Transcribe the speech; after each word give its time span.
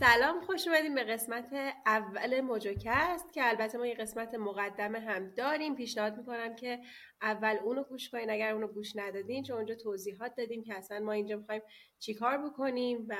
سلام 0.00 0.40
خوش 0.40 0.68
اومدیم 0.68 0.94
به 0.94 1.04
قسمت 1.04 1.52
اول 1.86 2.40
موجوکست 2.40 3.32
که 3.32 3.48
البته 3.48 3.78
ما 3.78 3.86
یه 3.86 3.94
قسمت 3.94 4.34
مقدمه 4.34 5.00
هم 5.00 5.30
داریم. 5.30 5.74
پیشنهاد 5.74 6.18
می‌کنم 6.18 6.56
که 6.56 6.80
اول 7.22 7.56
اونو 7.64 7.82
گوش 7.82 8.10
کنین 8.10 8.30
اگر 8.30 8.52
اونو 8.52 8.66
گوش 8.66 8.96
ندادین 8.96 9.44
چون 9.44 9.56
اونجا 9.56 9.74
توضیحات 9.74 10.34
دادیم 10.36 10.62
که 10.62 10.74
اصلا 10.74 10.98
ما 10.98 11.12
اینجا 11.12 11.36
می‌خوایم 11.36 11.62
چیکار 11.98 12.38
بکنیم 12.38 13.06
و 13.08 13.16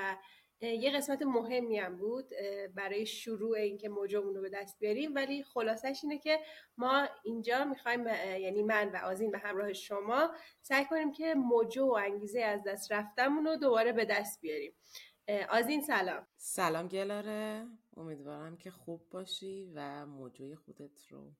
یه 0.61 0.91
قسمت 0.91 1.21
مهمی 1.21 1.79
هم 1.79 1.97
بود 1.97 2.29
برای 2.75 3.05
شروع 3.05 3.57
اینکه 3.57 3.89
موجومون 3.89 4.35
رو 4.35 4.41
به 4.41 4.49
دست 4.49 4.79
بیاریم. 4.79 5.15
ولی 5.15 5.43
خلاصش 5.43 5.99
اینه 6.03 6.17
که 6.17 6.39
ما 6.77 7.07
اینجا 7.23 7.65
می‌خوایم 7.65 8.07
یعنی 8.39 8.63
من 8.63 8.89
و 8.89 8.95
آزین 8.95 9.31
به 9.31 9.37
همراه 9.37 9.73
شما 9.73 10.31
سعی 10.61 10.85
کنیم 10.85 11.11
که 11.11 11.35
موجو 11.35 11.85
و 11.85 11.93
انگیزه 11.93 12.41
از 12.41 12.63
دست 12.63 12.91
رفتمون 12.91 13.45
رو 13.45 13.55
دوباره 13.55 13.91
به 13.91 14.05
دست 14.05 14.41
بیاریم. 14.41 14.73
آزین 15.49 15.81
سلام. 15.81 16.27
سلام 16.37 16.87
گلاره. 16.87 17.67
امیدوارم 17.97 18.57
که 18.57 18.71
خوب 18.71 19.09
باشی 19.09 19.71
و 19.75 20.05
موجوی 20.05 20.55
خودت 20.55 21.07
رو 21.09 21.31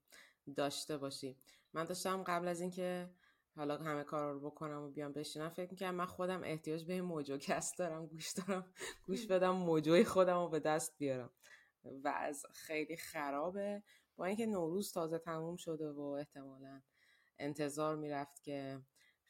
داشته 0.55 0.97
باشی. 0.97 1.37
من 1.73 1.83
داشتم 1.83 2.23
قبل 2.23 2.47
از 2.47 2.61
اینکه 2.61 3.09
حالا 3.55 3.77
همه 3.77 4.03
کار 4.03 4.33
رو 4.33 4.39
بکنم 4.39 4.81
و 4.81 4.89
بیام 4.89 5.13
بشینم 5.13 5.49
فکر 5.49 5.71
می‌کنم 5.71 5.95
من 5.95 6.05
خودم 6.05 6.43
احتیاج 6.43 6.85
به 6.85 7.01
موجو 7.01 7.37
کست 7.37 7.77
دارم 7.77 8.05
گوش 8.07 8.31
دارم 8.31 8.73
گوش 9.05 9.27
بدم 9.27 9.51
موجوی 9.51 10.03
خودم 10.03 10.37
رو 10.37 10.49
به 10.49 10.59
دست 10.59 10.97
بیارم. 10.97 11.29
و 11.83 12.07
از 12.07 12.45
خیلی 12.53 12.97
خرابه. 12.97 13.83
با 14.15 14.25
اینکه 14.25 14.45
نوروز 14.45 14.93
تازه 14.93 15.17
تموم 15.19 15.55
شده 15.55 15.91
و 15.91 15.99
احتمالا 16.01 16.81
انتظار 17.39 17.95
می‌رفت 17.95 18.43
که 18.43 18.79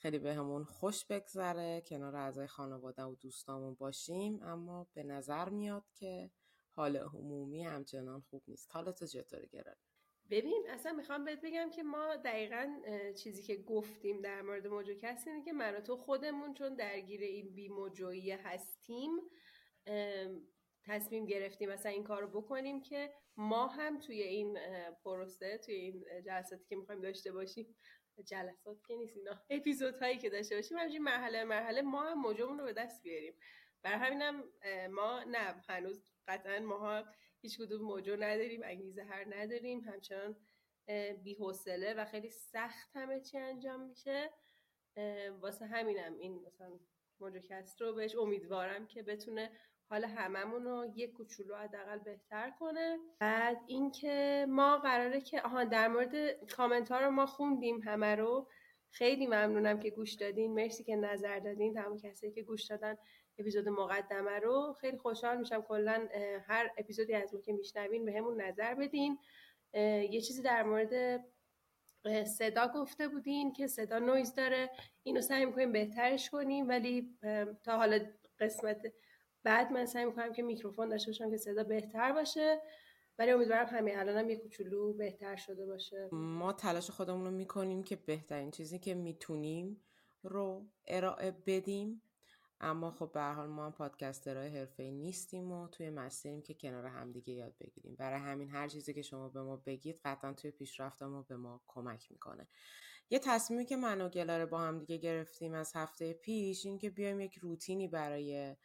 خیلی 0.01 0.19
بهمون 0.19 0.63
به 0.63 0.69
خوش 0.69 1.05
بگذره 1.05 1.81
کنار 1.81 2.15
اعضای 2.15 2.47
خانواده 2.47 3.03
و 3.03 3.15
دوستامون 3.15 3.73
باشیم. 3.73 4.43
اما 4.43 4.87
به 4.93 5.03
نظر 5.03 5.49
میاد 5.49 5.85
که 5.93 6.31
حال 6.71 6.97
عمومی 6.97 7.63
همچنان 7.63 8.21
خوب 8.21 8.43
نیست. 8.47 8.67
حالت 8.71 9.03
چطوره 9.03 9.45
گرد 9.45 9.77
ببین 10.29 10.65
اصلا 10.69 10.91
می‌خوام 10.91 11.25
بهت 11.25 11.41
بگم 11.43 11.69
که 11.69 11.83
ما 11.83 12.15
دقیقا 12.15 12.81
چیزی 13.23 13.43
که 13.43 13.55
گفتیم 13.55 14.21
در 14.21 14.41
مورد 14.41 14.67
موجوکست 14.67 15.27
اینه 15.27 15.43
که 15.43 15.53
من 15.53 15.79
تو 15.79 15.97
خودمون 15.97 16.53
چون 16.53 16.75
درگیر 16.75 17.21
این 17.21 17.55
بی 17.55 17.69
موجویی 17.69 18.31
هستیم 18.31 19.11
تصمیم 20.85 21.25
گرفتیم 21.25 21.69
مثلا 21.69 21.91
این 21.91 22.03
کار 22.03 22.21
رو 22.21 22.41
بکنیم 22.41 22.81
که 22.81 23.13
ما 23.37 23.67
هم 23.67 23.99
توی 23.99 24.21
این 24.21 24.59
پروسه 25.03 25.57
توی 25.57 25.75
این 25.75 26.05
جلساتی 26.25 26.65
که 26.65 26.75
می‌خوایم 26.75 27.01
داشته 27.01 27.31
باشیم 27.31 27.75
جلسات 28.23 28.83
که 28.87 28.95
نیست 28.95 29.17
اینا 29.17 29.41
اپیزودهایی 29.49 30.17
که 30.17 30.29
داشته 30.29 30.55
باشیم 30.55 30.77
همینجوری 30.77 30.99
مرحله 30.99 31.43
مرحله 31.43 31.81
ما 31.81 32.03
هم 32.03 32.21
موجودمون 32.21 32.59
رو 32.59 32.65
به 32.65 32.73
دست 32.73 33.03
بیاریم. 33.03 33.33
برای 33.81 33.97
همینم 33.97 34.43
ما 34.89 35.23
نه 35.23 35.63
هنوز 35.69 36.11
قطعا 36.27 36.59
ماها 36.59 37.05
هیچ 37.41 37.57
کدوم 37.57 37.81
موجود 37.81 38.23
نداریم 38.23 38.61
انگیزه 38.63 39.03
هر 39.03 39.25
نداریم. 39.35 39.79
همچنان 39.79 40.35
بی‌حوصله 41.23 41.93
و 41.93 42.05
خیلی 42.05 42.29
سخت 42.29 42.89
همه 42.95 43.21
چی 43.21 43.37
انجام 43.37 43.81
میشه. 43.81 44.29
واسه 45.41 45.65
همینم 45.65 46.13
این 46.13 46.45
مثلا 46.45 46.79
موجوکست 47.19 47.81
رو 47.81 47.93
بهش 47.93 48.15
امیدوارم 48.15 48.87
که 48.87 49.03
بتونه 49.03 49.51
حال 49.89 50.05
هممون 50.05 50.63
رو 50.63 50.93
یک 50.95 51.13
کوچولو 51.13 51.55
حداقل 51.55 51.99
بهتر 51.99 52.49
کنه. 52.59 52.97
بعد 53.19 53.57
اینکه 53.67 54.45
ما 54.49 54.77
قراره 54.77 55.21
که 55.21 55.41
آها 55.41 55.63
در 55.63 55.87
مورد 55.87 56.45
کامنت 56.45 56.91
ها 56.91 56.99
رو 56.99 57.11
ما 57.11 57.25
خوندیم 57.25 57.81
همه 57.81 58.15
رو. 58.15 58.47
خیلی 58.91 59.27
ممنونم 59.27 59.79
که 59.79 59.89
گوش 59.89 60.13
دادین. 60.13 60.53
مرسی 60.53 60.83
که 60.83 60.95
نظر 60.95 61.39
دادین. 61.39 61.73
تمام 61.73 61.97
کسی 61.97 62.31
که 62.31 62.43
گوش 62.43 62.63
دادن 62.63 62.97
اپیزود 63.37 63.69
مقدمه 63.69 64.39
رو. 64.39 64.75
خیلی 64.81 64.97
خوشحال 64.97 65.37
میشم 65.37 65.61
کلا 65.61 66.07
هر 66.47 66.71
اپیزودی 66.77 67.13
از 67.13 67.33
ما 67.33 67.41
که 67.41 67.53
میشنوین 67.53 68.05
به 68.05 68.13
همون 68.17 68.41
نظر 68.41 68.75
بدین. 68.75 69.17
یه 69.73 70.21
چیزی 70.21 70.41
در 70.41 70.63
مورد 70.63 71.25
صدا 72.25 72.67
گفته 72.67 73.07
بودین 73.07 73.53
که 73.53 73.67
صدا 73.67 73.99
نویز 73.99 74.35
داره. 74.35 74.69
اینو 75.03 75.21
سعی 75.21 75.45
می‌کنیم 75.45 75.71
بهترش 75.71 76.29
کنیم 76.29 76.69
ولی 76.69 77.17
تا 77.63 77.77
حالا 77.77 77.99
قسمت 78.39 78.93
بعد 79.43 79.71
من 79.71 79.85
سعی 79.85 80.05
می‌کنم 80.05 80.33
که 80.33 80.41
میکروفون 80.41 80.89
داشته 80.89 81.11
باشم 81.11 81.31
که 81.31 81.37
صدا 81.37 81.63
بهتر 81.63 82.11
باشه 82.11 82.61
ولی 83.19 83.31
امیدوارم 83.31 83.65
همین 83.65 83.97
الانم 83.97 84.29
یه 84.29 84.37
کوچولو 84.37 84.93
بهتر 84.93 85.35
شده 85.35 85.65
باشه. 85.65 86.09
ما 86.11 86.53
تلاش 86.53 86.89
خودمون 86.89 87.25
رو 87.25 87.31
می‌کنیم 87.31 87.83
که 87.83 87.95
بهترین 87.95 88.51
چیزی 88.51 88.79
که 88.79 88.93
می‌تونیم 88.93 89.81
رو 90.23 90.65
ارائه 90.87 91.31
بدیم. 91.31 92.01
اما 92.61 92.91
خب 92.91 93.11
به 93.13 93.21
حال 93.21 93.49
ما 93.49 93.65
هم 93.65 93.71
پادکسترهای 93.71 94.57
حرفه‌ای 94.57 94.91
نیستیم 94.91 95.51
و 95.51 95.67
توی 95.67 95.89
مسیریم 95.89 96.41
که 96.41 96.53
کنار 96.53 96.85
همدیگه 96.85 97.33
یاد 97.33 97.55
بگیریم. 97.59 97.95
برای 97.95 98.19
همین 98.19 98.49
هر 98.49 98.67
چیزی 98.67 98.93
که 98.93 99.01
شما 99.01 99.29
به 99.29 99.41
ما 99.41 99.55
بگید 99.65 99.99
قطعا 100.05 100.33
توی 100.33 100.51
پیشرفت 100.51 101.03
ما 101.03 101.21
به 101.21 101.35
ما 101.37 101.61
کمک 101.67 102.11
می‌کنه. 102.11 102.47
یه 103.09 103.19
تصمیمی 103.19 103.65
که 103.65 103.77
من 103.77 104.01
و 104.01 104.09
گلاره 104.09 104.45
با 104.45 104.59
همدیگه 104.59 104.97
گرفتیم 104.97 105.53
از 105.53 105.71
هفته 105.75 106.13
پیش 106.13 106.65
این 106.65 106.79
که 106.79 106.89
بیایم 106.89 107.19
یک 107.19 107.35
روتینی 107.35 107.87
برای 107.87 108.55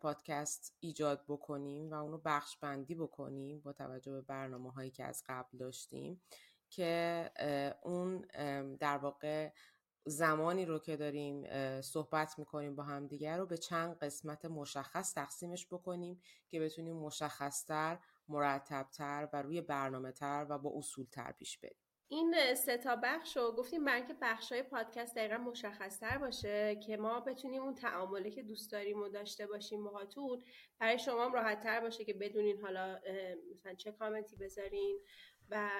پادکست 0.00 0.76
ایجاد 0.80 1.24
بکنیم 1.28 1.90
و 1.90 1.94
اونو 1.94 2.18
بخش 2.24 2.56
بندی 2.56 2.94
بکنیم 2.94 3.60
با 3.60 3.72
توجه 3.72 4.12
به 4.12 4.20
برنامه 4.20 4.72
هایی 4.72 4.90
که 4.90 5.04
از 5.04 5.22
قبل 5.28 5.58
داشتیم 5.58 6.22
که 6.70 7.30
اون 7.82 8.20
در 8.76 8.98
واقع 8.98 9.52
زمانی 10.06 10.64
رو 10.64 10.78
که 10.78 10.96
داریم 10.96 11.44
صحبت 11.80 12.38
می‌کنیم 12.38 12.76
با 12.76 12.82
همدیگر 12.82 13.38
رو 13.38 13.46
به 13.46 13.56
چند 13.56 13.98
قسمت 13.98 14.44
مشخص 14.44 15.14
تقسیمش 15.14 15.66
بکنیم 15.66 16.20
که 16.48 16.60
بتونیم 16.60 16.96
مشخصتر 16.96 17.98
مرتبتر 18.28 19.28
و 19.32 19.42
روی 19.42 19.60
برنامه 19.60 20.12
تر 20.12 20.46
و 20.48 20.58
با 20.58 20.72
اصول 20.76 21.06
تر 21.12 21.32
پیش 21.32 21.58
بریم. 21.58 21.83
این 22.08 22.54
سه 22.54 22.76
تا 22.76 22.96
بخش 22.96 23.36
رو 23.36 23.52
گفتیم 23.52 23.84
برای 23.84 24.06
که 24.06 24.14
بخش 24.20 24.52
های 24.52 24.62
پادکست 24.62 25.16
دقیقا 25.16 25.36
مشخصتر 25.36 26.18
باشه 26.18 26.76
که 26.86 26.96
ما 26.96 27.20
بتونیم 27.20 27.62
اون 27.62 27.74
تعامله 27.74 28.30
که 28.30 28.42
دوست 28.42 28.72
داریم 28.72 29.02
و 29.02 29.08
داشته 29.08 29.46
باشیم 29.46 29.84
باهاتون 29.84 30.42
برای 30.78 30.98
شما 30.98 31.24
هم 31.24 31.32
راحت 31.32 31.60
تر 31.60 31.80
باشه 31.80 32.04
که 32.04 32.14
بدونین 32.14 32.60
حالا 32.60 33.00
مثلا 33.54 33.74
چه 33.74 33.92
کامنتی 33.92 34.36
بذارین 34.36 35.00
و 35.50 35.70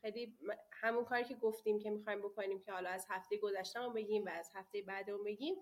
خیلی 0.00 0.38
همون 0.72 1.04
کاری 1.04 1.24
که 1.24 1.34
گفتیم 1.34 1.78
که 1.78 1.90
می‌خوایم 1.90 2.18
بکنیم 2.18 2.60
که 2.60 2.72
حالا 2.72 2.90
از 2.90 3.06
هفته 3.08 3.36
گذشته 3.36 3.80
بگیم 3.94 4.24
و 4.24 4.28
از 4.28 4.50
هفته 4.54 4.82
بعد 4.82 5.06
بگیم. 5.26 5.54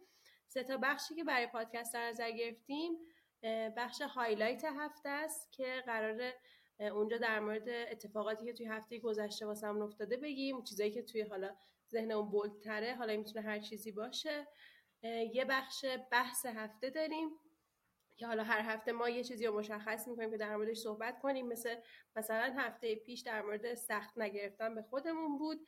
سه 0.49 0.65
تا 0.65 0.77
بخشی 0.77 1.15
که 1.15 1.25
برای 1.25 1.47
پادکست 1.47 1.95
در 1.95 2.09
نظر 2.09 2.31
گرفتیم 2.31 2.99
بخش 3.77 4.03
هایلایت 4.03 4.65
هفته 4.65 5.09
است 5.09 5.53
که 5.53 5.83
قراره 5.87 6.35
اونجا 6.81 7.19
در 7.19 7.41
مورد 7.41 7.69
اتفاقاتی 7.69 8.44
که 8.44 8.53
توی 8.53 8.66
هفته 8.66 8.98
گذشته 8.98 9.47
واسمون 9.47 9.82
افتاده 9.82 10.16
بگیم 10.16 10.62
چیزایی 10.62 10.91
که 10.91 11.03
توی 11.03 11.22
حالا 11.22 11.56
ذهن 11.91 12.12
اون 12.12 12.31
بولتره 12.31 12.94
حالا 12.94 13.16
می‌تونه 13.16 13.47
هر 13.47 13.59
چیزی 13.59 13.92
باشه. 13.92 14.47
یه 15.32 15.44
بخش 15.44 15.84
بحث 16.10 16.47
هفته 16.47 16.91
داریم 16.91 17.31
که 18.16 18.26
حالا 18.26 18.44
هر 18.44 18.60
هفته 18.60 18.92
ما 18.92 19.09
یه 19.09 19.25
چیزی 19.25 19.47
رو 19.47 19.59
مشخص 19.59 20.09
می‌کنیم 20.09 20.31
که 20.31 20.37
در 20.37 20.56
موردش 20.56 20.78
صحبت 20.78 21.19
کنیم. 21.19 21.48
مثل 21.48 21.76
مثلا 22.16 22.54
هفته 22.59 22.94
پیش 22.94 23.20
در 23.20 23.43
مورد 23.43 23.75
سخت 23.75 24.19
نگرفتن 24.19 24.75
به 24.75 24.82
خودمون 24.82 25.38
بود 25.38 25.66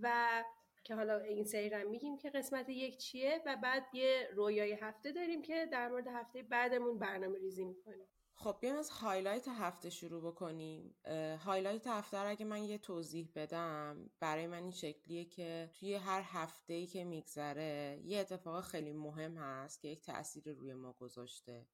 و 0.00 0.44
که 0.84 0.94
حالا 0.94 1.18
این 1.18 1.44
سری 1.44 1.84
میگیم 1.84 2.18
که 2.18 2.30
قسمت 2.30 2.68
یک 2.68 2.98
چیه 2.98 3.42
و 3.46 3.56
بعد 3.56 3.86
یه 3.92 4.28
review 4.32 4.66
ی 4.66 4.72
هفته 4.72 5.12
داریم 5.12 5.42
که 5.42 5.66
در 5.66 5.88
مورد 5.88 6.06
هفته 6.06 6.42
بعدمون 6.42 6.98
برنامه 6.98 7.38
ریزی 7.38 7.64
می‌کنیم. 7.64 8.08
خب 8.36 8.58
بیایم 8.60 8.76
از 8.76 8.90
highlight 8.90 9.48
هفته 9.48 9.90
شروع 9.90 10.22
بکنیم. 10.32 10.94
highlight 11.44 11.86
هفته 11.86 12.18
رو 12.18 12.30
اگه 12.30 12.44
من 12.44 12.62
یه 12.64 12.78
توضیح 12.78 13.32
بدم 13.34 14.10
برای 14.20 14.46
من 14.46 14.62
این 14.62 14.70
شکلیه 14.70 15.24
که 15.24 15.70
توی 15.74 15.94
هر 15.94 16.22
هفته 16.24 16.72
ای 16.72 16.86
که 16.86 17.04
میگذره 17.04 18.00
یه 18.04 18.18
اتفاق 18.18 18.64
خیلی 18.64 18.92
مهم 18.92 19.36
هست 19.38 19.80
که 19.80 19.88
یک 19.88 20.02
تأثیر 20.02 20.52
روی 20.52 20.74
ما 20.74 20.92
گذاشته 20.92 21.66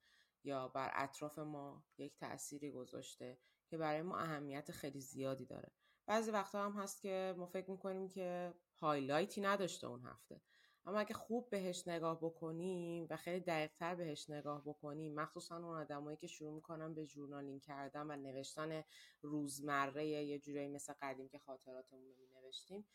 یا 0.44 0.68
بر 0.68 0.90
اطراف 0.94 1.38
ما 1.38 1.84
یک 1.98 2.16
تأثیری 2.16 2.70
گذاشته 2.70 3.38
که 3.66 3.78
برای 3.78 4.02
ما 4.02 4.18
اهمیت 4.18 4.70
خیلی 4.70 5.00
زیادی 5.00 5.44
داره. 5.44 5.72
بعضی 6.06 6.30
وقتا 6.30 6.64
هم 6.64 6.72
هست 6.72 7.02
که 7.02 7.34
ما 7.38 7.46
فکر 7.46 7.70
می‌کنیم 7.70 8.08
که 8.08 8.54
highlight 8.76 9.34
ی 9.34 9.40
نداشته 9.40 9.86
اون 9.86 10.00
هفته. 10.02 10.40
اما 10.86 10.98
اگه 10.98 11.14
خوب 11.14 11.50
بهش 11.50 11.88
نگاه 11.88 12.18
بکنیم 12.18 13.06
و 13.10 13.16
خیلی 13.16 13.40
دقیقتر 13.40 13.94
بهش 13.94 14.30
نگاه 14.30 14.62
بکنیم 14.64 15.14
مخصوصا 15.14 15.56
اون 15.56 15.64
آدمایی 15.76 16.16
که 16.16 16.26
شروع 16.26 16.54
می‌کنن 16.54 16.94
به 16.94 17.06
journaling 17.06 17.60
کردن 17.62 18.06
و 18.10 18.16
نوشتن 18.16 18.84
روزمره 19.22 20.06
یه 20.06 20.38
جورایی 20.38 20.68
مثل 20.68 20.92
قدیم 21.02 21.28
که 21.28 21.38
خاطراتمون 21.38 22.02
رو 22.04 22.14
مینوشتیم 22.16 22.86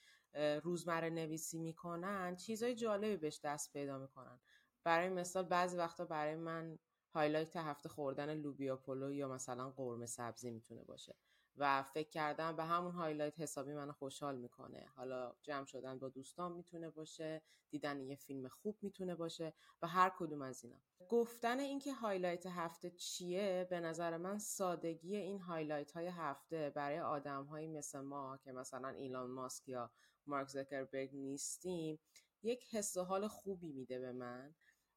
روزمره 0.63 1.09
نویسی 1.09 1.57
می‌کنن 1.59 2.35
چیزای 2.35 2.75
جالبی 2.75 3.17
بهش 3.17 3.39
دست 3.43 3.73
پیدا 3.73 3.97
می‌کنن. 3.97 4.39
برای 4.83 5.09
مثال 5.09 5.43
بعضی 5.43 5.77
وقتا 5.77 6.05
برای 6.05 6.35
من 6.35 6.79
highlight 7.13 7.55
هفته 7.55 7.89
خوردن 7.89 8.33
لوبیا 8.33 8.75
پلو 8.77 9.13
یا 9.13 9.27
مثلا 9.27 9.69
قرمه 9.71 10.05
سبزی 10.05 10.51
می‌تونه 10.51 10.83
باشه. 10.83 11.15
و 11.57 11.83
فکر 11.83 12.09
کردم 12.09 12.55
به 12.55 12.63
همون 12.63 12.91
highlight 12.91 13.39
حسابی 13.39 13.73
منو 13.73 13.91
خوشحال 13.91 14.37
می‌کنه. 14.37 14.85
حالا 14.95 15.35
جمع 15.41 15.65
شدن 15.65 15.99
با 15.99 16.09
دوستان 16.09 16.51
می‌تونه 16.51 16.89
باشه 16.89 17.41
دیدن 17.69 18.01
یه 18.01 18.15
فیلم 18.15 18.47
خوب 18.47 18.77
می‌تونه 18.81 19.15
باشه 19.15 19.53
و 19.81 19.87
هر 19.87 20.11
کدوم 20.17 20.41
از 20.41 20.63
اینا. 20.63 20.77
گفتن 21.09 21.59
اینکه 21.59 21.93
highlight 21.93 22.45
هفته 22.45 22.89
چیه 22.89 23.67
به 23.69 23.79
نظر 23.79 24.17
من 24.17 24.37
سادگی 24.37 25.15
این 25.15 25.39
highlight 25.39 25.91
های 25.91 26.07
هفته 26.07 26.69
برای 26.69 26.99
آدم 26.99 27.43
هایی 27.43 27.67
مثل 27.67 27.99
ما 27.99 28.37
که 28.37 28.51
مثلا 28.51 28.89
ایلان 28.89 29.29
ماسک 29.29 29.69
یا 29.69 29.91
مارک 30.27 30.47
زکربرگ 30.47 31.15
نیستیم 31.15 31.99
یک 32.43 32.75
حس 32.75 32.97
و 32.97 33.03
حال 33.03 33.27
خوبی 33.27 33.71
میده 33.71 33.99
به 33.99 34.11
من 34.11 34.55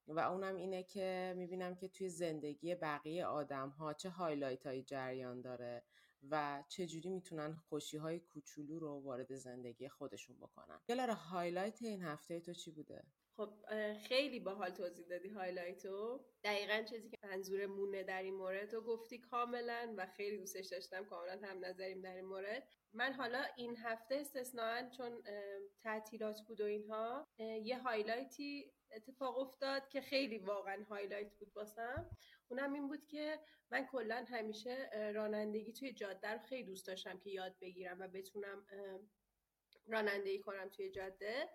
و 0.09 0.21
اونم 0.21 0.55
اینه 0.57 0.83
که 0.83 1.35
می‌بینم 1.37 1.75
که 1.75 1.89
توی 1.89 2.09
زندگی 2.09 2.75
بقیه 2.75 3.27
آدم 3.27 3.69
ها 3.69 3.93
چه 3.93 4.11
highlight 4.11 4.67
هایی 4.67 4.83
جریان 4.83 5.41
داره. 5.41 5.85
و 6.31 6.65
چجوری 6.69 7.09
می‌تونن 7.09 7.55
خوشی 7.55 7.97
های 7.97 8.21
کوچولو 8.21 8.79
رو 8.79 9.01
وارد 9.01 9.35
زندگی 9.35 9.89
خودشون 9.89 10.37
بکنن. 10.37 10.81
گلاره 10.89 11.15
highlight 11.15 11.83
این 11.83 12.03
هفته 12.03 12.41
تو 12.41 12.55
چی 12.55 12.71
بوده؟ 12.71 13.05
خب 13.39 13.51
خیلی 14.09 14.41
باحال 14.41 14.71
توضیح 14.71 15.07
دادی 15.07 15.29
highlight 15.29 16.15
و 16.15 16.25
دقیقا 16.45 16.83
چیزی 16.83 17.09
که 17.09 17.17
منظور 17.23 17.67
مونه 17.67 18.03
در 18.03 18.23
این 18.23 18.35
مورد 18.35 18.75
رو 18.75 18.81
گفتی 18.81 19.19
کاملا 19.19 19.95
و 19.97 20.07
خیلی 20.07 20.39
دوستش 20.39 20.67
داشتم 20.67 21.05
کاملا 21.05 21.41
هم 21.43 21.65
نظریم 21.65 22.01
در 22.01 22.15
این 22.15 22.25
مورد. 22.25 22.69
من 22.93 23.13
حالا 23.13 23.45
این 23.57 23.77
هفته 23.77 24.15
استثنان 24.15 24.91
چون 24.91 25.23
تعطیلات 25.83 26.41
بود 26.49 26.61
و 26.61 26.65
اینها 26.65 27.27
یه 27.63 27.79
highlight 27.79 28.63
ی 28.63 28.73
اتفاق 28.93 29.39
افتاد 29.39 29.89
که 29.89 30.01
خیلی 30.01 30.39
واقعا 30.39 30.85
highlight 30.91 31.35
بود 31.39 31.53
واسم 31.53 32.11
اونم 32.49 32.73
این 32.73 32.89
بود 32.89 33.07
که 33.07 33.41
من 33.71 33.87
کلا 33.87 34.25
همیشه 34.29 34.91
رانندگی 35.15 35.73
توی 35.73 35.93
جاده 35.93 36.29
رو 36.29 36.39
خیلی 36.39 36.63
دوست 36.63 36.87
داشتم 36.87 37.19
که 37.19 37.31
یاد 37.31 37.57
بگیرم 37.61 38.01
و 38.01 38.09
بتونم 38.09 38.67
رانندگی 39.87 40.39
کنم 40.39 40.69
توی 40.69 40.91
جاده. 40.91 41.49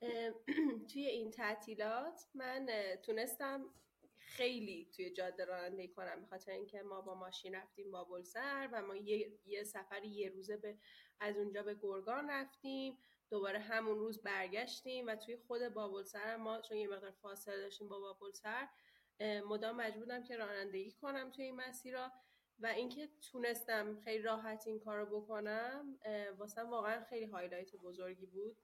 توی 0.92 1.06
این 1.06 1.30
تعطیلات 1.30 2.26
من 2.34 2.68
تونستم 3.02 3.74
خیلی 4.18 4.90
توی 4.96 5.10
جاده 5.10 5.44
رانندگی 5.44 5.88
کنم 5.88 6.20
به 6.20 6.26
خاطر 6.26 6.52
اینکه 6.52 6.82
ما 6.82 7.00
با 7.00 7.14
ماشین 7.14 7.54
رفتیم 7.54 7.90
با 7.90 8.22
سر 8.22 8.68
و 8.72 8.82
ما 8.82 8.96
یه, 8.96 9.38
یه 9.44 9.64
سفر 9.64 10.04
یه 10.04 10.28
روزه 10.28 10.56
به 10.56 10.78
از 11.20 11.36
اونجا 11.36 11.62
به 11.62 11.74
گرگان 11.74 12.30
رفتیم. 12.30 12.98
دوباره 13.30 13.58
همون 13.58 13.98
روز 13.98 14.22
برگشتیم 14.22 15.06
و 15.06 15.16
توی 15.16 15.36
خود 15.36 15.68
بابلسر 15.68 16.36
ما 16.36 16.60
چون 16.60 16.76
یه 16.76 16.88
مقدار 16.88 17.10
فاصله 17.10 17.56
داشتیم 17.56 17.88
با 17.88 18.00
بابلسر 18.00 18.68
مدام 19.20 19.76
مجبورم 19.76 20.22
که 20.22 20.36
رانندگی 20.36 20.92
کنم 20.92 21.30
توی 21.30 21.44
این 21.44 21.56
مسیرها 21.56 22.12
و 22.58 22.66
اینکه 22.66 23.08
تونستم 23.32 24.00
خیلی 24.00 24.22
راحت 24.22 24.66
این 24.66 24.78
کار 24.78 24.98
رو 24.98 25.20
بکنم 25.20 25.98
واسم 26.38 26.70
واقعا 26.70 27.04
خیلی 27.04 27.26
highlight 27.26 27.76
بزرگی 27.76 28.26
بود. 28.26 28.56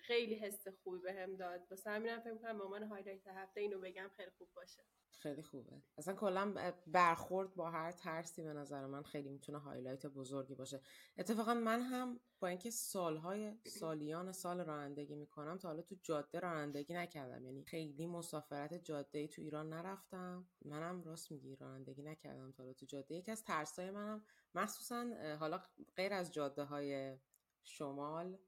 خیلی 0.00 0.34
حس 0.34 0.68
خوبی 0.68 0.98
بهم 0.98 1.30
به 1.30 1.36
داد. 1.36 1.66
واسه 1.70 1.90
همینم 1.90 2.20
فکر 2.20 2.34
کنم 2.34 2.58
به 2.58 2.86
highlight 2.86 3.26
هفته 3.26 3.60
اینو 3.60 3.80
بگم 3.80 4.10
خیلی 4.16 4.30
خوب 4.30 4.48
باشه. 4.56 4.82
خیلی 5.20 5.42
خوبه. 5.42 5.82
اصلا 5.98 6.14
کلا 6.14 6.72
برخورد 6.86 7.54
با 7.54 7.70
هر 7.70 7.92
ترسی 7.92 8.42
به 8.42 8.52
نظر 8.52 8.86
من 8.86 9.02
خیلی 9.02 9.28
می‌تونه 9.28 9.58
highlight 9.58 10.06
بزرگی 10.06 10.54
باشه. 10.54 10.80
اتفاقا 11.18 11.54
من 11.54 11.82
هم 11.82 12.20
با 12.40 12.48
اینکه 12.48 12.70
سالهای 12.70 13.54
سالیان 13.66 14.32
سال 14.32 14.60
رانندگی 14.60 15.14
می‌کنم 15.14 15.58
تا 15.58 15.68
حالا 15.68 15.82
تو 15.82 15.96
جاده 16.02 16.40
رانندگی 16.40 16.94
نکردم. 16.94 17.44
یعنی 17.44 17.64
خیلی 17.64 18.06
مسافرت 18.06 18.74
جاده 18.74 19.18
ای 19.18 19.28
تو 19.28 19.42
ایران 19.42 19.68
نرفتم. 19.68 20.48
منم 20.64 21.02
راست 21.02 21.32
میگی 21.32 21.56
رانندگی 21.56 22.02
نکردم 22.02 22.52
تا 22.52 22.62
حالا 22.62 22.72
تو 22.72 22.86
جاده. 22.86 23.14
یکی 23.14 23.30
از 23.30 23.44
ترسای 23.44 23.90
منم 23.90 24.24
مخصوصا 24.54 25.36
حالا 25.40 25.62
غیر 25.96 26.12
از 26.12 26.32
جاده 26.32 26.62
های 26.62 27.18
شمال 27.64 28.38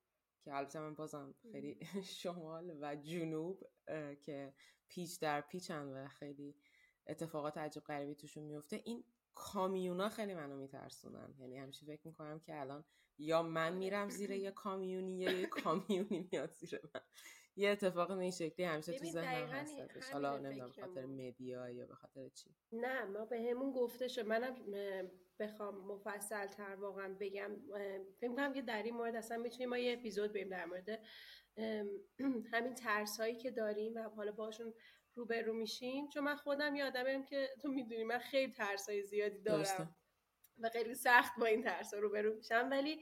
که 0.45 0.55
البته 0.55 0.81
من 0.81 0.95
بازم 0.95 1.35
خیلی 1.53 1.79
شمال 2.21 2.79
و 2.81 2.97
جنوب 2.97 3.65
که 4.23 4.55
پیچ 4.89 5.21
در 5.21 5.41
پیچن 5.41 5.89
و 5.89 6.09
خیلی 6.09 6.57
اتفاقات 7.07 7.59
عجب 7.59 7.83
غریبی 7.83 8.15
توشون 8.15 8.45
میفته. 8.45 8.83
این 8.85 9.05
کامیونا 9.35 10.09
خیلی 10.09 10.35
منو 10.35 10.57
میترسونن. 10.57 11.35
یعنی 11.39 11.59
همیشه 11.59 11.87
فکر 11.87 12.07
می‌کنم 12.09 12.41
که 12.41 12.61
الان 12.61 12.85
یا 13.19 13.43
من 13.43 13.75
میرم 13.75 14.09
زیر 14.09 14.31
یه 14.31 14.51
کامیونی 14.51 15.19
یا 15.19 15.33
یه 15.33 15.47
کامیونی 15.65 16.29
میاد 16.33 16.51
زیر 16.51 16.81
من. 16.95 17.01
یه 17.57 17.71
اتفاق 17.71 18.11
این 18.11 18.31
شکلی 18.31 18.67
همیشه 18.67 18.99
تو 18.99 19.05
ذهنم 19.05 19.49
هستش. 19.49 20.11
حالا 20.13 20.39
نمی‌دونم 20.39 20.73
خاطر 20.73 21.07
مدیا 21.07 21.71
یا 21.71 21.87
به 21.87 21.95
خاطر 21.95 22.29
چی. 22.29 22.55
نه 22.73 23.05
ما 23.05 23.25
به 23.25 23.51
همون 23.51 23.73
گفته 23.73 24.09
شد. 24.09 24.27
منم 24.27 24.55
بخوام 25.41 25.93
مفصل 25.93 26.47
تر 26.47 26.75
واقعا 26.75 27.17
بگم 27.21 27.51
فکر 28.21 28.35
کنم 28.35 28.53
که 28.53 28.63
در 28.63 28.83
این 28.83 28.95
مورد 28.95 29.17
اصلا 29.17 29.37
می‌تونیم 29.37 29.69
ما 29.69 29.79
یه 29.79 29.93
اپیزود 29.93 30.33
بریم 30.33 30.49
در 30.49 30.65
مورد 30.65 31.01
همین 32.53 32.75
ترس 32.75 33.21
هایی 33.21 33.37
که 33.37 33.51
داریم 33.51 33.95
و 33.95 34.03
حالا 34.03 34.33
باشون 34.33 34.75
روبرو 35.15 35.53
میشیم. 35.53 36.09
چون 36.09 36.25
من 36.25 36.37
خودم 36.37 36.77
یادمم 36.77 37.25
که 37.25 37.49
تو 37.63 37.69
می‌دونی 37.69 38.05
من 38.05 38.19
خیلی 38.19 38.53
ترس 38.53 38.89
های 38.89 39.03
زیادی 39.03 39.43
دارم 39.43 39.97
و 40.59 40.69
خیلی 40.69 40.95
سخت 40.95 41.33
با 41.41 41.47
این 41.47 41.63
ترس 41.63 41.95
ها 41.95 42.01
روبرو 42.01 42.35
میشم. 42.35 42.69
ولی 42.71 43.01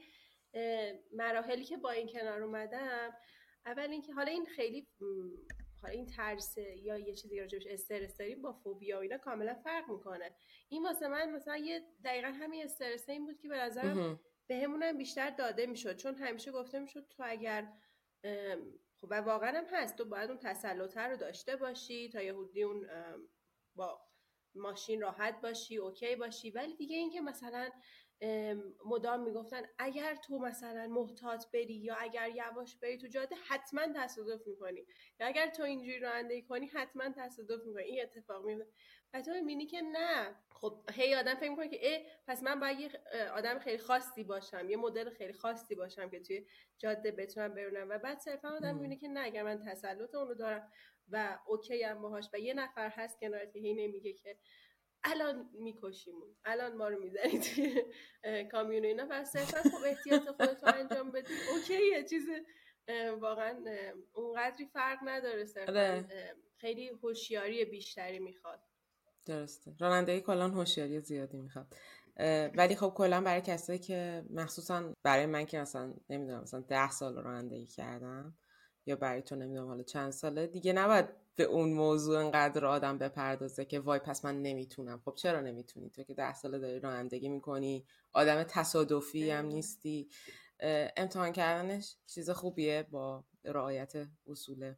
مراحلی 1.11 1.63
که 1.63 1.77
با 1.77 1.91
این 1.91 2.07
کنار 2.07 2.43
اومدم 2.43 3.13
اول 3.65 3.89
اینکه 3.91 4.13
حالا 4.13 4.31
این 4.31 4.45
خیلی 4.45 4.87
حالا 5.81 5.93
این 5.93 6.05
ترس 6.05 6.57
یا 6.57 6.97
یه 6.97 7.13
چیزی 7.13 7.39
راجبش 7.39 7.67
استرس 7.67 8.17
داریم 8.17 8.41
با 8.41 8.53
فوبیا 8.53 8.97
و 8.97 9.01
اینا 9.01 9.17
کاملا 9.17 9.53
فرق 9.53 9.89
می‌کنه. 9.89 10.35
این 10.69 10.83
واسه 10.83 11.07
من 11.07 11.31
مثلا 11.31 11.57
یه 11.57 11.81
دقیقا 12.03 12.27
همین 12.27 12.63
استرس 12.63 13.09
این 13.09 13.25
بود 13.25 13.39
که 13.39 13.47
به 13.49 13.57
نظرم 13.57 14.19
به 14.47 14.59
همونم 14.59 14.97
بیشتر 14.97 15.29
داده 15.29 15.65
می‌شد. 15.65 15.95
چون 15.95 16.15
همیشه 16.15 16.51
گفته 16.51 16.79
می‌شد 16.79 17.07
تو 17.09 17.23
اگر 17.25 17.73
خب 19.01 19.07
و 19.09 19.21
واقعا 19.21 19.57
هم 19.57 19.65
هست 19.71 19.95
تو 19.95 20.05
باید 20.05 20.29
اون 20.29 20.39
تسلطه 20.39 21.01
رو 21.01 21.17
داشته 21.17 21.55
باشی 21.55 22.09
تا 22.09 22.21
یهودی 22.21 22.63
اون 22.63 22.87
با 23.75 24.01
ماشین 24.55 25.01
راحت 25.01 25.41
باشی 25.41 25.77
اوکی 25.77 26.15
باشی. 26.15 26.51
ولی 26.51 26.75
دیگه 26.75 26.97
اینکه 26.97 27.21
مثلا 27.21 27.69
مدام 28.85 29.23
می‌گفتن 29.23 29.61
اگر 29.77 30.15
تو 30.15 30.39
مثلا 30.39 30.87
محتاط 30.87 31.45
بری 31.53 31.73
یا 31.73 31.95
اگر 31.95 32.29
یواش 32.29 32.75
بری 32.75 32.97
تو 32.97 33.07
جاده 33.07 33.35
حتما 33.47 33.81
تصادف 33.95 34.47
می‌کنی. 34.47 34.85
یا 35.19 35.27
اگر 35.27 35.47
تو 35.49 35.63
اینجوری 35.63 35.99
رانندگی 35.99 36.41
کنی 36.41 36.65
حتما 36.65 37.03
تصادف 37.17 37.65
می‌کنی. 37.65 37.83
این 37.83 38.01
اتفاق 38.01 38.45
میفته 38.45 38.73
و 39.13 39.21
تو 39.21 39.31
می‌بینی 39.31 39.65
که 39.65 39.81
نه. 39.81 40.35
خب 40.51 40.81
هی 40.93 41.15
آدم 41.15 41.35
فکر 41.35 41.49
می‌کنه 41.49 41.69
که 41.69 41.87
ای 41.87 42.05
پس 42.27 42.43
من 42.43 42.59
باید 42.59 42.79
یه 42.79 42.91
آدم 43.33 43.59
خیلی 43.59 43.77
خاصی 43.77 44.23
باشم. 44.23 44.69
یه 44.69 44.77
مدل 44.77 45.09
خیلی 45.09 45.33
خاصی 45.33 45.75
باشم 45.75 46.09
که 46.09 46.19
توی 46.19 46.45
جاده 46.77 47.11
بتونم 47.11 47.53
برونم. 47.53 47.89
و 47.89 47.97
بعد 47.97 48.19
صرفا 48.19 48.49
آدم 48.49 48.75
می‌بینه 48.75 48.95
که 48.95 49.07
نه 49.07 49.19
اگر 49.19 49.43
من 49.43 49.63
تسلط 49.65 50.15
اونو 50.15 50.33
دارم 50.33 50.71
و 51.11 51.39
اوکی 51.47 51.83
هم 51.83 52.01
باهاش. 52.01 52.29
و 52.33 52.39
یه 52.39 52.53
نفر 52.53 52.89
هست 52.89 53.19
کنارت 53.19 53.55
هی 53.55 53.73
نمیگه 53.73 54.13
که 54.13 54.37
الان 55.03 55.49
میکشیمون. 55.53 56.35
الان 56.45 56.75
ما 56.75 56.87
رو 56.87 56.99
می‌زنی 56.99 57.39
توی 57.39 57.83
کامیون 58.51 58.85
اینا. 58.85 59.07
و 59.09 59.25
صرفا 59.25 59.69
خب 59.69 59.85
احتیاط 59.85 60.29
خودت 60.29 60.63
رو 60.63 60.73
انجام 60.75 61.11
بدی. 61.11 61.33
اوکی 61.53 61.87
یه 61.91 62.03
چیز 62.03 62.29
واقعا 63.19 63.63
اونقدری 64.13 64.65
فرق 64.65 64.99
نداره 65.03 65.45
صرفا 65.45 65.71
آره. 65.71 66.35
خیلی 66.57 66.87
هوشیاری 66.87 67.65
بیشتری 67.65 68.19
می‌خواد. 68.19 68.59
درسته. 69.25 69.75
رانندگی 69.79 70.21
کلا 70.21 70.49
هوشیاری 70.49 70.99
زیادی 70.99 71.37
می‌خواد. 71.37 71.75
ولی 72.55 72.75
خب 72.75 72.93
کلا 72.95 73.21
برای 73.21 73.41
کسایی 73.41 73.79
که 73.79 74.25
مخصوصا 74.29 74.93
برای 75.03 75.25
من 75.25 75.45
که 75.45 75.59
مثلا 75.59 75.93
نمی‌دونم 76.09 76.41
مثلا 76.41 76.59
ده 76.59 76.91
سال 76.91 77.23
رانندگی 77.23 77.67
کردم 77.67 78.37
یا 78.85 78.95
برای 78.95 79.21
تو 79.21 79.35
نمی‌دونم 79.35 79.67
حالا 79.67 79.83
چند 79.83 80.11
ساله 80.11 80.47
دیگه 80.47 80.73
نباید 80.73 81.05
به 81.35 81.43
اون 81.43 81.73
موضوع 81.73 82.19
انقدر 82.19 82.65
آدم 82.65 82.97
بپردازه 82.97 83.65
که 83.65 83.79
وای 83.79 83.99
پس 83.99 84.25
من 84.25 84.41
نمی‌تونم. 84.41 85.01
خب 85.05 85.13
چرا 85.15 85.41
نمی‌تونی؟ 85.41 85.89
تو 85.89 86.03
که 86.03 86.13
ده 86.13 86.33
ساله 86.33 86.59
داری 86.59 86.79
رانندگی 86.79 87.29
می‌کنی 87.29 87.85
آدم 88.13 88.43
تصادفی 88.43 89.29
هم 89.29 89.45
نیستی. 89.45 90.09
امتحان 90.97 91.31
کردنش 91.31 91.95
چیز 92.05 92.29
خوبیه 92.29 92.87
با 92.91 93.23
رعایت 93.43 93.93
اصول 94.27 94.73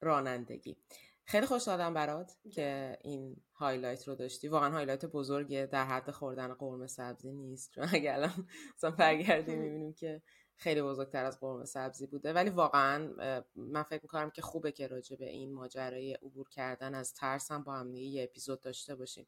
رانندگی. 0.00 0.76
خیلی 1.24 1.46
خوشحالم 1.46 1.94
برات 1.94 2.36
که 2.52 2.98
این 3.02 3.36
highlight 3.54 4.08
رو 4.08 4.14
داشتی. 4.14 4.48
واقعا 4.48 4.70
highlight 4.70 5.04
بزرگیه 5.04 5.66
در 5.66 5.84
حد 5.84 6.10
خوردن 6.10 6.54
قرمه 6.54 6.86
سبزی 6.86 7.32
نیست. 7.32 7.70
چون 7.74 7.88
اگه 7.92 8.14
الان 8.14 8.48
مثلا 8.76 8.90
برگردیم 8.90 9.58
می‌بینیم 9.58 9.92
که 9.92 10.22
خیلی 10.60 10.82
بزرگتر 10.82 11.24
از 11.24 11.40
قرمه 11.40 11.64
سبزی 11.64 12.06
بوده. 12.06 12.32
ولی 12.32 12.50
واقعا 12.50 13.12
من 13.56 13.82
فکر 13.82 14.02
می‌کنم 14.02 14.30
که 14.30 14.42
خوبه 14.42 14.72
که 14.72 14.86
راجع 14.86 15.16
به 15.16 15.28
این 15.30 15.52
ماجرای 15.52 16.12
عبور 16.14 16.48
کردن 16.48 16.94
از 16.94 17.14
ترسم 17.14 17.62
با 17.62 17.74
هم 17.74 17.94
یه 17.94 18.22
اپیزود 18.24 18.60
داشته 18.60 18.94
باشیم. 18.94 19.26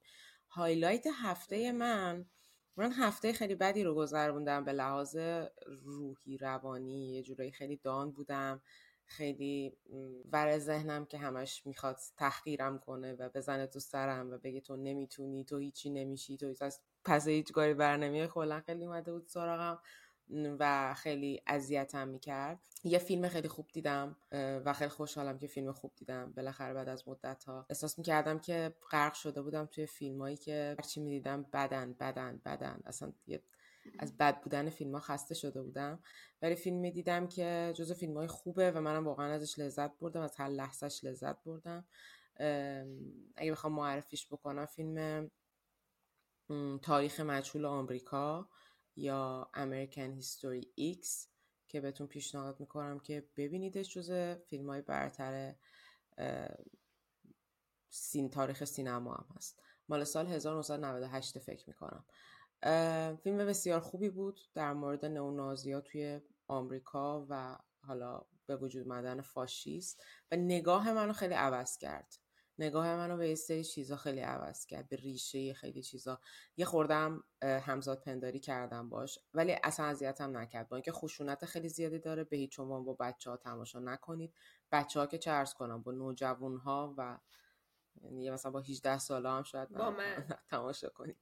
هایلایت 0.49 1.07
هفته 1.23 1.73
من 1.73 2.27
من 2.77 2.93
هفته 2.93 3.33
خیلی 3.33 3.55
بدی 3.55 3.85
رو 3.85 3.95
گذروندم 3.95 4.65
به 4.65 4.73
لحاظ 4.73 5.17
روحی 5.67 6.39
روانی 6.39 7.15
یه 7.15 7.23
جورایی 7.23 7.53
خیلی 7.53 7.77
دان 7.77 8.11
بودم. 8.11 8.63
خیلی 9.05 9.77
ور 10.33 10.59
ذهنم 10.59 11.07
که 11.07 11.19
همش 11.19 11.67
می‌خواد 11.67 11.99
تحقیرم 12.17 12.79
کنه 12.79 13.13
و 13.13 13.29
بزنه 13.29 13.67
تو 13.67 13.81
سرم 13.81 14.31
و 14.31 14.39
بگه 14.39 14.61
تو 14.61 14.77
نمی‌تونی 14.77 15.45
تو 15.45 15.59
هیچی 15.59 15.91
نمیشی 15.91 16.37
تو 16.37 16.47
هیچ 16.49 16.59
پس 17.05 17.29
هیچ 17.29 17.53
کاری 17.53 17.75
بر 17.75 17.97
نمیای 17.97 18.29
کلا 18.29 18.61
خیلی 18.61 18.85
اومده 18.85 19.13
بود 19.13 19.27
سراغم. 19.27 19.83
و 20.31 20.95
خیلی 20.95 21.43
اذیتم 21.47 22.09
می‌کرد. 22.09 22.61
یه 22.85 22.99
فیلم 22.99 23.29
خیلی 23.29 23.49
خوب 23.49 23.69
دیدم 23.73 24.17
و 24.33 24.73
خیلی 24.73 24.91
خوشحالم 24.91 25.39
که 25.39 25.47
فیلم 25.47 25.73
خوب 25.73 25.93
دیدم. 25.97 26.33
بالاخره 26.33 26.75
بعد 26.75 26.89
از 26.89 27.09
مدت 27.09 27.45
ها 27.45 27.67
احساس 27.71 27.99
می‌کردم 27.99 28.39
که 28.39 28.75
غرق 28.91 29.15
شده 29.15 29.43
بودم 29.43 29.67
توی 29.67 29.87
فیلم 29.87 30.21
هایی 30.21 30.37
که 30.37 30.75
هرچی 30.79 31.01
می‌دیدم 31.01 31.43
بدن 31.43 31.93
بدن 31.93 32.41
بدن. 32.45 32.81
اصلا 32.87 33.13
یه 33.27 33.43
از 33.99 34.17
بد 34.17 34.41
بودن 34.41 34.71
فیلم 34.71 34.93
ها 34.93 35.01
خسته 35.01 35.35
شده 35.35 35.63
بودم. 35.63 36.03
ولی 36.43 36.55
فیلم 36.55 36.77
می 36.77 36.91
دیدم 36.91 37.27
که 37.27 37.73
جزو 37.77 37.95
فیلم 37.95 38.17
های 38.17 38.27
خوبه 38.27 38.71
و 38.71 38.81
منم 38.81 39.07
واقعا 39.07 39.33
ازش 39.33 39.59
لذت 39.59 39.99
بردم 39.99 40.21
از 40.21 40.37
هر 40.37 40.49
لحظهش 40.49 41.05
لذت 41.05 41.45
بردم. 41.45 41.85
اگه 43.37 43.53
بخوام 43.53 43.73
معرفیش 43.73 44.27
بکنم 44.27 44.67
فیلم 44.67 45.31
تاریخ 46.83 47.21
مجهول 47.21 47.65
آمریکا. 47.65 48.49
یا 48.97 49.51
American 49.55 50.13
History 50.13 50.73
X 50.75 51.29
که 51.69 51.81
بهتون 51.81 52.07
پیشنهاد 52.07 52.61
می‌کنم 52.61 53.01
که 53.01 53.29
ببینیدش 53.37 53.95
جز 53.95 54.11
فیلم 54.51 54.71
های 54.71 54.83
برتر 54.83 55.55
سین 57.91 58.31
تاریخ 58.31 58.65
سینما 58.65 59.15
هم 59.15 59.27
هست. 59.37 59.63
مال 59.89 60.05
سال 60.05 60.27
1998 60.27 61.39
فکر 61.39 61.65
می‌کنم. 61.69 62.05
فیلم 63.17 63.39
بسیار 63.39 63.81
خوبی 63.81 64.11
بود 64.11 64.41
در 64.55 64.73
مورد 64.73 65.05
نئونازیا 65.05 65.81
توی 65.81 66.21
آمریکا 66.47 67.27
و 67.29 67.59
حالا 67.81 68.23
به 68.47 68.57
وجود 68.57 68.89
اومدن 68.89 69.21
فاشیست 69.21 70.03
و 70.33 70.37
نگاه 70.37 70.93
منو 70.93 71.13
خیلی 71.13 71.35
عوض 71.35 71.79
کرد. 71.79 72.22
نگاه 72.63 72.97
منو 72.97 73.17
به 73.17 73.29
یه 73.29 73.35
سری 73.35 73.65
چیزا 73.65 73.97
خیلی 73.97 74.21
عوض 74.21 74.67
کرد 74.67 74.89
به 74.89 74.97
ریشه 74.97 75.55
خیلی 75.55 75.83
چیزا. 75.83 76.21
یه 76.57 76.65
خوردم 76.65 77.25
همزاد 77.43 78.01
پنداری 78.01 78.41
کردم 78.41 78.89
باش 78.89 79.19
ولی 79.35 79.57
اصلا 79.65 79.87
اذیتم 79.87 80.37
نکرد. 80.37 80.69
با 80.69 80.77
اینکه 80.77 80.93
خشونت 80.93 81.45
خیلی 81.45 81.69
زیادی 81.69 81.99
داره 81.99 82.25
به 82.25 82.37
هیچ 82.37 82.61
عنوان 82.61 82.85
با 82.85 82.97
بچه 83.01 83.31
ها 83.31 83.37
تماشا 83.37 83.79
نکنید. 83.79 84.35
بچه 84.73 85.01
ها 85.01 85.07
که 85.07 85.31
ارز 85.33 85.55
کنم 85.55 85.83
با 85.83 85.93
نوجوان 85.93 86.57
ها 86.57 86.95
و 86.99 87.19
یعنی 88.03 88.31
مثلا 88.31 88.53
با 88.53 88.61
18 88.61 88.99
ساله 88.99 89.31
هم 89.31 89.43
شاید 89.43 89.69
با 89.69 89.91
من. 89.91 90.27
تماشا 90.51 90.89
کنید. 90.89 91.17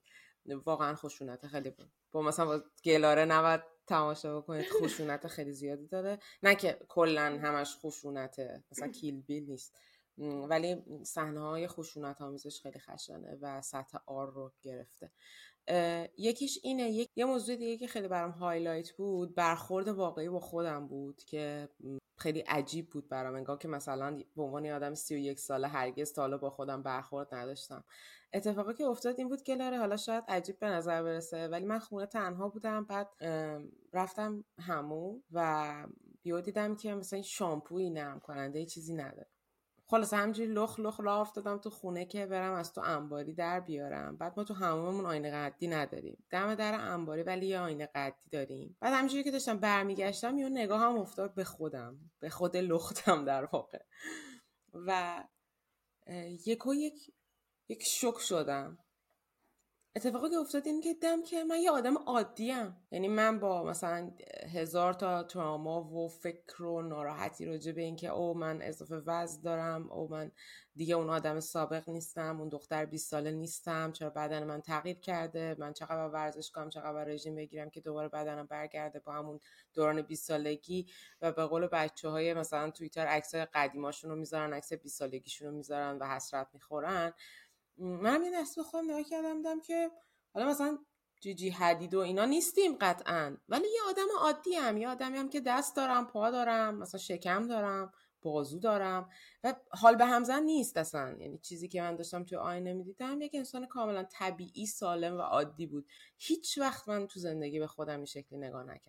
واقعا 0.47 0.95
خشونت 0.95 1.47
خیلی 1.47 1.75
با 2.13 2.23
مثلا 2.23 2.47
با 2.47 2.63
گلاره 2.85 3.25
نباید 3.25 3.61
تماشا 3.87 4.41
بکنید 4.41 4.67
خشونت 4.83 5.27
خیلی 5.27 5.53
زیادی 5.53 5.87
داره. 5.87 6.19
نه 6.43 6.55
که 6.55 6.79
کلا 6.89 7.41
همش 7.43 7.77
خشونته 7.77 8.65
مثلا 8.73 8.89
کیل 8.89 9.23
بیل 9.23 9.45
نیست. 9.45 9.79
ولی 10.21 10.83
صحنه 11.05 11.41
های 11.41 11.69
خشونت 11.69 12.21
آمیزش 12.21 12.61
خیلی 12.61 12.79
خشنه 12.79 13.39
و 13.41 13.63
سطح 13.63 13.99
آر 14.07 14.31
رو 14.31 14.53
گرفته. 14.63 15.11
یکیش 16.19 16.59
اینه 16.63 16.91
یک... 16.91 17.09
یه 17.17 17.25
موضوع 17.25 17.57
دیگه 17.57 17.77
که 17.77 17.87
خیلی 17.87 18.09
برام 18.09 18.31
هایلایت 18.31 18.91
بود 18.93 19.35
برخورد 19.35 19.89
واقعی 19.89 20.29
با 20.29 20.41
خودم 20.41 20.87
بود 20.87 21.25
که 21.25 21.69
خیلی 22.19 22.41
عجیب 22.41 22.91
بود 22.91 23.09
برام 23.09 23.35
انگار 23.35 23.59
که 23.59 23.69
مثلا 23.69 24.23
به 24.37 24.43
عنوان 24.43 24.67
آدم 24.67 24.95
31 24.95 25.41
ساله 25.41 25.69
هرگز 25.69 26.13
تا 26.13 26.23
حالا 26.23 26.39
با 26.39 26.51
خودم 26.51 26.83
برخورد 26.83 27.35
نداشتم. 27.35 27.85
اتفاقی 28.33 28.75
که 28.75 28.85
افتاد 28.85 29.19
این 29.19 29.29
بود 29.29 29.43
که 29.43 29.55
لاره 29.55 29.79
حالا 29.79 29.97
شاید 29.97 30.25
عجیب 30.29 30.59
به 30.59 30.67
نظر 30.67 31.03
برسه 31.03 31.49
ولی 31.49 31.65
من 31.65 31.79
خونه 31.79 32.07
تنها 32.07 32.49
بودم 32.49 32.85
بعد 32.85 33.09
رفتم 33.93 34.45
همو 34.59 35.21
و 35.33 35.87
بیو 36.23 36.41
دیدم 36.41 36.77
که 36.77 36.95
مثلا 36.95 37.23
شامپویی 37.23 37.91
نرم 37.91 38.21
کننده 38.21 38.67
چیزی 38.67 38.95
نداره. 38.95 39.31
خلاص 39.91 40.15
همجوری 40.15 40.53
لخ 40.53 40.81
لخ 40.81 41.01
لا 41.01 41.21
افتادم 41.21 41.59
تو 41.59 41.71
خونه 41.71 42.05
که 42.05 42.27
برم 42.27 42.55
از 42.55 42.73
تو 42.73 42.81
انباری 42.81 43.35
در 43.35 43.61
بیارم. 43.61 44.17
بعد 44.17 44.35
ما 44.37 44.45
تو 44.45 44.55
هموممون 44.55 45.07
آینه 45.07 45.31
قدی 45.31 45.69
نداریم. 45.69 46.25
دم 46.31 46.55
در 46.55 46.75
انباری 46.75 47.23
ولی 47.23 47.47
یه 47.47 47.61
آینه 47.61 47.89
قدی 47.95 48.31
داریم. 48.33 48.77
بعد 48.81 48.95
همجوری 48.95 49.25
که 49.25 49.31
داشتم 49.31 49.59
برمیگشتم 49.59 50.39
یه 50.39 50.49
نگاه 50.49 50.81
هم 50.81 50.99
افتاد 50.99 51.35
به 51.35 51.45
خودم. 51.45 51.99
به 52.21 52.31
خود 52.31 52.57
لختم 52.57 53.25
در 53.25 53.45
واقع. 53.45 53.83
و 54.75 55.25
یک 56.47 56.67
و 56.67 56.75
یک 56.75 57.13
یک 57.69 57.83
شک 57.83 58.19
شدم. 58.19 58.79
اتفاقی 59.97 60.31
که 60.31 60.37
افتاد 60.37 60.67
این 60.67 60.81
که 60.81 60.95
دم 60.95 61.23
که 61.23 61.45
من 61.45 61.59
یه 61.59 61.71
آدم 61.71 61.99
عادی 61.99 62.55
یعنی 62.91 63.09
من 63.09 63.39
با 63.41 63.65
مثلا 63.65 64.11
هزار 64.55 64.93
تا 64.93 65.23
تراما 65.23 65.83
و 65.83 66.09
فکر 66.09 66.63
و 66.63 66.83
ناراحتی 66.83 67.47
راجع 67.47 67.73
به 67.73 67.83
اینکه 67.83 68.09
او 68.09 68.35
من 68.35 68.63
اضافه 68.63 68.95
وزن 69.07 69.43
دارم 69.43 69.93
او 69.93 70.09
من 70.09 70.33
دیگه 70.77 70.95
اون 70.95 71.11
آدم 71.11 71.41
سابق 71.41 71.89
نیستم 71.89 72.41
اون 72.41 72.49
دختر 72.49 72.85
20 72.85 73.11
ساله 73.11 73.31
نیستم 73.31 73.93
چرا 73.93 74.11
بدن 74.11 74.45
من 74.45 74.61
تغییر 74.61 74.99
کرده؟ 74.99 75.57
من 75.59 75.73
چقدر 75.73 76.09
ورزش 76.09 76.51
کنم؟ 76.51 76.69
چقدر 76.69 77.05
رژیم 77.05 77.35
بگیرم 77.35 77.71
که 77.71 77.81
دوباره 77.81 78.09
بدنم 78.09 78.47
برگرده 78.47 78.99
با 78.99 79.13
همون 79.13 79.41
دوران 79.75 80.03
20 80.03 80.27
سالگی؟ 80.27 80.87
و 81.23 81.33
به 81.33 81.47
قول 81.47 81.67
بچه 81.67 82.09
های 82.09 82.35
مثلا 82.35 82.71
توییتر 82.71 83.07
عکس 83.07 83.35
قدیماشون 83.35 84.11
رو 84.11 84.17
می‌ذارن 84.17 84.53
عکس 84.53 84.73
20 84.73 84.99
سالگیشون 84.99 85.49
رو 85.49 85.55
می‌ذارن 85.55 85.99
و 85.99 86.05
حسرت 86.05 86.49
می‌خورن. 86.53 87.13
من 87.81 88.23
یه 88.25 88.31
دست 88.41 88.63
خودم 88.63 88.85
نگاه 88.91 89.03
کردم 89.03 89.37
دیدم 89.37 89.61
که 89.61 89.91
حالا 90.35 90.47
مثلا 90.47 90.79
جی 91.21 91.35
جی 91.35 91.51
حدید 91.51 91.95
و 91.95 91.99
اینا 91.99 92.25
نیستیم 92.25 92.77
قطعا. 92.81 93.37
ولی 93.49 93.69
یه 93.69 93.81
آدم 93.89 94.07
عادی 94.21 94.55
هم 94.55 94.77
یه 94.77 94.89
آدمی 94.89 95.19
هم 95.19 95.29
که 95.29 95.41
دست 95.41 95.77
دارم 95.77 96.07
پا 96.07 96.31
دارم 96.31 96.75
مثلا 96.75 97.01
شکم 97.01 97.47
دارم 97.47 97.93
بازو 98.23 98.59
دارم. 98.59 99.11
و 99.45 99.55
حال 99.71 99.97
به 99.97 100.05
همزن 100.05 100.43
نیست 100.43 100.77
اصلا. 100.77 101.17
یعنی 101.19 101.39
چیزی 101.39 101.69
که 101.69 101.83
من 101.83 101.97
داشتم 101.97 102.25
توی 102.25 102.39
آینه 102.39 102.73
می‌دیدم 102.73 103.23
یک 103.23 103.35
انسان 103.35 103.67
کاملا 103.67 104.03
طبیعی 104.03 104.67
سالم 104.67 105.19
و 105.19 105.21
عادی 105.21 105.67
بود. 105.67 105.87
هیچ 106.19 106.59
وقت 106.59 106.89
من 106.89 107.07
تو 107.07 107.21
زندگی 107.21 107.59
به 107.59 107.67
خودم 107.67 107.97
این 107.97 108.05
شکلی 108.05 108.39
نگاه 108.39 108.67
یعنی 108.67 108.81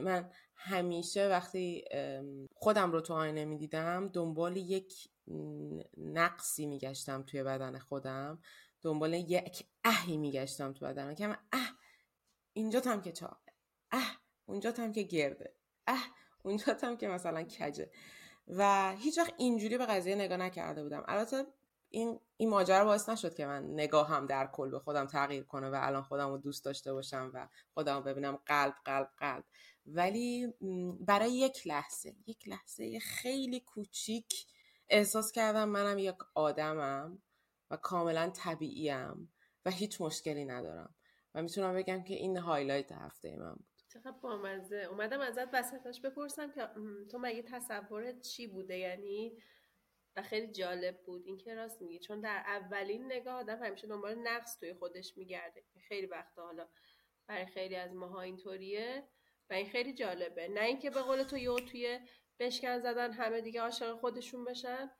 من 0.00 0.30
همیشه 0.56 1.28
وقتی 1.28 1.84
خودم 2.54 2.92
رو 2.92 3.00
تو 3.00 3.14
آینه 3.14 3.44
می‌دیدم 3.44 4.08
دنبال 4.08 4.56
یک 4.56 5.08
نقصی 5.96 6.66
میگشتم 6.66 7.22
توی 7.22 7.42
بدن 7.42 7.78
خودم. 7.78 8.42
دنبال 8.82 9.14
یک 9.14 9.66
اهی 9.84 10.16
میگشتم 10.16 10.72
تو 10.72 10.86
بدنم 10.86 11.14
که 11.14 11.26
من 11.26 11.38
اه 11.52 11.78
اینجا 12.52 12.80
تم 12.80 13.00
که 13.00 13.12
چاقه 13.12 13.52
اه 13.90 14.20
اونجا 14.46 14.72
تم 14.72 14.92
که 14.92 15.02
گرده 15.02 15.54
اه 15.86 16.06
اونجا 16.42 16.74
تم 16.74 16.96
که 16.96 17.08
مثلا 17.08 17.42
کجه. 17.42 17.90
و 18.48 18.92
هیچ 18.96 19.18
وقت 19.18 19.34
اینجوری 19.36 19.78
به 19.78 19.86
قضیه 19.86 20.14
نگاه 20.14 20.38
نکرده 20.38 20.82
بودم. 20.82 21.04
البته 21.08 21.46
این 21.92 22.20
این 22.36 22.48
ماجرا 22.48 22.84
باعث 22.84 23.08
نشد 23.08 23.34
که 23.34 23.46
من 23.46 23.64
نگاهم 23.64 24.26
در 24.26 24.46
کل 24.46 24.70
به 24.70 24.78
خودم 24.78 25.06
تغییر 25.06 25.44
کنه 25.44 25.70
و 25.70 25.78
الان 25.78 26.02
خودم 26.02 26.30
رو 26.30 26.38
دوست 26.38 26.64
داشته 26.64 26.92
باشم 26.92 27.30
و 27.34 27.48
خودم 27.74 27.96
رو 27.96 28.02
ببینم 28.02 28.38
قلب 28.46 28.74
قلب 28.84 29.10
قلب. 29.18 29.44
ولی 29.86 30.54
برای 31.00 31.32
یک 31.32 31.66
لحظه 31.66 32.14
یک 32.26 32.48
لحظه 32.48 32.98
خیلی 32.98 33.60
کوچیک 33.60 34.46
احساس 34.88 35.32
کردم 35.32 35.68
منم 35.68 35.98
یک 35.98 36.16
آدمم 36.34 37.22
و 37.70 37.76
کاملا 37.76 38.30
طبیعیم 38.30 39.32
و 39.64 39.70
هیچ 39.70 40.00
مشکلی 40.00 40.44
ندارم. 40.44 40.94
و 41.34 41.42
می‌تونم 41.42 41.74
بگم 41.74 42.02
که 42.02 42.14
این 42.14 42.36
هایلایت 42.36 42.92
هفته 42.92 43.36
من 43.36 43.52
بود. 43.52 43.66
چقدر 43.88 44.10
بامزه. 44.22 44.76
اومدم 44.90 45.20
ازت 45.20 45.48
وسطش 45.52 46.00
بپرسم 46.00 46.52
که 46.52 46.68
تو 47.10 47.18
مگه 47.18 47.42
تصورت 47.42 48.20
چی 48.20 48.46
بوده؟ 48.46 48.78
یعنی 48.78 49.36
و 50.16 50.22
خیلی 50.22 50.52
جالب 50.52 51.02
بود. 51.02 51.26
این 51.26 51.38
که 51.38 51.54
راست 51.54 51.82
میگی 51.82 51.98
چون 51.98 52.20
در 52.20 52.42
اولین 52.46 53.12
نگاه 53.12 53.34
آدم 53.34 53.62
همیشه 53.62 53.86
دنبال 53.86 54.14
نقص 54.14 54.58
توی 54.58 54.74
خودش 54.74 55.16
میگرده. 55.16 55.64
خیلی 55.88 56.06
وقتا 56.06 56.42
حالا 56.42 56.68
برای 57.26 57.46
خیلی 57.46 57.76
از 57.76 57.94
ماها 57.94 58.20
اینطوریه 58.20 59.08
و 59.50 59.54
این 59.54 59.70
خیلی 59.70 59.92
جالبه. 59.94 60.48
نه 60.48 60.60
اینکه 60.60 60.90
به 60.90 61.02
قول 61.02 61.22
تو 61.22 61.38
یه 61.38 61.54
توی 61.54 62.00
بشکن 62.38 62.78
زدن 62.78 63.12
همه 63.12 63.40
دیگه 63.40 63.60
عاشق 63.60 63.96
خودشون 63.96 64.44
بشن 64.44 64.90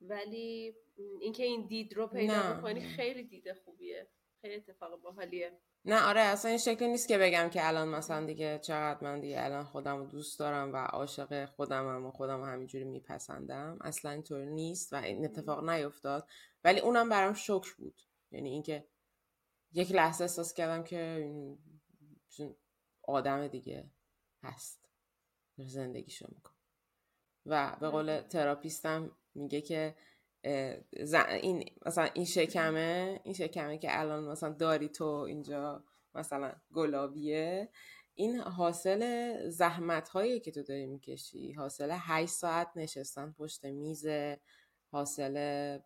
ولی 0.00 0.74
اینکه 1.20 1.44
این 1.44 1.66
دید 1.66 1.94
رو 1.94 2.06
پیدا 2.06 2.52
بکنی 2.52 2.80
خیلی 2.80 3.22
دیده 3.22 3.54
خوبیه. 3.54 4.08
خیلی 4.40 4.54
اتفاق 4.54 5.00
باحالیه. 5.00 5.60
نه 5.86 6.02
آره 6.02 6.20
اصلا 6.20 6.48
این 6.48 6.58
شکلی 6.58 6.88
نیست 6.88 7.08
که 7.08 7.18
بگم 7.18 7.48
که 7.48 7.68
الان 7.68 7.88
مثلا 7.88 8.26
دیگه 8.26 8.58
چقدر 8.58 9.04
من 9.04 9.20
دیگه 9.20 9.44
الان 9.44 9.64
خودم 9.64 9.96
رو 9.96 10.06
دوست 10.06 10.38
دارم 10.38 10.72
و 10.72 10.76
عاشق 10.76 11.44
خودم 11.44 12.06
و 12.06 12.10
خودم 12.10 12.40
رو 12.40 12.44
همینجوری 12.44 12.84
میپسندم. 12.84 13.78
اصلا 13.80 14.10
اینطور 14.10 14.44
نیست 14.44 14.92
و 14.92 14.96
این 14.96 15.24
اتفاق 15.24 15.70
نیفتاد. 15.70 16.28
ولی 16.64 16.80
اونم 16.80 17.08
برام 17.08 17.34
شکر 17.34 17.74
بود. 17.78 18.02
یعنی 18.30 18.50
اینکه 18.50 18.86
یک 19.72 19.92
لحظه 19.92 20.24
احساس 20.24 20.54
کردم 20.54 20.84
که 20.84 21.30
آدم 23.02 23.48
دیگه 23.48 23.90
هست. 24.42 24.88
زندگیشو 25.56 26.26
می‌کنه. 26.34 26.54
و 27.46 27.76
به 27.80 27.88
قول 27.88 28.20
تراپیستم 28.20 29.16
میگه 29.34 29.60
که 29.60 29.96
این 30.44 31.64
مثلا 31.86 32.08
این 32.14 32.24
شکمه 32.24 33.20
این 33.24 33.34
شکمه 33.34 33.78
که 33.78 34.00
الان 34.00 34.24
مثلا 34.24 34.50
داری 34.50 34.88
تو 34.88 35.04
اینجا 35.04 35.84
مثلا 36.14 36.52
گلابیه 36.74 37.68
این 38.14 38.40
حاصل 38.40 39.34
زحمت 39.50 40.08
هایی 40.08 40.40
که 40.40 40.50
تو 40.50 40.62
داری 40.62 40.86
می‌کشی 40.86 41.52
حاصل 41.52 41.88
هشت 41.98 42.32
ساعت 42.32 42.68
نشستن 42.76 43.32
پشت 43.38 43.64
میز 43.64 44.06
حاصل 44.90 45.78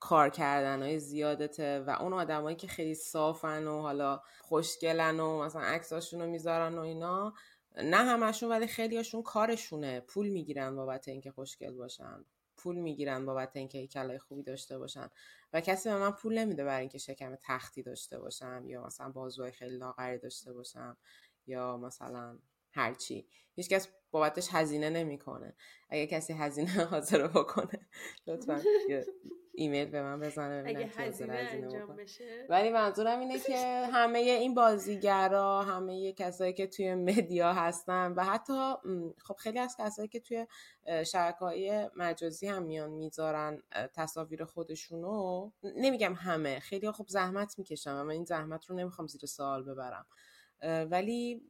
کار 0.00 0.28
کردن 0.30 0.82
های 0.82 0.98
زیادته 0.98 1.80
و 1.80 1.90
اون 1.90 2.12
آدمایی 2.12 2.56
که 2.56 2.66
خیلی 2.66 2.94
صافن 2.94 3.66
و 3.66 3.80
حالا 3.80 4.20
خوشگلن 4.40 5.20
و 5.20 5.42
مثلا 5.42 5.62
عکساشون 5.62 6.20
رو 6.20 6.26
می‌ذارن 6.26 6.78
و 6.78 6.80
اینا 6.80 7.34
نه 7.76 7.96
همشون 7.96 8.48
ولی 8.50 8.66
خیلی 8.66 8.96
هاشون 8.96 9.22
کارشونه 9.22 10.00
پول 10.00 10.28
می‌گیرن 10.28 10.76
بابت 10.76 11.08
اینکه 11.08 11.30
خوشگل 11.30 11.74
باشن. 11.74 12.24
پول 12.64 12.76
می‌گیرن 12.76 13.26
بابت 13.26 13.56
اینکه 13.56 13.78
هیکلای 13.78 14.18
خوبی 14.18 14.42
داشته 14.42 14.78
باشن 14.78 15.10
و 15.52 15.60
کسی 15.60 15.88
به 15.88 15.96
من 15.98 16.10
پول 16.10 16.38
نمیده 16.38 16.64
برای 16.64 16.80
اینکه 16.80 16.98
شکم 16.98 17.36
تختی 17.42 17.82
داشته 17.82 18.18
باشم 18.20 18.62
یا 18.66 18.86
مثلا 18.86 19.10
بازوهای 19.10 19.52
خیلی 19.52 19.76
لاغری 19.78 20.18
داشته 20.18 20.52
باشم 20.52 20.96
یا 21.46 21.76
مثلا 21.76 22.38
هرچی 22.74 23.28
هیچ 23.54 23.68
کس 23.68 23.88
بابتش 24.10 24.48
هزینه 24.52 24.90
نمی‌کنه. 24.90 25.54
اگه 25.88 26.06
کسی 26.06 26.32
هزینه 26.32 26.70
حاضر 26.90 27.26
بکنه 27.26 27.88
لطفا 28.26 28.62
ایمیل 29.56 29.90
به 29.90 30.02
من 30.02 30.20
بزنه 30.20 30.64
اگه 30.66 30.90
هزینه 30.96 31.32
انجام 31.34 31.96
بشه. 31.96 32.46
ولی 32.48 32.70
منظورم 32.70 33.20
اینه 33.20 33.38
که 33.38 33.86
همه 33.92 34.18
این 34.18 34.54
بازیگرا 34.54 35.62
همه 35.62 36.12
کسایی 36.12 36.52
که 36.52 36.66
توی 36.66 36.94
مدیا 36.94 37.52
هستن 37.52 38.12
و 38.12 38.24
حتی 38.24 38.74
خب 39.18 39.34
خیلی 39.34 39.58
از 39.58 39.76
کسایی 39.78 40.08
که 40.08 40.20
توی 40.20 40.46
شرکای 41.04 41.90
مجازی 41.96 42.46
هم 42.46 42.62
میان 42.62 42.90
می‌ذارن 42.90 43.62
تصاویر 43.94 44.44
خودشونو. 44.44 45.50
نمیگم 45.62 46.14
همه 46.14 46.60
خیلی 46.60 46.90
خب 46.90 47.08
زحمت 47.08 47.58
می‌کشن 47.58 47.92
و 47.92 48.04
من 48.04 48.10
این 48.10 48.24
زحمت 48.24 48.66
رو 48.66 48.76
نمی‌خوام 48.76 49.08
زیر 49.08 49.26
سوال 49.26 49.62
ببرم. 49.64 50.06
ولی 50.90 51.42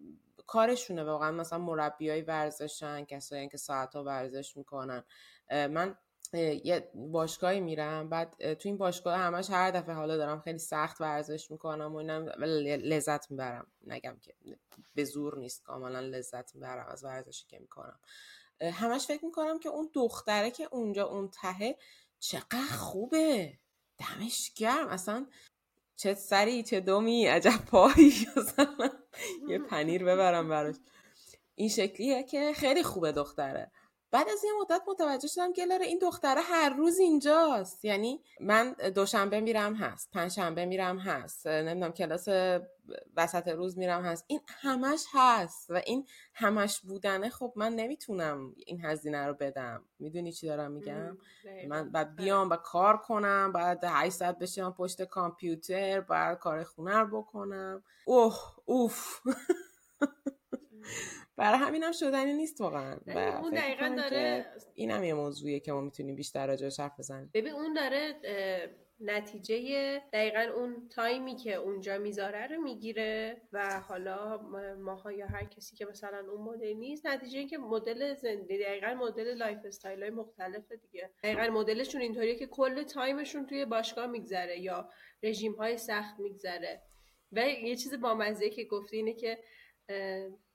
کارشونه 0.47 1.05
واقعا 1.05 1.31
مثلا 1.31 1.59
مربی 1.59 2.11
های 2.11 2.23
ورزشن 2.23 3.05
کسایی 3.05 3.49
که 3.49 3.57
ساعت 3.57 3.97
ها 3.97 4.05
ورزش 4.05 4.57
می‌کنن. 4.57 5.05
من 5.51 5.99
یه 6.65 6.91
باشگاهی 6.95 7.61
میرم 7.61 8.09
بعد 8.09 8.55
تو 8.55 8.69
این 8.69 8.79
باشگاه 8.79 9.19
همش 9.19 9.51
هر 9.51 9.71
دفعه 9.71 9.95
حالا 9.95 10.17
دارم 10.17 10.41
خیلی 10.41 10.59
سخت 10.59 11.01
ورزش 11.01 11.51
می‌کنم 11.51 11.95
و 11.95 11.97
اینم 11.97 12.29
لذت 12.29 13.31
می‌برم. 13.31 13.67
نگم 13.87 14.17
که 14.23 14.35
به 14.95 15.05
زور 15.05 15.39
نیست 15.39 15.63
کاملا 15.63 16.01
لذت 16.01 16.55
می‌برم 16.55 16.87
از 16.87 17.05
ورزشی 17.05 17.47
که 17.47 17.59
می‌کنم. 17.59 18.01
همش 18.61 19.07
فکر 19.07 19.25
می‌کنم 19.25 19.59
که 19.59 19.69
اون 19.69 19.91
دختره 19.95 20.51
که 20.51 20.69
اونجا 20.71 21.07
اون 21.07 21.29
تهه 21.29 21.79
چقدر 22.19 22.77
خوبه. 22.77 23.59
دمش 23.99 24.53
گرم. 24.57 24.89
اصلا 24.89 25.27
چه 25.97 26.15
سری 26.15 26.63
چه 26.63 26.81
دومی 26.81 27.27
عجب 27.27 27.65
پایی 27.71 28.13
یه 29.49 29.59
پنیر 29.59 30.05
ببرم 30.05 30.49
براش. 30.49 30.75
این 31.55 31.69
شکلیه 31.69 32.23
که 32.23 32.53
خیلی 32.57 32.83
خوبه 32.83 33.13
دختره. 33.13 33.73
بعد 34.15 34.29
از 34.29 34.45
یه 34.45 34.51
مدت 34.61 34.83
متوجه 34.89 35.29
شدم 35.29 35.53
که 35.53 35.65
لاره 35.65 35.87
این 35.87 35.99
دختره 35.99 36.41
هر 36.41 36.71
روز 36.71 36.99
اینجاست. 36.99 37.85
یعنی 37.85 38.21
من 38.41 38.73
دوشنبه 38.73 39.41
میرم 39.41 39.75
هست 39.75 40.11
پنجشنبه 40.11 40.65
میرم 40.65 40.99
هست 40.99 41.47
نمی‌دونم 41.47 41.93
کلاس 41.93 42.29
وسط 43.17 43.49
روز 43.49 43.79
میرم 43.79 44.05
هست. 44.05 44.25
این 44.27 44.41
همش 44.49 45.05
هست 45.13 45.71
و 45.71 45.83
این 45.87 46.07
همش 46.35 46.81
بودنه 46.81 47.31
خب 47.31 47.53
من 47.57 47.73
نمی‌تونم 47.73 48.55
این 48.67 48.85
هزینه 48.85 49.27
رو 49.27 49.35
بدم. 49.35 49.85
می‌دونی 49.99 50.33
چی 50.33 50.47
دارم 50.47 50.73
میگم؟ 50.73 51.19
من 51.69 51.91
بعد 51.91 52.17
بیام 52.17 52.51
و 52.51 52.57
کار 52.57 52.97
کنم 52.97 53.53
بعد 53.53 53.85
8 53.85 54.17
ساعت 54.17 54.39
بشم 54.39 54.75
پشت 54.79 55.03
کامپیوتر 55.03 56.01
بعد 56.01 56.39
کار 56.39 56.65
خونه 56.65 56.99
رو 56.99 57.23
بکنم. 57.23 57.83
اوه 58.05 58.37
اوف. 58.65 59.21
برای 61.37 61.59
همینم 61.59 61.93
شدنی 61.93 62.33
نیست 62.33 62.61
واقعا. 62.61 62.99
اون 63.43 63.51
دقیقا 63.51 63.95
داره 63.97 64.47
اینم 64.75 65.05
یه 65.05 65.15
موضوعیه 65.15 65.61
که 65.61 65.73
ما 65.73 65.81
می‌تونیم 65.81 66.17
بیشتر 66.17 66.47
راجعش 66.47 66.81
حرف 66.81 66.99
بزنیم. 66.99 67.31
ببین 67.35 67.53
اون 67.53 67.73
داره 67.73 68.15
نتیجه 69.01 69.99
دقیقا 70.13 70.41
اون 70.57 70.89
time 70.89 71.27
ی 71.27 71.37
که 71.37 71.55
اونجا 71.55 71.99
می‌ذاره 71.99 72.47
رو 72.47 72.63
می‌گیره 72.63 73.43
و 73.53 73.81
حالا 73.81 74.39
ماها 74.79 75.13
یا 75.13 75.27
هر 75.27 75.45
کسی 75.45 75.77
که 75.77 75.87
مثلا 75.87 76.33
اون 76.33 76.41
مدل 76.41 76.73
نیست 76.73 77.07
نتیجه 77.07 77.47
که 77.47 77.59
مدل 77.59 78.15
زندگی 78.15 78.59
دقیقا 78.59 78.95
مدل 78.95 79.35
lifestyle 79.35 80.03
های 80.03 80.11
مختلفه 80.11 80.77
دیگه. 80.77 81.11
دقیقا 81.23 81.61
مدلشون 81.61 82.01
اینطوریه 82.01 82.37
که 82.37 82.47
کل 82.47 82.83
time 82.83 83.15
شون 83.15 83.47
توی 83.47 83.65
باشگاه 83.65 84.07
میگذره 84.07 84.61
یا 84.61 84.89
رژیم 85.23 85.53
های 85.53 85.79
سخت 85.79 86.21
میگذره. 86.21 86.83
و 87.33 87.49
یه 87.49 87.77
چیز 87.77 87.95
بامزه 87.95 88.51
که 88.51 88.65
گفتی 88.65 88.97
اینه 88.97 89.15
که 89.15 89.39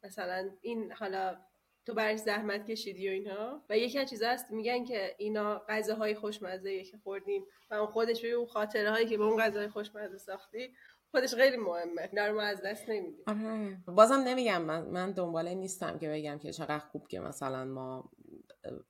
مثلا 0.03 0.49
این 0.61 0.91
حالا 0.91 1.37
تو 1.85 1.93
برش 1.93 2.19
زحمت 2.19 2.65
کشیدی 2.65 3.09
و 3.09 3.11
اینها. 3.11 3.63
و 3.69 3.77
یکی 3.77 3.99
از 3.99 4.09
چیزا 4.09 4.29
هست 4.29 4.51
میگن 4.51 4.85
که 4.85 5.15
اینا 5.17 5.61
غذاهای 5.69 6.15
خوشمزه 6.15 6.83
که 6.83 6.97
خوردیم. 6.97 7.45
و 7.71 7.73
اون 7.73 7.87
خودش 7.87 8.21
به 8.21 8.31
اون 8.31 8.47
خاطره 8.47 8.91
هایی 8.91 9.05
که 9.05 9.17
به 9.17 9.23
اون 9.23 9.37
غذاهای 9.37 9.69
خوشمزه 9.69 10.17
ساختی 10.17 10.73
خودش 11.11 11.35
خیلی 11.35 11.57
مهمه. 11.57 12.27
رو 12.27 12.39
از 12.39 12.61
دست 12.61 12.89
نمیدیم. 12.89 13.23
آره. 13.27 13.77
بازم 13.85 14.15
نمیگم 14.15 14.61
من, 14.61 14.85
من 14.85 15.11
دنباله 15.11 15.53
نیستم 15.53 15.97
که 15.99 16.09
بگم 16.09 16.39
که 16.39 16.51
چقدر 16.51 16.79
خوب 16.79 17.07
که 17.07 17.19
مثلا 17.19 17.65
ما 17.65 18.11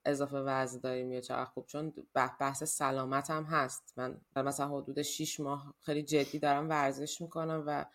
اضافه 0.05 0.37
وزن 0.37 0.79
داریم 0.79 1.11
یا 1.11 1.21
چقدر 1.21 1.45
خوب 1.45 1.65
چون 1.65 1.93
بحث 2.39 2.63
سلامت 2.63 3.29
هم 3.29 3.43
هست. 3.43 3.93
من 3.97 4.21
مثلا 4.35 4.67
حدود 4.67 5.01
6 5.01 5.39
ماه 5.39 5.73
خیلی 5.81 6.03
جدی 6.03 6.39
دارم 6.39 6.69
ورزش 6.69 7.21
می‌کنم 7.21 7.63
و 7.67 7.85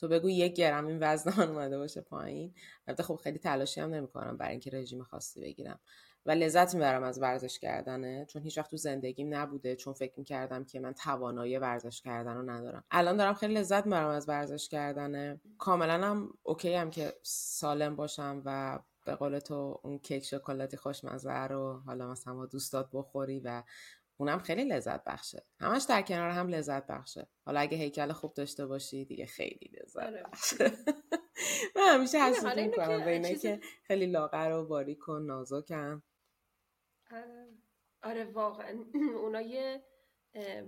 تو 0.00 0.08
بگو 0.08 0.30
یک 0.30 0.54
گرم 0.54 0.86
این 0.86 0.98
وزن 1.00 1.42
اومده 1.42 1.78
باشه 1.78 2.00
پایین. 2.00 2.54
البته 2.86 3.02
خب 3.02 3.16
خیلی 3.16 3.38
تلاشی 3.38 3.80
هم 3.80 3.94
نمی‌کنم 3.94 4.36
برای 4.36 4.50
اینکه 4.50 4.70
رژیم 4.72 5.02
خاصی 5.02 5.40
بگیرم. 5.40 5.80
و 6.26 6.30
لذت 6.30 6.74
می‌برم 6.74 7.02
از 7.02 7.22
ورزش 7.22 7.58
کردنه. 7.58 8.24
چون 8.28 8.42
هیچ 8.42 8.58
وقت 8.58 8.70
تو 8.70 8.76
زندگیم 8.76 9.34
نبوده 9.34 9.76
چون 9.76 9.92
فکر 9.92 10.12
می‌کردم 10.16 10.64
که 10.64 10.80
من 10.80 10.92
توانایی 10.92 11.58
ورزش 11.58 12.02
کردن 12.02 12.34
رو 12.34 12.50
ندارم. 12.50 12.84
الان 12.90 13.16
دارم 13.16 13.34
خیلی 13.34 13.54
لذت 13.54 13.86
می‌برم 13.86 14.08
از 14.08 14.28
ورزش 14.28 14.68
کردنه. 14.68 15.40
کاملا 15.58 16.06
هم 16.06 16.28
اوکی 16.42 16.74
هم 16.74 16.90
که 16.90 17.12
سالم 17.22 17.96
باشم 17.96 18.42
و 18.44 18.78
به 19.06 19.14
قول 19.14 19.38
تو 19.38 19.80
اون 19.82 19.98
کیک 19.98 20.24
شکلاتی 20.24 20.76
خوشمزه 20.76 21.46
رو 21.46 21.82
حالا 21.86 22.10
مثلا 22.10 22.34
با 22.34 22.46
دوستات 22.46 22.88
بخوری 22.92 23.40
و 23.40 23.62
اونم 24.20 24.38
خیلی 24.38 24.64
لذت 24.64 25.04
بخشه. 25.04 25.46
همش 25.60 25.86
در 25.88 26.02
کنار 26.02 26.30
هم 26.30 26.48
لذت 26.48 26.86
بخشه. 26.86 27.28
حالا 27.46 27.60
اگه 27.60 27.76
هیکل 27.76 28.12
خوب 28.12 28.34
داشته 28.34 28.66
باشی 28.66 29.04
دیگه 29.04 29.26
خیلی 29.26 29.70
لذت 29.80 30.02
آره. 30.02 30.22
بخشه. 30.22 30.70
من 31.76 31.94
همیشه 31.94 32.18
حسود 32.18 32.58
می‌کنم 32.58 33.04
به 33.04 33.10
اینه 33.10 33.34
که 33.34 33.60
خیلی 33.82 34.06
لاغر 34.06 34.52
و 34.52 34.66
باریک 34.66 35.08
و 35.08 35.18
نازکن 35.18 36.02
آره. 37.10 37.48
آره 38.02 38.24
واقعا. 38.24 38.84
اونا 39.22 39.40
یه 39.40 39.84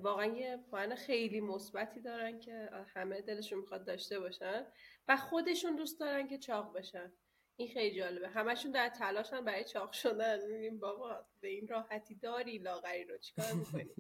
واقعا 0.03 0.27
یه 0.27 0.57
پایان 0.71 0.95
خیلی 0.95 1.41
مثبتی 1.41 2.01
دارن 2.01 2.39
که 2.39 2.71
همه 2.95 3.21
دلشون 3.21 3.59
می‌خواد 3.59 3.87
داشته 3.87 4.21
باشن 4.21 4.67
و 5.09 5.17
خودشون 5.17 5.77
دوست 5.77 6.01
دارن 6.01 6.29
که 6.29 6.39
چاق 6.39 6.77
بشن. 6.77 7.13
این 7.57 7.69
خیلی 7.69 7.97
جالبه. 7.97 8.29
همشون 8.29 8.73
در 8.73 8.89
تلاشن 8.89 9.45
برای 9.45 9.65
چاق 9.65 9.93
شدن. 9.93 10.47
میگیم 10.51 10.79
بابا 10.79 11.27
به 11.41 11.49
این 11.49 11.69
راحتی 11.69 12.15
داری 12.15 12.59
لاغری 12.59 13.05
رو 13.05 13.19
چیکار 13.19 13.53
می‌کنی؟ 13.53 13.91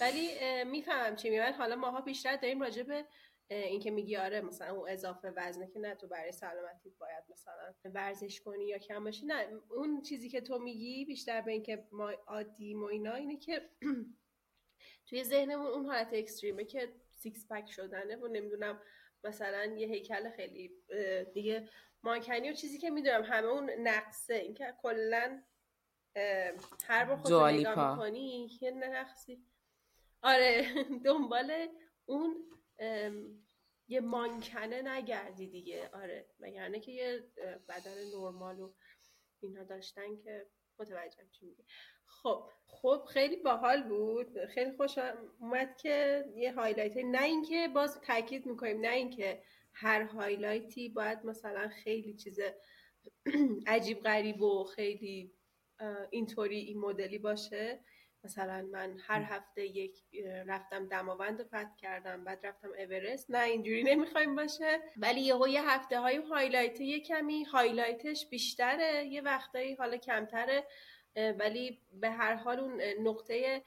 ولی 0.00 0.28
می‌فهمم 0.64 1.16
چی 1.16 1.30
میگن 1.30 1.52
حالا 1.52 1.76
ماها 1.76 2.00
بیشتر 2.00 2.36
داریم 2.36 2.60
راجع 2.60 2.82
به 2.82 3.04
اینکه 3.48 3.90
میگی 3.90 4.16
آره 4.16 4.40
مثلا 4.40 4.74
اون 4.74 4.88
اضافه 4.88 5.32
وزنه 5.36 5.66
که 5.66 5.78
نه 5.78 5.94
تو 5.94 6.08
برای 6.08 6.32
سلامتی 6.32 6.90
باید 7.00 7.24
مثلا 7.28 7.74
ورزش 7.84 8.40
کنی 8.40 8.66
یا 8.66 8.78
کم 8.78 9.04
باشی. 9.04 9.26
نه 9.26 9.48
اون 9.70 10.02
چیزی 10.02 10.28
که 10.28 10.40
تو 10.40 10.58
میگی 10.58 11.04
بیشتر 11.04 11.40
به 11.40 11.52
اینکه 11.52 11.88
ما 11.92 12.10
عادیم 12.10 12.82
و 12.82 12.84
اینا 12.84 13.14
اینه 13.14 13.36
که 13.36 13.70
توی 15.08 15.24
ذهنمون 15.24 15.66
اون 15.66 15.86
حالت 15.86 16.10
extreme 16.12 16.58
ه 16.58 16.64
که 16.64 16.92
six 17.10 17.46
pack 17.50 17.70
شدنه 17.70 18.16
و 18.16 18.28
نمی‌دونم 18.28 18.82
مثلا 19.24 19.64
یه 19.64 19.88
هیکل 19.88 20.30
خیلی 20.30 20.72
دیگه 21.34 21.68
مانکنی 22.06 22.50
و 22.50 22.52
چیزی 22.52 22.78
که 22.78 22.90
می‌دونم 22.90 23.24
همه 23.24 23.46
اون 23.46 23.70
نقصه 23.70 24.34
اینکه 24.34 24.74
کلا 24.82 25.42
هر 26.84 27.04
بار 27.04 27.16
خود 27.16 27.32
نگاه 27.32 27.92
می‌کنی 27.92 28.50
یه 28.60 28.70
نقصی. 28.70 29.46
آره 30.22 30.66
دنبال 31.04 31.68
اون 32.04 32.50
یه 33.88 34.00
مانکنه 34.00 34.82
نگردی 34.82 35.46
دیگه. 35.46 35.90
آره 35.92 36.28
وگرنه 36.40 36.80
که 36.80 36.92
یه 36.92 37.32
بدن 37.68 37.94
نرمال 38.14 38.60
و 38.60 38.74
اینا 39.40 39.64
داشتن 39.64 40.16
که 40.16 40.46
متوجهم 40.78 41.30
چی 41.30 41.46
میگه 41.46 41.64
خب 42.06 42.50
خب 42.66 43.04
خیلی 43.10 43.36
باحال 43.36 43.82
بود. 43.82 44.44
خیلی 44.44 44.76
خوش 44.76 44.98
اومد 44.98 45.76
که 45.76 46.24
یه 46.36 46.52
هایلایت 46.52 46.96
نه 46.96 47.22
اینکه 47.22 47.68
باز 47.68 48.00
تاکید 48.00 48.46
می‌کنیم 48.46 48.80
نه 48.80 48.92
اینکه 48.92 49.42
هر 49.78 50.02
highlight 50.02 50.79
ی 50.79 50.88
باید 50.88 51.24
مثلا 51.24 51.68
خیلی 51.68 52.14
چیز 52.14 52.40
عجیب 53.66 54.02
غریب 54.02 54.42
و 54.42 54.64
خیلی 54.64 55.32
اینطوری 56.10 56.58
این 56.58 56.78
مدلی 56.78 57.18
باشه. 57.18 57.80
مثلا 58.24 58.68
من 58.72 58.98
هر 59.06 59.22
هفته 59.22 59.66
یک 59.66 60.04
رفتم 60.46 60.88
دماوند 60.88 61.40
رو 61.40 61.46
فتح 61.46 61.76
کردم 61.76 62.24
بعد 62.24 62.46
رفتم 62.46 62.68
اورست. 62.78 63.30
نه 63.30 63.44
اینجوری 63.44 63.82
نمی‌خوایم 63.82 64.36
باشه. 64.36 64.80
ولی 64.96 65.20
یهو 65.20 65.48
یه 65.48 65.70
هفته 65.70 66.00
های 66.00 66.16
highlight 66.16 66.80
یه 66.80 67.00
کمی 67.00 67.44
highlight 67.44 68.11
ش 68.11 68.26
بیشتره 68.30 69.06
یه 69.06 69.20
وقتایی 69.20 69.74
حالا 69.74 69.96
کمتره. 69.96 70.66
ولی 71.16 71.80
به 71.92 72.10
هر 72.10 72.34
حال 72.34 72.60
اون 72.60 72.80
نقطه 72.82 73.62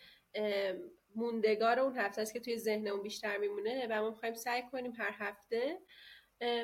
موندگار 1.16 1.80
اون 1.80 1.98
هفته 1.98 2.22
است 2.22 2.34
که 2.34 2.40
توی 2.40 2.58
ذهن 2.58 2.88
اون 2.88 3.04
بیشتر 3.04 3.38
میمونه 3.38 3.88
و 3.90 4.02
ما 4.02 4.10
می‌خوایم 4.10 4.36
سعی 4.36 4.64
کنیم 4.72 4.94
هر 4.98 5.16
هفته 5.18 5.80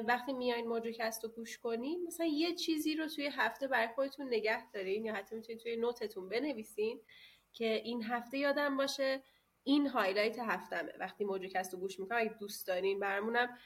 وقتی 0.07 0.33
میایین 0.33 0.67
ماجوکست 0.67 1.23
رو 1.23 1.29
گوش 1.29 1.57
کنین 1.57 2.03
مثلا 2.07 2.25
یه 2.25 2.55
چیزی 2.55 2.95
رو 2.95 3.07
توی 3.07 3.29
هفته 3.31 3.67
برای 3.67 3.87
خودتون 3.87 4.27
نگه 4.27 4.71
دارین 4.71 5.05
یا 5.05 5.13
حتی 5.13 5.35
می‌تونید 5.35 5.61
توی 5.61 5.75
note 5.75 6.06
تون 6.06 6.29
بنویسین 6.29 7.01
که 7.53 7.73
این 7.73 8.03
هفته 8.03 8.37
یادم 8.37 8.77
باشه. 8.77 9.23
این 9.63 9.87
highlight 9.87 10.39
هفتمه. 10.39 10.93
وقتی 10.99 11.25
ماجوکست 11.25 11.73
رو 11.73 11.79
گوش 11.79 11.99
می‌کنم 11.99 12.17
اگه 12.17 12.33
دوست 12.39 12.67
دارین 12.67 12.99
برامونم 12.99 13.57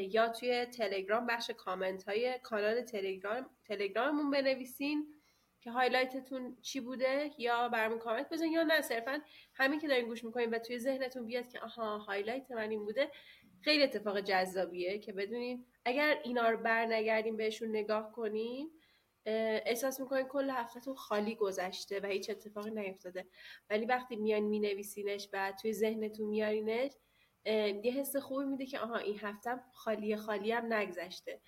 یا 0.00 0.28
توی 0.28 0.66
تلگرام 0.66 1.26
بخش 1.26 1.50
کامنت 1.50 2.04
های 2.04 2.38
کانال 2.42 2.80
تلگرام 2.80 3.50
تلگراممون 3.64 4.30
بنویسین. 4.30 5.21
که 5.62 5.70
highlight 5.70 6.35
تون 6.35 6.56
چی 6.62 6.80
بوده 6.80 7.30
یا 7.38 7.68
برامون 7.68 7.98
کامنت 7.98 8.28
بزنین 8.30 8.52
یا 8.52 8.62
نه 8.62 8.80
صرفا 8.80 9.20
همین 9.54 9.80
که 9.80 9.88
دارین 9.88 10.06
گوش 10.06 10.24
می‌کنین 10.24 10.50
و 10.50 10.58
توی 10.58 10.78
ذهنتون 10.78 11.26
بیاد 11.26 11.48
که 11.48 11.60
آها 11.60 11.98
highlight 11.98 12.50
من 12.50 12.70
این 12.70 12.84
بوده 12.84 13.10
خیلی 13.60 13.82
اتفاق 13.82 14.20
جذابیه 14.20 14.98
که 14.98 15.12
بدونین 15.12 15.66
اگر 15.84 16.20
اینا 16.24 16.50
رو 16.50 16.56
برنگردیم 16.56 17.36
بهشون 17.36 17.68
نگاه 17.68 18.12
کنیم 18.12 18.68
احساس 19.26 20.00
می‌کنین 20.00 20.28
کل 20.28 20.50
هفتهتون 20.50 20.94
خالی 20.94 21.34
گذشته 21.34 22.00
و 22.00 22.06
هیچ 22.06 22.30
اتفاقی 22.30 22.70
نیفتاده. 22.70 23.26
ولی 23.70 23.86
وقتی 23.86 24.16
میان 24.16 24.40
مینویسینش 24.42 25.28
و 25.32 25.52
توی 25.62 25.72
ذهنتون 25.72 26.26
میارینش 26.26 26.92
یه 27.84 27.92
حس 27.92 28.16
خوبی 28.16 28.44
میده 28.44 28.66
که 28.66 28.78
آها 28.78 28.96
این 28.96 29.18
هفتم 29.18 29.64
خالی 29.72 30.16
خالی 30.16 30.52
هم 30.52 30.72
نگذشته. 30.72 31.40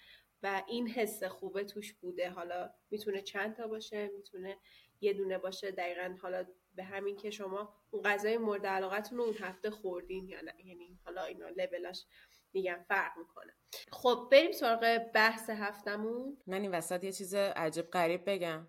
و 0.45 0.63
این 0.69 0.89
حس 0.89 1.25
خوبه 1.25 1.65
توش 1.65 1.95
بوده. 1.95 2.31
حالا 2.31 2.71
می‌تونه 2.91 3.23
چند 3.23 3.57
تا 3.57 3.67
باشه 3.67 4.11
می‌تونه 4.17 4.59
یه 5.01 5.13
دونه 5.13 5.39
باشه. 5.39 5.71
دقیقا 5.71 6.17
حالا 6.23 6.47
به 6.75 6.85
همین 6.85 7.17
که 7.17 7.31
شما 7.31 7.75
اون 7.91 8.03
غذای 8.03 8.39
مورد 8.39 8.67
علاقتون 8.67 9.19
رو 9.19 9.25
اون 9.25 9.35
هفته 9.35 9.71
خوردین 9.71 10.29
یا 10.29 10.41
نه. 10.41 10.55
یعنی 10.65 10.99
حالا 11.05 11.25
اینا 11.25 11.49
لبلاش 11.49 12.07
میگم 12.53 12.85
فرق 12.89 13.19
می‌کنه. 13.19 13.53
خب 13.93 14.29
بریم 14.33 14.53
سراغ 14.53 14.99
بحث 15.15 15.51
هفتمون. 15.51 16.39
من 16.47 16.61
این 16.63 16.71
وسط 16.71 17.05
یه 17.05 17.13
چیز 17.13 17.35
عجب 17.35 17.91
غریب 17.91 18.31
بگم. 18.31 18.69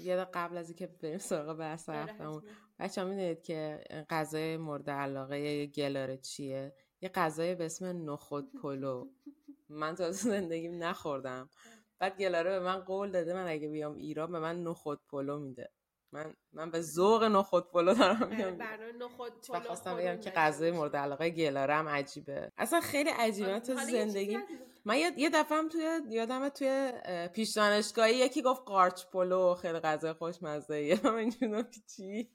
یه 0.00 0.16
قبل 0.16 0.56
از 0.56 0.68
اینکه 0.68 0.86
بریم 0.86 1.18
سراغ 1.18 1.56
بحث 1.58 1.88
آره، 1.88 1.98
هفتمون. 1.98 2.42
بچه 2.78 3.04
می‌دونید 3.04 3.42
که 3.42 3.84
غذای 4.10 4.56
مورد 4.56 4.90
علاقه 4.90 5.66
گلاره 5.66 6.16
چیه؟ 6.16 6.74
یه 7.00 7.08
غذایی 7.08 7.54
به 7.54 7.64
اسم 7.64 8.10
نخود 8.10 8.52
پلو. 8.62 9.10
من 9.70 9.94
تا 9.94 10.10
زندگیم 10.10 10.84
نخوردم. 10.84 11.50
بعد 11.98 12.18
گلاره 12.18 12.50
به 12.50 12.60
من 12.60 12.80
قول 12.80 13.10
داده 13.10 13.34
من 13.34 13.46
اگه 13.46 13.68
بیام 13.68 13.94
ایران 13.94 14.32
به 14.32 14.38
من 14.38 14.62
نخود 14.62 15.00
پلو 15.10 15.38
میده. 15.38 15.70
من 16.12 16.34
من 16.52 16.70
به 16.70 16.80
ذوق 16.80 17.24
نخود 17.24 17.70
پلو 17.70 17.94
دارم 17.94 18.28
میگم. 18.28 18.62
نخود 18.98 19.32
پلو 19.48 19.60
خواستم 19.60 19.96
بگم 19.96 20.16
که 20.20 20.30
غذای 20.30 20.70
مورد 20.70 20.96
علاقه 20.96 21.30
گلاره 21.30 21.74
هم 21.74 21.88
عجیبه. 21.88 22.52
اصلا 22.58 22.80
خیلی 22.80 23.10
عجیبه. 23.10 23.60
تو 23.60 23.76
زندگی 23.76 24.38
من 24.84 24.96
یه 25.16 25.30
دفعه 25.30 25.58
هم 25.58 25.68
توی 25.68 26.00
یادم 26.10 26.48
توی 26.48 26.92
پیش 27.32 27.52
دانشگاهی 27.56 28.16
یکی 28.16 28.42
گفت 28.42 28.62
قارچ 28.66 29.06
پلو 29.06 29.54
خیلی 29.54 29.78
غذای 29.78 30.12
خوشمزه 30.12 30.74
ایه 30.74 31.00
من 31.04 31.14
اینجوری 31.14 31.64
چی؟ 31.96 32.30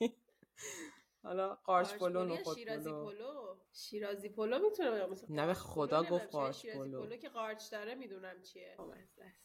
حالا 1.25 1.55
قارچ 1.55 1.93
پلو 1.93 2.25
نخود 2.25 2.57
شیرازی 2.57 2.89
پلو. 2.89 3.55
شیرازی 3.73 4.29
پلو 4.29 4.59
می‌تونه 4.59 5.07
نه 5.29 5.47
به 5.47 5.53
خدا 5.53 6.03
گفت 6.03 6.29
قارچ 6.31 6.65
پلو. 6.65 7.01
پلو 7.01 7.17
که 7.17 7.29
قارچ 7.29 7.71
داره 7.71 7.95
می‌دونم 7.95 8.41
چیه. 8.41 8.77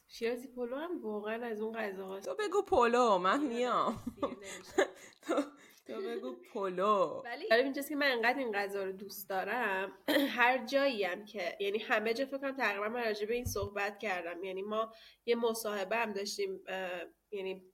شیرازی 0.06 0.48
پلو 0.48 0.76
هم 0.76 1.02
واقعا 1.02 1.46
از 1.46 1.60
اون 1.60 1.74
غذاهاست 1.74 2.28
تو 2.28 2.34
بگو 2.34 2.62
پلو 2.62 3.18
من 3.18 3.46
میام. 3.46 4.02
تو 5.86 6.00
بگو 6.02 6.36
پلو. 6.52 7.22
ولی 7.24 7.48
برای 7.48 7.62
اینجاست 7.62 7.88
که 7.88 7.96
من 7.96 8.06
انقدر 8.12 8.38
این 8.38 8.52
غذا 8.52 8.84
رو 8.84 8.92
دوست 8.92 9.28
دارم. 9.28 9.92
هر 10.36 10.66
جایی 10.66 11.04
هم 11.04 11.24
که 11.24 11.56
یعنی 11.60 11.78
همه 11.78 12.14
جا 12.14 12.24
فکر 12.24 12.52
تقریبا 12.52 12.88
من 12.88 13.04
راجع 13.04 13.26
به 13.26 13.34
این 13.34 13.44
صحبت 13.44 13.98
کردم. 13.98 14.44
یعنی 14.44 14.62
ما 14.62 14.92
یه 15.26 15.34
مصاحبه 15.34 15.96
هم 15.96 16.12
داشتیم 16.12 16.60
یعنی 17.32 17.64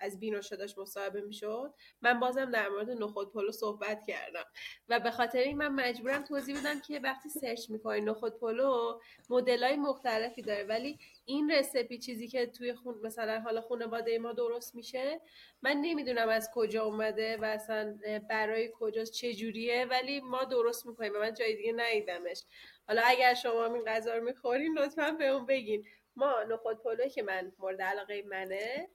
از 0.00 0.20
بینوشه 0.20 0.56
داشت 0.56 0.78
مصاحبه 0.78 1.20
می‌شد. 1.20 1.74
من 2.02 2.20
بازم 2.20 2.50
در 2.50 2.68
مورد 2.68 2.90
نخود 2.90 3.32
پلو 3.32 3.52
صحبت 3.52 4.04
کردم. 4.06 4.44
و 4.88 5.00
به 5.00 5.10
خاطر 5.10 5.38
این 5.38 5.56
من 5.56 5.68
مجبورم 5.68 6.22
توضیح 6.22 6.60
بدم 6.60 6.80
که 6.80 6.98
وقتی 6.98 7.28
سرچ 7.28 7.70
می‌کنی 7.70 8.00
نخود 8.00 8.38
پلو 8.38 9.00
مدل 9.30 9.64
های 9.64 9.76
مختلفی 9.76 10.42
داره. 10.42 10.64
ولی 10.64 10.98
این 11.24 11.50
recipe 11.50 11.98
چیزی 11.98 12.28
که 12.28 12.46
توی 12.46 12.74
خونه 12.74 12.94
مثلا 13.02 13.40
حالا 13.40 13.60
خانواده 13.60 14.18
ما 14.18 14.32
درست 14.32 14.74
میشه 14.74 15.20
من 15.62 15.76
نمی‌دونم 15.76 16.28
از 16.28 16.50
کجا 16.54 16.84
اومده 16.84 17.36
و 17.36 17.44
اصلا 17.44 17.98
برای 18.30 18.70
کجاست 18.74 19.12
چه 19.12 19.34
جوریه 19.34 19.84
ولی 19.84 20.20
ما 20.20 20.44
درست 20.44 20.86
می‌کنیم 20.86 21.12
و 21.14 21.18
من 21.18 21.34
جای 21.34 21.56
دیگه 21.56 21.72
ندیدمش. 21.72 22.42
حالا 22.88 23.02
اگر 23.04 23.34
شما 23.34 23.64
این 23.64 23.84
غذا 23.84 24.14
رو 24.14 24.24
می‌خورین 24.24 24.78
لطفا 24.78 25.10
بهمون 25.10 25.46
بگین. 25.46 25.86
ما 26.16 26.42
نخود 26.42 26.82
پلو 26.82 27.08
که 27.08 27.22
من 27.22 27.52
مورد 27.58 27.82
علاقه 27.82 28.22
منه 28.22 28.88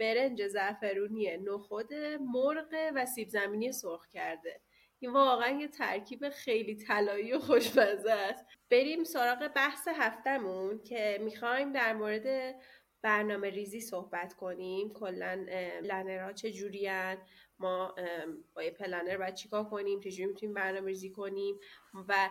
برنج 0.00 0.46
زعفرونی 0.46 1.36
نخود 1.36 1.94
مرغ 2.20 2.92
و 2.94 3.06
سیب 3.06 3.28
زمینی 3.28 3.72
سرخ 3.72 4.06
کرده. 4.08 4.60
این 4.98 5.12
واقعا 5.12 5.60
یه 5.60 5.68
ترکیب 5.68 6.28
خیلی 6.28 6.76
طلایی 6.76 7.32
و 7.32 7.38
خوشمزه 7.38 8.12
است. 8.12 8.44
بریم 8.70 9.04
سراغ 9.04 9.48
بحث 9.48 9.88
هفتمون 9.88 10.82
که 10.82 11.18
می‌خوایم 11.20 11.72
در 11.72 11.92
مورد 11.92 12.54
برنامه 13.02 13.50
ریزی 13.50 13.80
صحبت 13.80 14.34
کنیم. 14.34 14.92
کلا 14.92 15.46
پلنرها 15.80 16.32
چه 16.32 16.52
جورین 16.52 17.16
ما 17.58 17.94
با 18.54 18.62
یه 18.62 18.70
پلنر 18.70 19.16
باید 19.16 19.34
چیکار 19.34 19.64
کنیم؟ 19.64 20.00
چجوری 20.00 20.26
می‌تونیم 20.26 20.54
برنامه 20.54 20.86
ریزی 20.86 21.10
کنیم؟ 21.10 21.60
و 22.08 22.30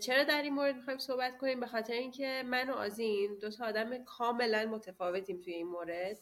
چرا 0.00 0.24
در 0.24 0.42
این 0.42 0.54
مورد 0.54 0.76
می‌خوایم 0.76 0.98
صحبت 0.98 1.38
کنیم؟ 1.38 1.60
به 1.60 1.66
خاطر 1.66 1.92
اینکه 1.92 2.42
من 2.46 2.70
و 2.70 2.72
آزین 2.72 3.38
دو 3.38 3.50
تا 3.50 3.66
آدم 3.66 4.04
کاملا 4.04 4.66
متفاوتیم 4.66 5.40
توی 5.40 5.52
این 5.54 5.66
مورد. 5.66 6.18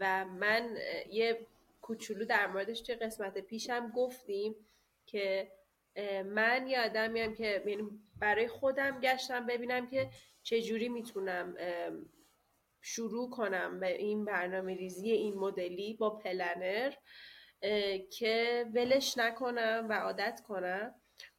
و 0.00 0.24
من 0.24 0.76
یه 1.10 1.46
کوچولو 1.82 2.24
در 2.24 2.46
موردش 2.46 2.80
توی 2.80 2.94
قسمت 2.94 3.38
پیشم 3.38 3.92
گفتیم 3.96 4.54
که 5.06 5.52
من 6.24 6.66
یه 6.66 6.80
آدمیم 6.84 7.34
که 7.34 7.62
یعنی 7.66 7.88
برای 8.20 8.48
خودم 8.48 9.00
گشتم 9.00 9.46
ببینم 9.46 9.86
که 9.86 10.10
چجوری 10.42 10.88
می‌تونم 10.88 11.56
شروع 12.80 13.30
کنم 13.30 13.80
به 13.80 13.96
این 13.96 14.24
برنامه 14.24 14.74
ریزی 14.74 15.10
این 15.10 15.34
مدلی 15.34 15.94
با 15.94 16.10
پلنر 16.10 16.92
که 18.10 18.66
ولش 18.74 19.18
نکنم 19.18 19.86
و 19.90 19.92
عادت 19.92 20.40
کنم. 20.48 20.94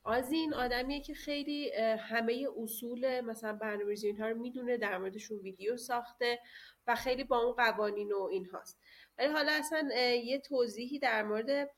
آزین 0.06 0.54
آدمیه 0.54 1.02
که 1.02 1.14
خیلی 1.14 1.72
همه 2.00 2.48
اصول 2.58 3.22
مثلا 3.22 3.54
برنامه‌ریزی 3.54 4.08
اینها 4.08 4.30
رو 4.30 4.38
می‌دونه 4.38 4.78
در 4.78 4.98
موردشون 4.98 5.38
ویدیو 5.40 5.78
ساخته 5.78 6.40
و 6.88 6.96
خیلی 6.96 7.24
با 7.24 7.40
اون 7.40 7.54
قوانین 7.54 8.12
و 8.12 8.24
این 8.32 8.46
هاست 8.46 8.80
ولی 9.18 9.28
حالا 9.28 9.52
اصلا 9.52 9.90
یه 10.14 10.40
توضیحی 10.40 11.00
در 11.00 11.24
مورد 11.24 11.70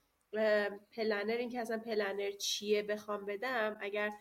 planner 0.91 1.37
اینکه 1.37 1.59
اصلا 1.59 1.77
planner 1.77 2.31
چیه 2.31 2.83
بخوام 2.83 3.25
بدم. 3.25 3.77
اگر 3.81 4.11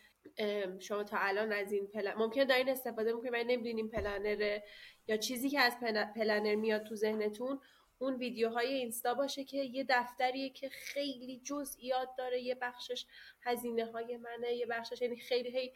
شما 0.81 1.05
تا 1.05 1.17
الان 1.21 1.53
از 1.53 1.73
این 1.73 1.87
planner 1.87 2.15
ممکنه 2.15 2.45
دارین 2.45 2.69
استفاده 2.69 3.13
می‌کنید 3.13 3.33
ولی 3.33 3.57
نمی‌دونین 3.57 3.91
planner 3.91 4.61
یا 5.09 5.17
چیزی 5.17 5.51
که 5.51 5.61
از 5.61 5.73
پلنر 6.17 6.55
میاد 6.55 6.83
تو 6.83 6.95
ذهنتون 6.95 7.61
اون 7.99 8.15
ویدیوهای 8.17 8.75
اینستا 8.75 9.15
باشه 9.15 9.45
که 9.45 9.59
یه 9.59 9.87
دفتریه 9.89 10.51
که 10.51 10.69
خیلی 10.69 11.41
جزئیات 11.45 12.09
داره. 12.19 12.41
یه 12.41 12.55
بخشش 12.55 13.07
هزینه 13.43 13.85
های 13.85 14.17
منه 14.17 14.53
یه 14.53 14.67
بخشش 14.67 15.03
یعنی 15.03 15.17
خیلی 15.17 15.59
هی 15.59 15.73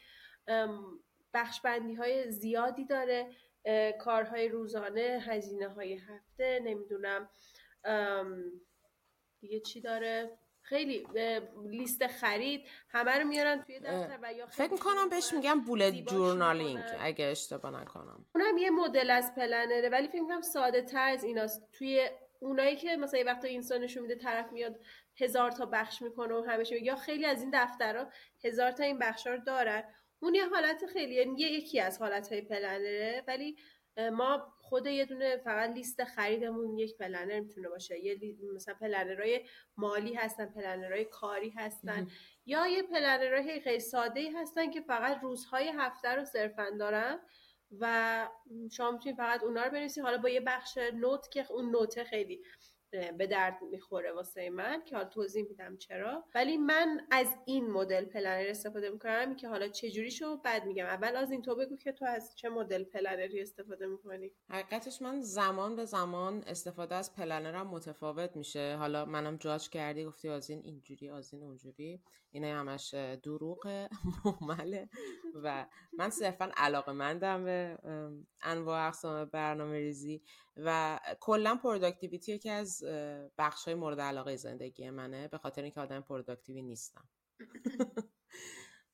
بخش 1.35 1.61
بندی 1.61 1.94
های 1.94 2.30
زیادی 2.30 2.85
داره. 2.85 3.30
کارهای 4.00 4.48
روزانه 4.48 5.24
هزینه 5.26 5.68
های 5.68 5.94
هفته 5.94 6.61
نمی‌دونم. 6.64 7.30
دیگه 9.40 9.61
چی 9.61 9.80
داره؟ 9.80 10.38
خیلی 10.70 11.06
لیست 11.64 12.06
خرید 12.06 12.66
همه 12.88 13.18
رو 13.18 13.28
میارن 13.28 13.62
توی 13.62 13.80
دفتر 13.80 14.18
و 14.22 14.33
یا 14.33 14.46
فکر 14.46 14.72
می‌کنم 14.72 15.09
بهش 15.09 15.33
میگم 15.33 15.61
بولت 15.61 15.94
جورنالینگ 15.94 16.85
اگه 17.00 17.24
اشتباه 17.24 17.80
نکنم. 17.80 18.26
اونم 18.35 18.59
یه 18.59 18.70
مدل 18.70 19.11
از 19.11 19.35
پلنره 19.35 19.88
ولی 19.88 20.09
فکر 20.09 20.20
می‌کنم 20.20 20.40
ساده 20.40 20.83
تر 20.83 21.09
از 21.09 21.24
ایناست. 21.24 21.68
توی 21.72 22.09
اونایی 22.40 22.76
که 22.76 22.96
مثلا 22.96 23.18
یه 23.18 23.26
وقتا 23.26 23.48
اینسانشون 23.48 24.02
میده 24.02 24.14
طرف 24.14 24.52
میاد 24.52 24.80
هزار 25.16 25.50
تا 25.50 25.66
بخش 25.66 26.02
می‌کنه 26.02 26.35
و 26.35 26.44
همشه 26.48 26.83
یا 26.83 26.96
خیلی 26.96 27.26
از 27.26 27.40
این 27.40 27.50
دفترها 27.54 28.06
هزار 28.44 28.70
تا 28.70 28.85
این 28.85 28.98
بخش 28.98 29.26
رو 29.26 29.38
دارن. 29.38 29.85
اون 30.20 30.35
یه 30.35 30.48
حالت 30.48 30.87
خیلی 30.87 31.14
یعنی 31.14 31.40
یکی 31.40 31.80
از 31.80 31.98
حالت 31.98 32.33
های 32.33 32.40
پلنره 32.40 33.24
ولی 33.28 33.56
ما 34.12 34.52
خود 34.70 34.87
یه 34.87 35.04
دونه 35.04 35.37
فقط 35.37 35.70
لیست 35.70 36.04
خریدمون 36.04 36.78
یک 36.78 36.96
پلنر 36.96 37.40
می‌تونه 37.40 37.68
باشه. 37.68 37.98
یه 37.98 38.37
مثلا 38.54 38.74
پلنرهای 38.74 39.46
مالی 39.76 40.14
هستن 40.14 40.46
پلنرهای 40.46 41.04
کاری 41.04 41.50
هستن 41.50 42.06
یا 42.46 42.66
یه 42.66 42.83
planner 42.83 43.43
های 43.43 43.61
خیلی 43.61 43.80
ساده 43.80 44.20
ای 44.20 44.30
هستن 44.30 44.70
که 44.70 44.80
فقط 44.80 45.22
روزهای 45.22 45.68
هفته 45.68 46.09
رو 46.09 46.24
صرفا 46.24 46.70
دارن 46.78 47.18
و 47.80 48.28
شما 48.72 48.90
می‌تونید 48.90 49.16
فقط 49.16 49.42
اونا 49.42 49.64
رو 49.64 49.70
بنویسید. 49.70 50.04
حالا 50.04 50.18
با 50.18 50.28
یه 50.28 50.40
بخش 50.40 50.78
note 50.79 51.31
که 51.30 51.52
اون 51.52 51.70
note 51.70 51.98
ه 51.98 52.05
خیلی 52.04 52.42
به 52.90 53.26
درد 53.26 53.59
می‌خوره 53.70 54.12
واسه 54.12 54.50
من 54.50 54.85
که 54.85 54.96
حالا 54.96 55.09
توضیح 55.09 55.44
میدم 55.48 55.76
چرا. 55.76 56.24
ولی 56.35 56.57
من 56.57 57.07
از 57.11 57.26
این 57.44 57.70
مدل 57.70 58.05
planner 58.05 58.46
استفاده 58.48 58.90
می‌کنم 58.90 59.37
که 59.37 59.48
حالا 59.48 59.68
چراشو 59.68 60.37
بعد 60.37 60.64
میگم. 60.64 60.87
اول 60.87 61.16
آزین 61.16 61.42
تو 61.42 61.55
بگو 61.55 61.76
که 61.76 61.92
تو 61.92 62.05
از 62.05 62.37
چه 62.37 62.48
مدل 62.48 62.85
planner 62.85 63.35
ی 63.35 63.42
استفاده 63.42 63.87
می‌کنی. 63.87 64.31
حقیقتش 64.48 65.03
من 65.03 65.20
زمان 65.20 65.76
به 65.76 65.85
زمان 65.85 66.44
استفاده 66.46 66.94
از 66.94 67.14
planner 67.14 67.60
م 67.60 67.66
متفاوت 67.66 68.37
میشه. 68.37 68.76
حالا 68.76 69.05
منم 69.05 69.37
جاج 69.37 69.68
کردی 69.68 70.05
گفتی 70.05 70.29
آزین 70.29 70.61
اینجوری 70.64 71.11
آزین 71.11 71.42
اونجوری. 71.42 72.00
اینه 72.31 72.55
همش 72.55 72.95
دروغ 72.95 73.88
مهمله 74.25 74.88
و 75.43 75.66
من 75.99 76.11
صرفا 76.11 76.51
علاقه 76.57 76.93
مندم 76.93 77.45
به 77.45 77.79
انواع 78.43 78.87
اقسام 78.87 79.25
برنامه 79.25 79.79
ریزی 79.79 80.23
و 80.57 81.01
کلا 81.21 81.57
productivity 81.57 82.33
یکی 82.33 82.51
از 82.51 82.85
بخش 83.38 83.64
های 83.64 83.75
مورد 83.75 84.01
علاقه 84.01 84.37
زندگی 84.37 84.90
منه 84.90 85.29
به 85.29 85.38
خاطر 85.38 85.62
اینکه 85.62 85.81
آدم 85.81 86.01
productive 86.01 86.57
ی 86.57 86.62
نیستم. 86.62 87.09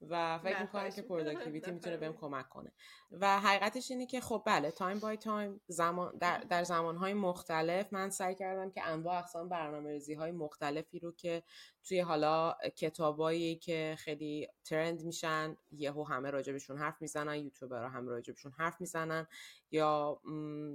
و 0.01 0.39
فکر 0.39 0.63
می‌کنم 0.63 0.91
که 0.91 1.03
productivity 1.03 1.71
می‌تونه 1.71 1.97
بهم 1.97 2.13
کمک 2.13 2.49
کنه. 2.49 2.73
و 3.11 3.41
حقیقتش 3.41 3.91
اینه 3.91 4.07
که 4.07 4.21
خب 4.21 4.43
بله 4.47 4.71
time 4.71 4.99
by 4.99 5.17
time 5.17 5.61
زمان 5.67 6.19
در, 6.19 6.39
در 6.39 6.65
زمانهای 6.65 7.15
مختلف 7.15 7.93
من 7.93 8.11
سعی 8.11 8.35
کردم 8.35 8.71
که 8.71 8.87
انواع 8.87 9.19
اقسام 9.19 9.49
برنامه 9.49 9.91
ریزی 9.91 10.15
های 10.15 10.33
مختلفی 10.33 10.99
رو 10.99 11.13
که 11.13 11.43
توی 11.85 12.01
حالا 12.01 12.55
کتابایی 12.77 13.57
که 13.57 13.95
خیلی 13.99 14.49
ترند 14.65 15.03
میشن 15.03 15.57
یهو 15.73 16.05
همه 16.05 16.31
راجبشون 16.31 16.79
حرف 16.79 17.03
می‌زنن 17.03 17.37
یوتیوبرها 17.37 17.89
هم 17.89 18.09
راجبشون 18.09 18.53
حرف 18.53 18.81
می‌زنن 18.81 19.27
یا 19.71 20.21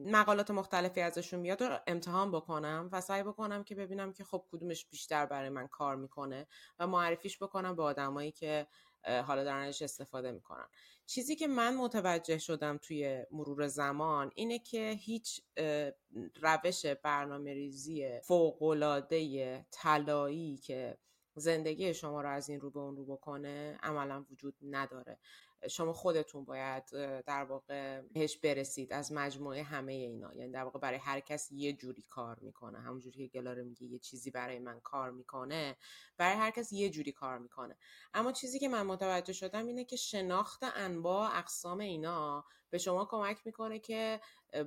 مقالات 0.05 0.51
مختلفی 0.51 1.01
ازشون 1.01 1.39
میاد 1.39 1.63
رو 1.63 1.79
امتحان 1.87 2.31
بکنم 2.31 2.89
و 2.91 3.01
سعی 3.01 3.23
بکنم 3.23 3.63
که 3.63 3.75
ببینم 3.75 4.13
که 4.13 4.23
خب 4.23 4.45
کدومش 4.51 4.85
بیشتر 4.85 5.25
برای 5.25 5.49
من 5.49 5.67
کار 5.67 5.95
می‌کنه 5.95 6.47
و 6.79 6.87
معرفیش 6.87 7.43
بکنم 7.43 7.75
به 7.75 7.83
آدمایی 7.83 8.31
که 8.31 8.67
حالا 9.03 9.43
دارن 9.43 9.67
استفاده 9.67 10.31
می‌کنن 10.31 10.67
چیزی 11.05 11.35
که 11.35 11.47
من 11.47 11.75
متوجه 11.75 12.37
شدم 12.37 12.77
توی 12.77 13.25
مرور 13.31 13.67
زمان 13.67 14.31
اینه 14.35 14.59
که 14.59 14.89
هیچ 14.99 15.41
روش 16.41 16.85
برنامه 16.85 17.53
ریزی 17.53 18.19
فوقلاده 18.19 19.65
طلایی 19.71 20.57
که 20.57 20.97
زندگی 21.35 21.93
شما 21.93 22.21
رو 22.21 22.29
از 22.29 22.49
این 22.49 22.59
رو 22.61 22.71
به 22.71 22.79
اون 22.79 22.95
رو 22.95 23.05
بکنه 23.05 23.77
عملا 23.83 24.25
وجود 24.31 24.55
نداره. 24.61 25.19
شما 25.69 25.93
خودتون 25.93 26.45
باید 26.45 26.85
در 27.21 27.43
واقع 27.43 28.01
بهش 28.01 28.37
برسید 28.37 28.93
از 28.93 29.11
مجموعه 29.11 29.63
همه 29.63 29.93
اینا. 29.93 30.33
یعنی 30.33 30.51
در 30.51 30.63
واقع 30.63 30.79
برای 30.79 30.97
هر 30.97 31.19
کس 31.19 31.51
یه 31.51 31.73
جوری 31.73 32.01
کار 32.01 32.39
می‌کنه. 32.39 32.79
همونجوری 32.79 33.27
که 33.27 33.39
گلاره 33.39 33.63
میگه 33.63 33.83
یه 33.83 33.99
چیزی 33.99 34.31
برای 34.31 34.59
من 34.59 34.79
کار 34.79 35.11
می‌کنه 35.11 35.77
برای 36.17 36.37
هر 36.37 36.51
کس 36.51 36.71
یه 36.71 36.89
جوری 36.89 37.11
کار 37.11 37.37
می‌کنه. 37.37 37.77
اما 38.13 38.31
چیزی 38.31 38.59
که 38.59 38.69
من 38.69 38.81
متوجه 38.81 39.33
شدم 39.33 39.67
اینه 39.67 39.85
که 39.85 39.95
شناخت 39.95 40.63
انواع 40.63 41.37
اقسام 41.37 41.79
اینا 41.79 42.45
به 42.69 42.77
شما 42.77 43.05
کمک 43.05 43.37
می‌کنه 43.45 43.79
که 43.79 44.21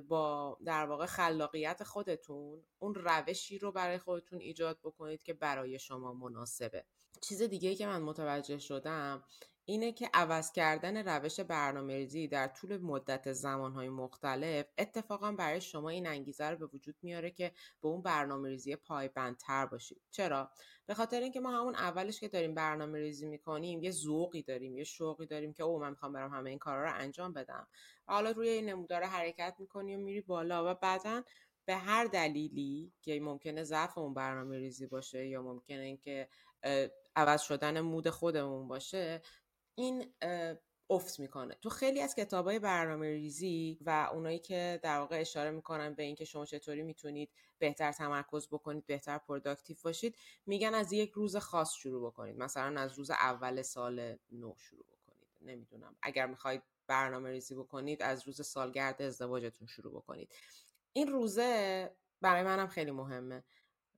با 0.07 0.57
در 0.65 0.85
واقع 0.85 1.05
خلاقیت 1.05 1.83
خودتون 1.83 2.63
اون 2.79 2.95
روشی 2.95 3.57
رو 3.57 3.71
برای 3.71 3.97
خودتون 3.97 4.39
ایجاد 4.39 4.79
بکنید 4.83 5.23
که 5.23 5.33
برای 5.33 5.79
شما 5.79 6.13
مناسبه. 6.13 6.85
چیز 7.21 7.41
دیگه 7.41 7.75
که 7.75 7.87
من 7.87 8.01
متوجه 8.01 8.57
شدم 8.57 9.23
اینه 9.67 9.91
که 9.91 10.09
عوض 10.13 10.51
کردن 10.51 11.07
روش 11.07 11.39
برنامه‌ریزی 11.39 12.27
در 12.27 12.47
طول 12.47 12.77
مدت 12.77 13.33
زمانهای 13.33 13.89
مختلف 13.89 14.65
اتفاقا 14.77 15.31
برای 15.31 15.61
شما 15.61 15.89
این 15.89 16.07
انگیزه 16.07 16.49
رو 16.49 16.57
به 16.57 16.65
وجود 16.65 16.95
میاره 17.01 17.31
که 17.31 17.51
به 17.81 17.87
اون 17.87 18.01
برنامه‌ریزی 18.01 18.75
پایبندتر 18.75 19.65
باشید. 19.65 20.01
چرا؟ 20.11 20.51
به 20.85 20.93
خاطر 20.93 21.19
اینکه 21.19 21.39
ما 21.39 21.51
همون 21.51 21.75
اولش 21.75 22.19
که 22.19 22.27
داریم 22.27 22.55
برنامه 22.55 22.99
ریزی 22.99 23.25
می‌کنیم 23.25 23.83
یه 23.83 23.91
ذوقی 23.91 24.43
داریم 24.43 24.77
یه 24.77 24.83
شوقی 24.83 25.25
داریم 25.25 25.53
که 25.53 25.63
او 25.63 25.79
من 25.79 25.89
می‌خوام 25.89 26.13
برم 26.13 26.33
همه 26.33 26.49
این 26.49 26.59
کارا 26.59 26.83
رو 26.83 26.91
انجام 26.93 27.33
بدم. 27.33 27.67
و 28.07 28.13
حالا 28.13 28.31
روی 28.31 28.49
این 28.49 28.69
نمودار 28.69 29.03
حرکت 29.03 29.55
می‌کنی 29.59 29.95
و 29.95 29.99
میری 29.99 30.21
بالا 30.21 30.71
و 30.71 30.75
بعدا 30.75 31.23
به 31.65 31.75
هر 31.75 32.05
دلیلی 32.05 32.93
که 33.01 33.19
ممکنه 33.19 33.63
ضعف 33.63 33.97
اون 33.97 34.13
برنامه 34.13 34.57
ریزی 34.57 34.87
باشه 34.87 35.27
یا 35.27 35.41
ممکنه 35.41 35.79
اینکه 35.79 36.29
عوض 37.15 37.41
شدن 37.41 37.81
mood 37.81 38.09
خودمون 38.09 38.67
باشه 38.67 39.21
این 39.75 40.13
افت 40.89 41.19
می‌کنه. 41.19 41.55
تو 41.61 41.69
خیلی 41.69 42.01
از 42.01 42.15
کتاب 42.15 42.45
های 42.45 42.59
برنامه 42.59 43.09
ریزی 43.09 43.79
و 43.81 44.09
اونایی 44.13 44.39
که 44.39 44.79
در 44.83 44.99
واقع 44.99 45.21
اشاره 45.21 45.51
می‌کنن 45.51 45.93
به 45.93 46.03
اینکه 46.03 46.25
شما 46.25 46.45
چطوری 46.45 46.83
می‌تونید 46.83 47.29
بهتر 47.59 47.91
تمرکز 47.91 48.47
بکنید 48.47 48.85
بهتر 48.85 49.17
productive 49.17 49.77
باشید 49.83 50.15
میگن 50.45 50.73
از 50.73 50.93
یک 50.93 51.11
روز 51.11 51.35
خاص 51.35 51.73
شروع 51.73 52.07
بکنید. 52.11 52.37
مثلا 52.37 52.81
از 52.81 52.93
روز 52.93 53.11
اول 53.11 53.61
سال 53.61 54.17
نو 54.31 54.53
شروع 54.57 54.85
بکنید. 54.85 55.27
نمی‌دونم. 55.41 55.95
اگر 56.01 56.25
می‌خواید 56.25 56.61
برنامه 56.87 57.29
ریزی 57.29 57.55
بکنید 57.55 58.01
از 58.01 58.27
روز 58.27 58.45
سالگرد 58.47 59.01
ازدواجتون 59.01 59.67
شروع 59.67 59.93
بکنید. 59.93 60.35
این 60.93 61.07
روزه 61.07 61.91
برای 62.21 62.43
منم 62.43 62.67
خیلی 62.67 62.91
مهمه. 62.91 63.43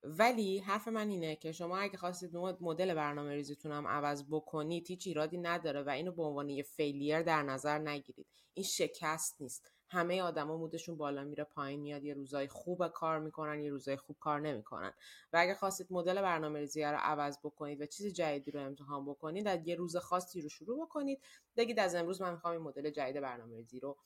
ولی 0.04 0.60
حرف 0.60 0.88
من 0.88 1.10
اینه 1.10 1.36
که 1.36 1.52
شما 1.52 1.78
اگه 1.78 1.98
خواستید 1.98 2.38
مدل 2.38 2.94
برنامه 2.94 3.34
ریزیتون 3.34 3.72
هم 3.72 3.88
عوض 3.88 4.24
بکنید 4.32 4.88
هیچ 4.88 5.08
ایرادی 5.08 5.38
نداره 5.38 5.84
و 5.84 5.90
اینو 5.90 6.12
به 6.12 6.24
عنوان 6.24 6.50
یه 6.50 6.64
فیلیر 6.64 7.22
در 7.22 7.44
نظر 7.44 7.80
نگیرید. 7.80 8.28
این 8.54 8.64
شکست 8.64 9.42
نیست. 9.42 9.72
همه 9.90 10.22
آدما 10.22 10.58
مودشون 10.58 10.98
بالا 10.98 11.24
میره 11.24 11.44
پایین 11.44 11.80
میاد 11.80 12.04
یه 12.04 12.14
روزای 12.14 12.48
خوب 12.48 12.88
کار 12.88 13.20
می‌کنن 13.20 13.60
یه 13.60 13.70
روزای 13.70 13.98
خوب 13.98 14.16
کار 14.20 14.40
نمی‌کنن. 14.40 14.94
و 15.34 15.38
اگه 15.38 15.54
خواستید 15.54 15.88
مدل 15.90 16.22
برنامه 16.22 16.60
ریزی 16.60 16.84
رو 16.84 16.98
عوض 17.00 17.38
بکنید 17.44 17.82
و 17.82 17.86
چیز 17.86 18.14
جدیدی 18.14 18.52
رو 18.52 18.60
امتحان 18.60 19.06
بکنید 19.06 19.48
از 19.48 19.68
یه 19.68 19.76
روز 19.76 19.98
خاصی 19.98 20.42
رو 20.42 20.50
شروع 20.50 20.86
بکنید. 20.86 21.22
بگید 21.58 21.80
از 21.80 21.96
امروز 21.96 22.22
من 22.22 22.32
می‌خوام 22.32 22.54
این 22.54 22.62
مدل 22.62 22.90
جدید 22.90 23.22
برنامه 23.22 23.56
ریزی 23.56 23.80
رو 23.80 23.98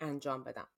انجام 0.00 0.44
بدم. 0.44 0.68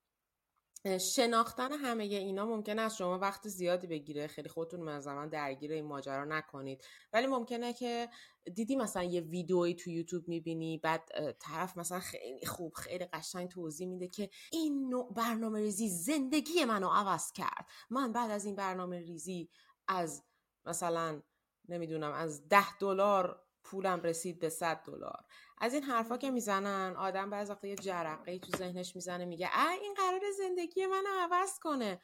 شناختن 1.01 1.73
همه 1.73 2.05
اینا 2.05 2.47
ممکنه 2.47 2.83
از 2.83 2.97
شما 2.97 3.19
وقت 3.19 3.49
زیادی 3.49 3.87
بگیره. 3.87 4.27
خیلی 4.27 4.49
خودتون 4.49 4.81
من 4.81 5.01
زمان 5.01 5.29
درگیر 5.29 5.73
این 5.73 5.85
ماجرا 5.85 6.25
نکنید. 6.25 6.85
ولی 7.13 7.27
ممکنه 7.27 7.73
که 7.73 8.09
دیدی 8.55 8.77
مثلا 8.77 9.03
یه 9.03 9.21
ویدئویی 9.21 9.75
تو 9.75 9.91
یوتیوب 9.91 10.29
می‌بینی 10.29 10.79
بعد 10.79 11.11
طرف 11.39 11.77
مثلا 11.77 12.01
خیلی 12.01 12.47
خوب 12.47 12.75
خیلی 12.75 13.05
قشنگ 13.05 13.49
توضیح 13.49 13.87
میده 13.87 14.09
که 14.09 14.31
این 14.53 14.89
نوع 14.89 15.13
برنامه 15.15 15.61
ریزی 15.61 15.89
زندگی 15.89 16.65
منو 16.65 16.89
عوض 16.89 17.33
کرد. 17.33 17.67
من 17.91 18.13
بعد 18.13 18.31
از 18.31 18.45
این 18.45 18.57
برنامه 18.57 18.99
ریزی 18.99 19.51
از 19.89 20.25
مثلا 20.65 21.23
نمی‌دونم 21.69 22.13
از 22.13 22.49
ده 22.49 22.79
دلار 22.79 23.43
پولم 23.65 24.03
رسید 24.03 24.41
به 24.41 24.49
100 24.49 24.83
دلار. 24.87 25.25
از 25.61 25.75
این 25.75 25.83
حرفا 25.83 26.17
که 26.17 26.31
می‌زنن 26.31 26.97
آدم 26.97 27.31
بعضی 27.31 27.53
وقتا 27.53 27.69
یه 27.69 27.77
جرقه 27.77 28.39
تو 28.39 28.57
ذهنش 28.57 28.97
می‌زنه 28.97 29.25
میگه 29.25 29.49
اه 29.53 29.73
این 29.73 29.95
قرار 29.95 30.21
زندگی 30.39 30.87
من 30.87 31.05
عوض 31.21 31.59
کنه. 31.59 32.01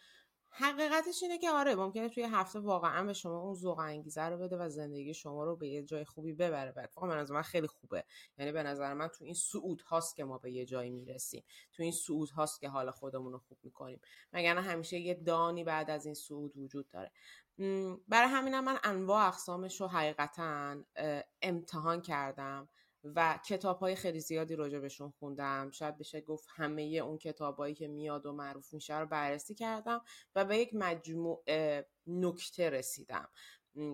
حقیقتش 0.58 1.22
اینه 1.22 1.38
که 1.38 1.50
آره 1.50 1.74
ممکنه 1.74 2.08
توی 2.08 2.22
هفته 2.22 2.58
واقعا 2.58 3.04
به 3.04 3.12
شما 3.12 3.38
اون 3.38 3.54
ذوق 3.54 3.78
انگیزه 3.78 4.22
رو 4.22 4.38
بده 4.38 4.56
و 4.56 4.68
زندگی 4.68 5.14
شما 5.14 5.44
رو 5.44 5.56
به 5.56 5.68
یه 5.68 5.82
جای 5.82 6.04
خوبی 6.04 6.32
ببره. 6.32 6.72
بعد 6.72 6.92
واقعا 6.96 7.10
من 7.10 7.18
از 7.18 7.30
من 7.30 7.42
خیلی 7.42 7.66
خوبه. 7.66 8.04
یعنی 8.38 8.52
به 8.52 8.62
نظر 8.62 8.94
من 8.94 9.08
تو 9.08 9.24
این 9.24 9.34
صعود 9.34 9.80
هاست 9.80 10.16
که 10.16 10.24
ما 10.24 10.38
به 10.38 10.52
یه 10.52 10.64
جایی 10.64 10.90
می‌رسیم. 10.90 11.44
تو 11.72 11.82
این 11.82 11.92
صعود 11.92 12.30
هاست 12.30 12.60
که 12.60 12.68
حال 12.68 12.90
خودمون 12.90 13.32
رو 13.32 13.38
خوب 13.38 13.58
می‌کنیم. 13.62 14.00
مگر 14.32 14.56
همیشه 14.56 14.98
یه 14.98 15.14
دانی 15.14 15.64
بعد 15.64 15.90
از 15.90 16.06
این 16.06 16.14
صعود 16.14 16.56
وجود 16.56 16.88
داره. 16.88 17.12
برای 18.08 18.28
همینم 18.28 18.64
من 18.64 18.78
انواع 18.84 19.26
اقسامش 19.26 19.80
رو 19.80 19.86
حقیقتا 19.86 20.76
امتحان 21.42 22.02
کردم. 22.02 22.68
و 23.14 23.38
کتاب 23.48 23.78
های 23.78 23.94
خیلی 23.94 24.20
زیادی 24.20 24.56
راجع 24.56 24.88
خوندم. 25.18 25.70
شاید 25.70 25.98
بشه 25.98 26.20
گفت 26.20 26.48
همه 26.56 26.82
اون 26.82 27.18
کتابایی 27.18 27.74
که 27.74 27.88
میاد 27.88 28.26
و 28.26 28.32
معروف 28.32 28.74
میشه 28.74 28.98
رو 28.98 29.06
بررسی 29.06 29.54
کردم 29.54 30.00
و 30.34 30.44
به 30.44 30.58
یک 30.58 30.70
مجموع 30.74 31.44
نکته 32.06 32.70
رسیدم. 32.70 33.28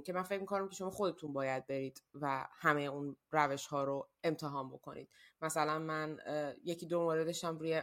که 0.05 0.12
من 0.12 0.22
فکر 0.22 0.40
می‌کنم 0.40 0.68
که 0.68 0.75
شما 0.75 0.90
خودتون 0.90 1.33
باید 1.33 1.66
برید 1.66 2.03
و 2.14 2.46
همه 2.51 2.83
اون 2.83 3.16
روش 3.31 3.66
ها 3.66 3.85
رو 3.85 4.09
امتحان 4.25 4.70
بکنید. 4.70 5.11
مثلا 5.42 5.79
من 5.79 6.18
یکی 6.64 6.87
دو 6.87 7.01
موردش 7.01 7.44
هم 7.44 7.59
روی 7.59 7.83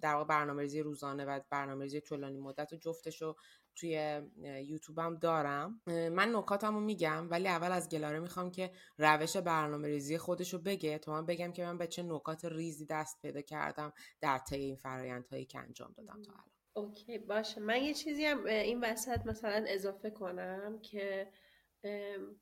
در 0.00 0.14
واقع 0.14 0.24
برنامه‌ریزی 0.24 0.80
روزانه 0.80 1.24
و 1.24 1.40
برنامه‌ریزی 1.50 2.00
طولانی 2.00 2.38
مدت 2.38 2.72
و 2.72 2.76
جفتش 2.76 3.22
رو 3.22 3.36
توی 3.76 4.22
یوتیوبم 4.44 5.16
دارم. 5.16 5.80
من 5.86 6.36
نکاتم 6.36 6.74
رو 6.74 6.80
میگم 6.80 7.30
ولی 7.30 7.48
اول 7.48 7.72
از 7.72 7.88
گلاره 7.88 8.20
می‌خوام 8.20 8.50
که 8.50 8.70
روش 8.98 9.36
برنامه 9.36 9.88
ریزی 9.88 10.18
خودش 10.18 10.54
بگه. 10.54 10.98
تا 10.98 11.12
من 11.12 11.26
بگم 11.26 11.52
که 11.52 11.64
من 11.64 11.78
به 11.78 11.86
چه 11.86 12.02
نکات 12.02 12.44
ریزی 12.44 12.86
دست 12.86 13.22
پیدا 13.22 13.40
کردم 13.40 13.92
در 14.20 14.38
طی 14.38 14.56
این 14.56 14.76
فرایندهایی 14.76 15.44
که 15.44 15.58
انجام 15.58 15.94
دادم 15.96 16.22
تا 16.22 16.32
الان. 16.32 16.44
اوکی 16.72 17.18
باشه. 17.18 17.60
من 17.60 17.82
یه 17.82 17.94
چیزی 17.94 18.24
هم 18.24 18.46
این 18.46 18.80
وسط 18.84 19.26
مثلا 19.26 19.64
اضافه 19.68 20.10
کنم 20.10 20.78
که 20.82 21.28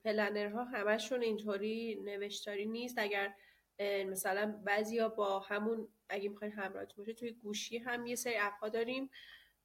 پلنرها 0.05 0.65
همشون 0.65 1.23
اینطوری 1.23 2.01
نوشتاری 2.05 2.67
نیست. 2.67 2.99
اگر 2.99 3.35
مثلا 4.07 4.63
بعضیا 4.65 5.09
با 5.09 5.41
همون 5.41 5.89
اگه 6.09 6.29
می‌خواین 6.29 6.53
همراهتون 6.53 6.97
باشه 6.97 7.13
توی 7.13 7.33
گوشی 7.33 7.79
هم 7.79 8.07
یه 8.07 8.17
سری 8.17 8.37
اپها 8.37 8.69
داریم. 8.69 9.11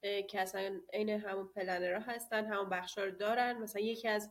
که 0.02 0.40
اصلا 0.40 0.80
عین 0.92 1.08
همون 1.08 1.48
پلنرها 1.48 2.12
هستن 2.12 2.46
همون 2.46 2.68
بخشا 2.68 3.04
رو 3.04 3.10
دارن. 3.10 3.58
مثلا 3.58 3.82
یکی 3.82 4.08
از 4.08 4.30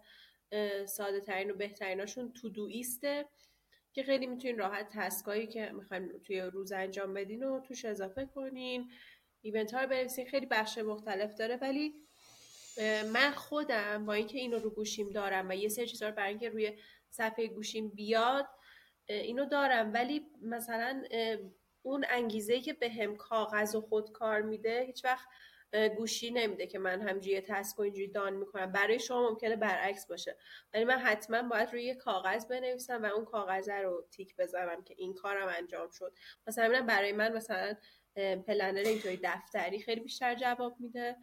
ساده 0.85 1.19
ترین 1.21 1.51
و 1.51 1.53
بهتریناشون 1.53 2.33
تو 2.33 2.49
دویسته 2.49 3.25
که 3.93 4.03
خیلی 4.03 4.27
می‌تونین 4.27 4.57
راحت 4.57 4.89
تسکایی 4.93 5.47
که 5.47 5.71
می‌خواین 5.71 6.19
توی 6.19 6.41
روز 6.41 6.71
انجام 6.71 7.13
بدین 7.13 7.43
و 7.43 7.59
توش 7.59 7.85
اضافه 7.85 8.25
کنین. 8.25 8.91
ایونت 9.41 9.73
ها 9.73 9.81
رو 9.81 9.89
بنویسین 9.89 10.25
خیلی 10.25 10.45
بخش 10.45 10.77
مختلف 10.77 11.35
داره. 11.35 11.55
ولی 11.55 11.93
من 13.13 13.31
خودم 13.31 14.05
با 14.05 14.13
اینکه 14.13 14.37
اینو 14.37 14.59
رو 14.59 14.69
گوشیم 14.69 15.09
دارم 15.09 15.49
و 15.49 15.53
یه 15.55 15.69
سری 15.69 15.87
چیزا 15.87 16.09
رو 16.09 16.15
برای 16.15 16.29
اینکه 16.29 16.49
روی 16.49 16.79
صفحه 17.09 17.47
گوشیم 17.47 17.89
بیاد 17.89 18.47
اینو 19.07 19.45
دارم. 19.45 19.93
ولی 19.93 20.25
مثلا 20.41 21.03
اون 21.81 22.05
انگیزه 22.09 22.59
که 22.59 22.73
به 22.73 22.89
هم 22.89 23.17
کاغذ 23.17 23.75
و 23.75 23.81
خود 23.81 24.11
کار 24.11 24.41
میده 24.41 24.81
هیچ 24.81 25.05
وقت 25.05 25.27
گوشی 25.97 26.31
نمیده 26.31 26.67
که 26.67 26.79
من 26.79 27.01
همجوری 27.01 27.41
تسک 27.41 27.79
و 27.79 27.81
اینجوری 27.81 28.07
دان 28.07 28.33
می‌کنم. 28.33 28.71
برای 28.71 28.99
شما 28.99 29.29
ممکنه 29.29 29.55
برعکس 29.55 30.07
باشه. 30.07 30.37
ولی 30.73 30.85
من 30.85 30.97
حتما 30.97 31.41
باید 31.49 31.73
روی 31.73 31.95
کاغذ 31.95 32.45
بنویسم 32.45 33.03
و 33.03 33.05
اون 33.05 33.25
کاغذ 33.25 33.69
رو 33.69 34.07
تیک 34.11 34.35
بزنم 34.35 34.83
که 34.83 34.95
این 34.97 35.13
کارم 35.13 35.47
انجام 35.47 35.89
شد. 35.89 36.13
مثلا 36.47 36.81
برای 36.81 37.11
من 37.11 37.33
مثلا 37.33 37.75
پلنر 38.47 38.79
اینطوری 38.79 39.19
دفتری 39.23 39.79
خیلی 39.79 40.01
بیشتر 40.01 40.35
جواب 40.35 40.75
میده. 40.79 41.17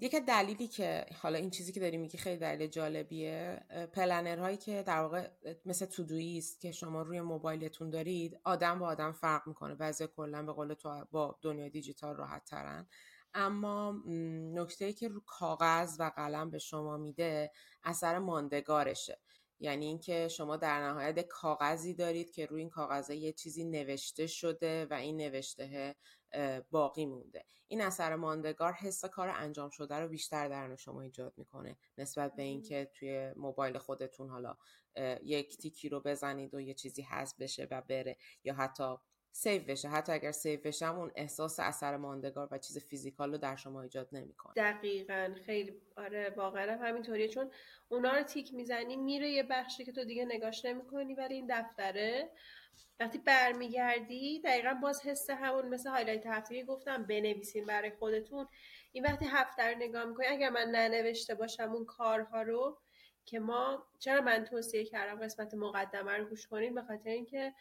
یک 0.00 0.16
دلیلی 0.28 0.68
که 0.68 1.06
حالا 1.22 1.38
این 1.38 1.50
چیزی 1.50 1.72
که 1.72 1.80
داری 1.80 1.96
میگی 1.96 2.18
خیلی 2.18 2.36
دلیل 2.36 2.66
جالبیه 2.66 3.60
پلنرهایی 3.92 4.56
که 4.56 4.82
در 4.82 5.00
واقع 5.00 5.28
مثل 5.64 5.86
تودویی 5.86 6.38
است 6.38 6.60
که 6.60 6.72
شما 6.72 7.02
روی 7.02 7.20
موبایلتون 7.20 7.90
دارید 7.90 8.40
آدم 8.44 8.78
با 8.78 8.86
آدم 8.86 9.12
فرق 9.12 9.48
می‌کنه. 9.48 9.74
بعضی 9.74 10.06
کلا 10.06 10.42
به 10.42 10.52
قول 10.52 10.74
تو 10.74 11.04
با 11.10 11.38
دنیای 11.42 11.70
دیجیتال 11.70 12.16
راحت 12.16 12.44
ترن. 12.44 12.88
اما 13.34 14.02
نکته 14.54 14.92
که 14.92 15.08
رو 15.08 15.20
کاغذ 15.26 15.96
و 15.98 16.10
قلم 16.16 16.50
به 16.50 16.58
شما 16.58 16.96
میده 16.96 17.52
اثر 17.82 18.18
ماندگارشه. 18.18 19.20
یعنی 19.62 19.86
اینکه 19.86 20.28
شما 20.28 20.56
در 20.56 20.88
نهایت 20.88 21.20
کاغذی 21.20 21.94
دارید 21.94 22.30
که 22.30 22.46
روی 22.46 22.60
این 22.60 22.70
کاغذه 22.70 23.16
یه 23.16 23.32
چیزی 23.32 23.64
نوشته 23.64 24.26
شده 24.26 24.86
و 24.90 24.94
این 24.94 25.16
نوشته 25.16 25.96
باقی 26.70 27.06
مونده. 27.06 27.44
این 27.68 27.80
اثر 27.80 28.16
ماندگار 28.16 28.72
حس 28.72 29.04
کار 29.04 29.28
انجام 29.28 29.70
شده 29.70 29.94
رو 29.94 30.08
بیشتر 30.08 30.48
در 30.48 30.76
شما 30.76 31.00
ایجاد 31.00 31.34
می‌کنه 31.36 31.76
نسبت 31.98 32.34
به 32.36 32.42
اینکه 32.42 32.90
توی 32.94 33.32
موبایل 33.36 33.78
خودتون 33.78 34.28
حالا 34.28 34.56
یک 35.22 35.56
تیکی 35.56 35.88
رو 35.88 36.00
بزنید 36.00 36.54
و 36.54 36.60
یه 36.60 36.74
چیزی 36.74 37.02
حذف 37.02 37.40
بشه 37.40 37.68
و 37.70 37.80
بره 37.80 38.16
یا 38.44 38.54
حتی 38.54 38.96
save 39.32 39.62
بشه. 39.62 39.88
حتی 39.88 40.12
اگر 40.12 40.32
save 40.32 40.60
بشه 40.60 40.96
اون 40.96 41.10
احساس 41.14 41.60
اثر 41.60 41.96
ماندگار 41.96 42.48
و 42.50 42.58
چیز 42.58 42.78
physical 42.78 43.32
رو 43.32 43.38
در 43.38 43.56
شما 43.56 43.82
ایجاد 43.82 44.08
نمی‌کنه. 44.12 44.52
دقیقا. 44.56 45.34
خیلی. 45.46 45.80
آره 45.96 46.34
واقعا 46.36 46.76
همینطوریه. 46.76 47.28
چون 47.28 47.50
اونا 47.88 48.16
رو 48.16 48.22
تیک 48.22 48.54
می‌زنی 48.54 48.96
میره 48.96 49.30
یه 49.30 49.42
بخشی 49.42 49.84
که 49.84 49.92
تو 49.92 50.04
دیگه 50.04 50.24
نگاش 50.24 50.64
نمی‌کنی 50.64 51.14
ولی 51.14 51.34
این 51.34 51.46
دفتره. 51.50 52.30
وقتی 53.00 53.18
برمیگردی 53.18 54.40
دقیقا 54.40 54.74
باز 54.82 55.02
حس 55.06 55.30
همون 55.30 55.68
مثل 55.68 55.90
highlight 55.90 56.26
هفته 56.26 56.64
گفتم 56.64 57.04
بنویسین 57.04 57.66
برای 57.66 57.90
خودتون. 57.90 58.48
این 58.92 59.04
وقتی 59.04 59.24
هفته 59.24 59.62
رو 59.62 59.78
نگاه 59.78 60.04
می‌کنی 60.04 60.26
اگر 60.26 60.50
من 60.50 60.68
ننوشته 60.68 61.34
باشم 61.34 61.72
اون 61.72 61.84
کارها 61.84 62.42
رو 62.42 62.78
که 63.24 63.40
ما 63.40 63.86
چرا 63.98 64.20
من 64.20 64.44
توصیه 64.44 64.84
کردم 64.84 65.24
قسمت 65.24 65.54
مقدمه 65.54 66.12
رو 66.12 66.24
گوش 66.24 66.46
کنین 66.46 66.74
به 66.74 66.82
خاطر 66.82 67.10
اینکه 67.10 67.54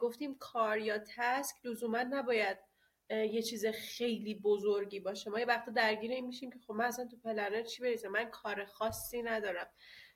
گفتیم 0.00 0.36
کار 0.38 0.78
یا 0.78 0.98
تسک 1.16 1.56
لزوما 1.64 2.02
نباید 2.02 2.58
یه 3.10 3.42
چیز 3.42 3.66
خیلی 3.66 4.34
بزرگی 4.34 5.00
باشه. 5.00 5.30
ما 5.30 5.40
یه 5.40 5.46
وقت 5.46 5.70
درگیر 5.70 6.10
این 6.10 6.26
میشیم 6.26 6.50
که 6.50 6.58
خب 6.58 6.72
من 6.72 6.84
اصلا 6.84 7.06
تو 7.06 7.16
پلنر 7.16 7.62
چی 7.62 7.82
بریزم 7.82 8.08
من 8.08 8.24
کار 8.24 8.64
خاصی 8.64 9.22
ندارم. 9.22 9.66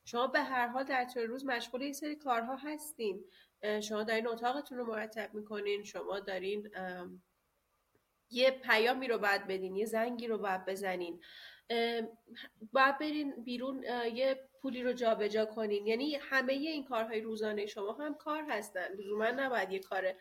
شما 0.04 0.26
به 0.26 0.40
هر 0.40 0.66
حال 0.66 0.84
در 0.84 1.04
طول 1.04 1.22
روز 1.22 1.44
مشغول 1.44 1.82
یه 1.82 1.92
سری 1.92 2.16
کارها 2.16 2.56
هستین. 2.56 3.24
شما 3.82 4.02
دارین 4.02 4.28
اتاقتون 4.28 4.78
رو 4.78 4.86
مرتب 4.86 5.34
می‌کنین. 5.34 5.84
شما 5.84 6.20
دارین 6.20 6.70
یه 8.30 8.50
پیامی 8.50 9.08
رو 9.08 9.18
باید 9.18 9.46
بدین 9.46 9.76
یه 9.76 9.86
زنگی 9.86 10.26
رو 10.26 10.38
باید 10.38 10.64
بزنین. 10.64 11.22
باید 12.72 12.98
برین 12.98 13.44
بیرون 13.44 13.82
یه 14.14 14.47
پولی 14.62 14.82
رو 14.82 14.92
جابجا 14.92 15.28
جا 15.28 15.44
کنین. 15.44 15.86
یعنی 15.86 16.14
همه 16.14 16.52
این 16.52 16.84
کارهای 16.84 17.20
روزانه 17.20 17.66
شما 17.66 17.92
هم 17.92 18.14
کار 18.14 18.44
هستن. 18.48 18.88
لزوما 18.98 19.30
نباید 19.30 19.72
یه 19.72 19.78
کار 19.78 20.14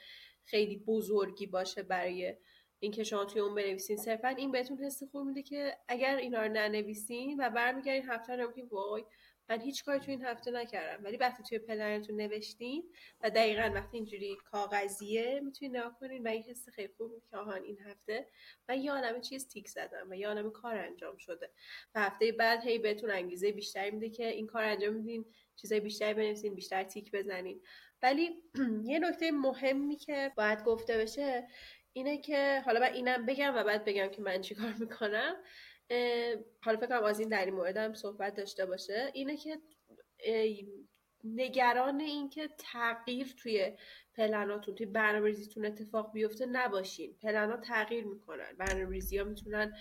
خیلی 0.46 0.78
بزرگی 0.78 1.48
باشه 1.48 1.84
برای 1.84 2.36
اینکه 2.80 3.04
شما 3.04 3.26
توی 3.26 3.42
اون 3.42 3.56
بنویسین. 3.56 3.98
صرفا 3.98 4.28
این 4.28 4.52
بهتون 4.52 4.78
حس 4.78 5.04
خوب 5.04 5.28
میده 5.28 5.44
که 5.44 5.78
اگر 5.88 6.16
اینا 6.16 6.42
رو 6.42 6.52
ننویسین 6.52 7.38
و 7.40 7.50
برمیگردین 7.50 8.10
هفته 8.10 8.36
رو 8.36 8.54
وای 8.72 9.04
من 9.50 9.62
هیچ 9.62 9.84
کاری 9.86 10.00
تو 10.00 10.12
این 10.12 10.26
هفته 10.26 10.52
نکردم. 10.52 11.04
ولی 11.04 11.18
وقتی 11.18 11.44
توی 11.44 11.60
پلنتون 11.60 12.16
نوشتین 12.16 12.84
و 13.22 13.30
دقیقا 13.30 13.72
وقتی 13.74 13.98
اینجوری 13.98 14.38
کاغذیه 14.52 15.40
می‌تونین 15.44 15.78
نگاه 15.78 16.00
کنین 16.00 16.28
و 16.28 16.30
این 16.30 16.44
حس 16.44 16.70
خیلی 16.70 16.94
خوب 16.98 17.24
که 17.32 17.38
آهان 17.38 17.64
این 17.64 17.80
هفته 17.80 18.28
من 18.70 18.82
یه 18.82 18.92
عالم 18.92 19.22
چیز 19.22 19.48
تیک 19.48 19.70
زدم 19.70 20.08
و 20.10 20.14
یه 20.14 20.28
عالم 20.28 20.52
کار 20.52 20.78
انجام 20.78 21.18
شده 21.18 21.52
و 21.96 22.02
هفته 22.02 22.32
بعد 22.32 22.64
هی 22.64 22.78
بهتون 22.78 23.12
انگیزه 23.12 23.52
بیشتری 23.52 23.92
میده 23.92 24.10
که 24.10 24.28
این 24.28 24.48
کار 24.48 24.64
انجام 24.64 24.94
میدین 24.94 25.26
چیزای 25.56 25.80
بیشتری 25.80 26.14
بنویسین 26.14 26.56
بیشتر 26.56 26.84
تیک 26.84 27.12
بزنین. 27.12 27.62
ولی 28.02 28.44
یه 28.84 29.00
نکته 29.00 29.32
مهمی 29.32 29.96
که 29.96 30.32
باید 30.38 30.64
گفته 30.64 30.98
بشه 30.98 31.48
اینه 31.94 32.18
که 32.18 32.62
حالا 32.66 32.80
من 32.80 32.94
اینم 32.94 33.26
بگم 33.26 33.54
و 33.56 33.64
بعد 33.64 33.86
بگم 33.86 34.08
که 34.08 34.22
من 34.22 34.42
چیکار 34.42 34.74
می‌کنم. 34.80 35.36
حالا 36.62 36.78
فکرم 36.78 37.04
از 37.04 37.20
این 37.20 37.30
در 37.30 37.46
این 37.46 37.54
مورد 37.54 37.78
هم 37.78 37.94
صحبت 37.94 38.36
داشته 38.36 38.66
باشه. 38.66 39.12
اینه 39.14 39.38
که 39.38 39.58
نگران 41.24 42.00
این 42.00 42.30
که 42.30 42.50
تغییر 42.58 43.36
توی 43.38 43.78
پلناتون 44.16 44.76
توی 44.76 44.86
برنامه‌ریزیتون 44.86 45.66
اتفاق 45.66 46.14
بیفته 46.14 46.46
نباشین. 46.46 47.16
پلنا 47.24 47.58
تغییر 47.58 48.04
می‌کنن. 48.06 48.54
برنامه‌ریزی 48.58 49.18
ها 49.18 49.24
می‌تونن 49.24 49.78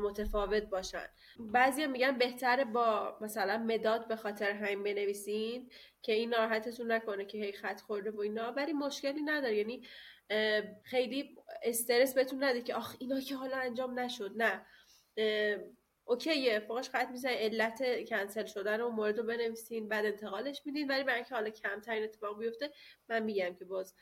متفاوت 0.00 0.62
باشن. 0.62 1.06
بعضی 1.38 1.86
میگن 1.86 2.18
بهتره 2.18 2.64
با 2.64 3.18
مثلا 3.20 3.58
مداد 3.58 4.08
به 4.08 4.16
خاطر 4.16 4.50
همین 4.50 4.82
بنویسین 4.82 5.70
که 6.02 6.12
این 6.12 6.30
ناراحتتون 6.30 6.92
نکنه 6.92 7.24
که 7.24 7.38
هی 7.38 7.52
خط 7.52 7.80
خورده 7.80 8.10
و 8.10 8.20
اینا. 8.20 8.52
ولی 8.52 8.72
مشکلی 8.72 9.22
نداره. 9.22 9.56
یعنی 9.56 9.82
خیلی 10.84 11.36
استرس 11.62 12.14
بهتون 12.14 12.44
نده 12.44 12.62
که 12.62 12.74
آخ 12.74 12.96
اینا 12.98 13.20
که 13.20 13.36
حالا 13.36 13.56
انجام 13.56 13.98
نشد. 13.98 14.32
نه. 14.36 14.66
اوکیه 16.04 16.60
فوقش 16.60 16.90
خط 16.90 17.08
می‌زنی 17.08 17.34
علت 17.34 18.08
کنسل 18.08 18.46
شدن 18.46 18.80
و 18.80 18.88
مورد 18.88 19.18
رو 19.18 19.24
بنویسین 19.24 19.88
بعد 19.88 20.04
انتقالش 20.04 20.62
میدین. 20.66 20.90
ولی 20.90 21.04
برای 21.04 21.16
اینکه 21.16 21.34
حالا 21.34 21.50
کمترین 21.50 22.04
اتفاق 22.04 22.38
بیفته 22.38 22.72
من 23.08 23.22
میگم 23.22 23.54
که 23.54 23.64
باز 23.64 23.94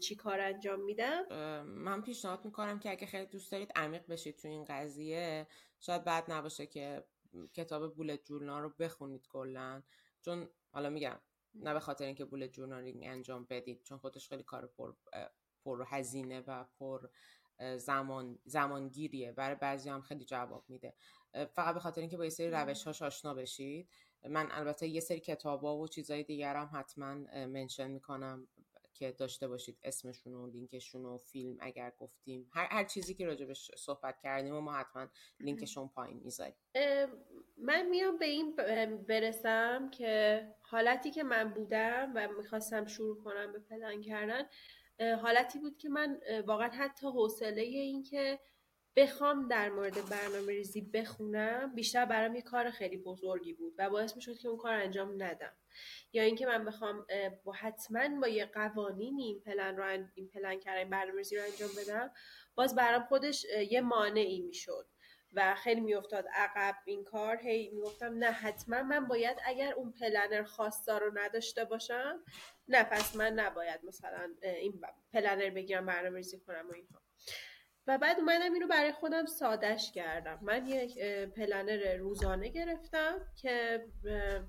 چی 0.00 0.16
کار 0.16 0.40
انجام 0.40 0.80
میدم؟ 0.80 1.26
من 1.64 2.02
پیشنهاد 2.02 2.44
می‌کنم 2.44 2.78
که 2.78 2.90
اگه 2.90 3.06
خیلی 3.06 3.26
دوست 3.26 3.52
دارید 3.52 3.72
عمیق 3.76 4.06
بشید 4.06 4.38
تو 4.38 4.48
این 4.48 4.64
قضیه. 4.64 5.46
شاید 5.80 6.04
بعد 6.04 6.32
نباشه 6.32 6.66
که 6.66 7.04
کتاب 7.54 7.94
بولت 7.94 8.24
جورنال 8.24 8.62
رو 8.62 8.68
بخونید 8.78 9.26
کلا. 9.28 9.82
چون 10.20 10.48
حالا 10.72 10.90
میگم 10.90 11.20
نه 11.54 11.72
به 11.72 11.80
خاطر 11.80 12.04
اینکه 12.04 12.24
بولت 12.24 12.52
جورنالینگ 12.52 13.02
انجام 13.06 13.46
بدید 13.50 13.82
چون 13.82 13.98
خودش 13.98 14.28
خیلی 14.28 14.42
کار 14.42 14.66
پر 14.66 14.92
پر 15.64 15.84
هزینه 15.86 16.40
و 16.40 16.64
پر 16.78 17.08
زمان 17.76 18.38
زمانگیریه. 18.44 19.32
برای 19.32 19.56
بعضی 19.56 19.88
هم 19.88 20.00
خیلی 20.00 20.24
جواب 20.24 20.64
میده. 20.68 20.94
فقط 21.52 21.74
به 21.74 21.80
خاطر 21.80 22.00
اینکه 22.00 22.16
با 22.16 22.24
یه 22.24 22.30
سری 22.30 22.50
روش 22.50 22.84
هاش 22.84 23.02
آشنا 23.02 23.34
بشید 23.34 23.88
من 24.28 24.48
البته 24.50 24.88
یه 24.88 25.00
سری 25.00 25.20
کتابا 25.20 25.78
و 25.78 25.88
چیزای 25.88 26.22
دیگر 26.22 26.56
هم 26.56 26.70
حتما 26.72 27.14
منشن 27.46 27.90
می‌کنم 27.90 28.48
که 28.94 29.12
داشته 29.12 29.48
باشید. 29.48 29.78
اسمشون 29.82 30.34
و 30.34 30.46
لینکشون 30.46 31.04
و 31.04 31.18
فیلم 31.18 31.56
اگر 31.60 31.92
گفتیم. 31.98 32.50
هر, 32.52 32.68
هر 32.70 32.84
چیزی 32.84 33.14
که 33.14 33.26
راجبش 33.26 33.70
صحبت 33.76 34.20
کردیم 34.22 34.54
و 34.54 34.60
ما 34.60 34.72
حتما 34.72 35.08
لینکشون 35.40 35.88
پایین 35.88 36.20
می‌ذاریم. 36.24 36.54
من 37.56 37.86
میام 37.90 38.18
به 38.18 38.26
این 38.26 38.56
برسم 39.08 39.90
که 39.90 40.42
حالتی 40.62 41.10
که 41.10 41.22
من 41.22 41.54
بودم 41.54 42.12
و 42.14 42.28
می‌خواستم 42.28 42.86
شروع 42.86 43.24
کنم 43.24 43.52
به 43.52 43.58
پلان 43.58 44.00
کردن 44.00 44.42
حالتی 45.22 45.58
بود 45.58 45.78
که 45.78 45.88
من 45.88 46.20
واقعا 46.46 46.68
حتی 46.68 47.06
حوصله 47.06 47.62
این 47.62 48.02
که 48.02 48.38
بخوام 48.96 49.48
در 49.48 49.68
مورد 49.68 50.08
برنامه 50.08 50.52
ریزی 50.52 50.80
بخونم 50.80 51.74
بیشتر 51.74 52.04
برام 52.04 52.34
یه 52.34 52.42
کار 52.42 52.70
خیلی 52.70 52.96
بزرگی 52.96 53.52
بود 53.52 53.74
و 53.78 53.90
باعث 53.90 54.16
می 54.16 54.22
شد 54.22 54.38
که 54.38 54.48
اون 54.48 54.58
کار 54.58 54.74
انجام 54.74 55.22
ندم. 55.22 55.56
یا 56.12 56.22
اینکه 56.22 56.46
من 56.46 56.64
بخوام 56.64 57.06
با 57.44 57.52
حتما 57.52 58.20
با 58.20 58.28
یه 58.28 58.46
قوانینی 58.46 59.24
این 59.24 59.40
پلن 59.40 59.76
رو 59.76 59.84
این 60.14 60.28
پلن 60.28 60.60
کردن 60.60 60.90
برنامه 60.90 61.18
ریزی 61.18 61.36
رو 61.36 61.42
انجام 61.44 61.70
بدم 61.78 62.10
باز 62.54 62.74
برام 62.74 63.02
خودش 63.02 63.46
یه 63.70 63.80
مانعی 63.80 64.40
می‌شد. 64.40 64.86
و 65.36 65.54
خیلی 65.54 65.80
میافتاد 65.80 66.26
عقب 66.34 66.76
این 66.84 67.04
کار. 67.04 67.36
هی 67.36 67.70
می‌گفتم 67.70 68.18
نه 68.18 68.30
حتما 68.30 68.82
من 68.82 69.06
باید 69.06 69.36
اگر 69.44 69.72
اون 69.72 69.92
پلنر 69.92 70.42
خواستا 70.42 70.98
رو 70.98 71.18
نداشته 71.18 71.64
باشم 71.64 72.24
نه 72.68 72.84
پس 72.84 73.16
من 73.16 73.32
نباید 73.32 73.80
مثلا 73.84 74.30
این 74.42 74.80
پلنر 75.12 75.50
بگیرم 75.50 75.86
برنامه 75.86 76.16
ریزی 76.16 76.38
کنم 76.38 76.68
و 76.70 76.74
اینها. 76.74 77.00
و 77.86 77.98
بعد 77.98 78.18
اومدم 78.18 78.52
اینو 78.52 78.66
برای 78.66 78.92
خودم 78.92 79.26
سادش 79.26 79.92
کردم. 79.92 80.38
من 80.42 80.66
یک 80.66 80.98
پلنر 81.36 81.96
روزانه 81.96 82.48
گرفتم 82.48 83.32
که 83.42 83.86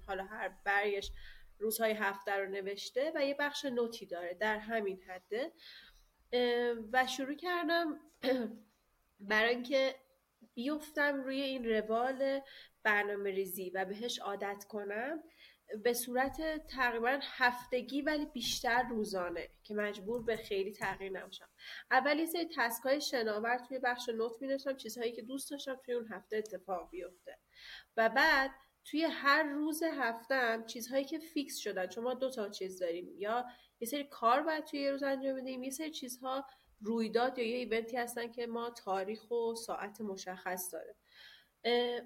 حالا 0.08 0.24
هر 0.24 0.52
برگش 0.64 1.12
روزهای 1.60 1.92
هفته 1.92 2.32
رو 2.32 2.46
نوشته 2.50 3.12
و 3.16 3.26
یه 3.26 3.36
بخش 3.40 3.66
نوتی 3.66 4.06
داره 4.06 4.34
در 4.34 4.58
همین 4.58 5.02
حده. 5.02 5.52
و 6.94 7.08
شروع 7.08 7.36
کردم 7.36 8.00
برای 9.20 9.50
اینکه 9.50 9.96
بیفتم 10.58 11.24
روی 11.24 11.42
این 11.42 11.70
روال 11.70 12.42
برنامه 12.84 13.32
ریزی 13.32 13.70
و 13.70 13.86
بهش 13.86 14.20
عادت 14.20 14.66
کنم 14.70 15.24
به 15.84 15.94
صورت 15.94 16.68
تقریبا 16.68 17.20
هفتگی 17.22 18.02
ولی 18.02 18.26
بیشتر 18.26 18.84
روزانه 18.90 19.50
که 19.64 19.74
مجبور 19.74 20.24
به 20.24 20.38
خیلی 20.38 20.74
تغییر 20.74 21.12
نمشم 21.12 21.50
اول 21.92 22.20
یه 22.20 22.26
سری 22.26 22.50
تسکای 22.58 23.02
شناور 23.02 23.58
توی 23.58 23.80
بخش 23.80 24.10
نوت 24.10 24.42
می 24.42 24.76
چیزهایی 24.78 25.12
که 25.12 25.22
دوست 25.22 25.52
داشتم 25.52 25.76
توی 25.86 25.94
اون 25.94 26.08
هفته 26.12 26.38
اتفاق 26.38 26.90
بیفته. 26.90 27.38
و 27.98 28.10
بعد 28.10 28.52
توی 28.86 29.04
هر 29.04 29.44
روز 29.44 29.84
هفتم 29.84 30.66
چیزهایی 30.66 31.06
که 31.06 31.20
فیکس 31.20 31.58
شدن 31.58 31.88
چون 31.88 32.04
ما 32.04 32.14
دو 32.14 32.32
تا 32.32 32.50
چیز 32.50 32.80
داریم 32.80 33.14
یا 33.18 33.46
یه 33.80 33.88
سری 33.88 34.04
کار 34.04 34.44
باید 34.44 34.66
توی 34.66 34.80
یه 34.80 34.92
روز 34.92 35.04
انجام 35.04 35.36
بدیم 35.36 35.64
یه 35.64 35.70
سری 35.70 35.92
چیزها 35.92 36.46
رویداد 36.82 37.40
یا 37.40 37.48
یه 37.48 37.58
ایونتی 37.58 37.98
هستن 37.98 38.32
که 38.32 38.48
ما 38.48 38.70
تاریخ 38.70 39.32
و 39.32 39.56
ساعت 39.56 40.02
مشخص 40.02 40.74
داره. 40.74 40.96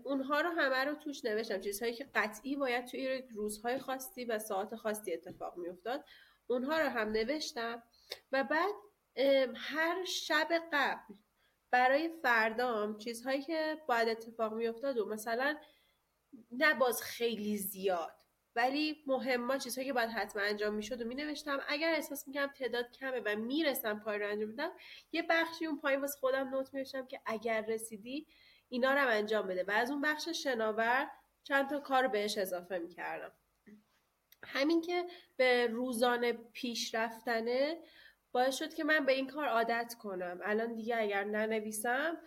اونها 0.03 0.41
رو 0.41 0.49
همه 0.49 0.85
رو 0.85 0.95
توش 0.95 1.25
نوشتم. 1.25 1.59
چیزهایی 1.59 1.93
که 1.93 2.09
قطعی 2.15 2.55
باید 2.55 2.85
توی 2.85 3.23
روزهای 3.35 3.79
خاصی 3.79 4.25
و 4.25 4.39
ساعت 4.39 4.75
خاصی 4.75 5.13
اتفاق 5.13 5.57
میافتاد 5.57 6.05
اونها 6.47 6.79
رو 6.79 6.89
هم 6.89 7.11
نوشتم. 7.11 7.83
و 8.31 8.43
بعد 8.43 8.73
هر 9.55 10.05
شب 10.05 10.47
قبل 10.73 11.13
برای 11.71 12.09
فردام 12.21 12.97
چیزهایی 12.97 13.41
که 13.41 13.81
باید 13.87 14.09
اتفاق 14.09 14.53
میافتاد 14.53 14.97
و 14.97 15.05
مثلا 15.05 15.57
نه 16.51 16.73
باز 16.73 17.01
خیلی 17.01 17.57
زیاد 17.57 18.20
ولی 18.55 19.03
مهما 19.07 19.57
چیزهایی 19.57 19.87
که 19.89 19.93
باید 19.93 20.09
حتما 20.09 20.41
انجام 20.41 20.73
می‌شد 20.73 21.01
و 21.01 21.05
می 21.05 21.15
نوشتم 21.15 21.59
اگر 21.67 21.93
احساس 21.93 22.27
می‌کنم 22.27 22.47
تعداد 22.47 22.91
کمه 22.91 23.21
و 23.25 23.35
می‌رسم 23.35 23.99
کار 23.99 24.17
رو 24.17 24.29
انجام 24.29 24.51
بدم 24.51 24.71
یه 25.11 25.23
بخشی 25.29 25.65
اون 25.65 25.79
پایین 25.79 26.01
واسه 26.01 26.19
خودم 26.19 26.49
نوت 26.49 26.73
می 26.73 26.85
که 26.85 27.21
اگر 27.25 27.61
رسیدی 27.61 28.27
اینا 28.69 28.93
رو 28.93 29.07
انجام 29.09 29.47
بده. 29.47 29.63
و 29.63 29.71
از 29.71 29.91
اون 29.91 30.01
بخش 30.01 30.29
شناور 30.29 31.11
چند 31.43 31.69
تا 31.69 31.79
کار 31.79 32.07
بهش 32.07 32.37
اضافه 32.37 32.77
می‌کردم. 32.77 33.31
همین 34.43 34.81
که 34.81 35.05
به 35.37 35.67
روزانه 35.67 36.33
پیش 36.33 36.95
رفتنه 36.95 37.77
باعث 38.31 38.55
شد 38.55 38.73
که 38.73 38.83
من 38.83 39.05
به 39.05 39.11
این 39.11 39.27
کار 39.27 39.47
عادت 39.47 39.95
کنم. 39.99 40.39
الان 40.43 40.73
دیگه 40.75 40.97
اگر 40.97 41.23
ننویسم 41.23 42.17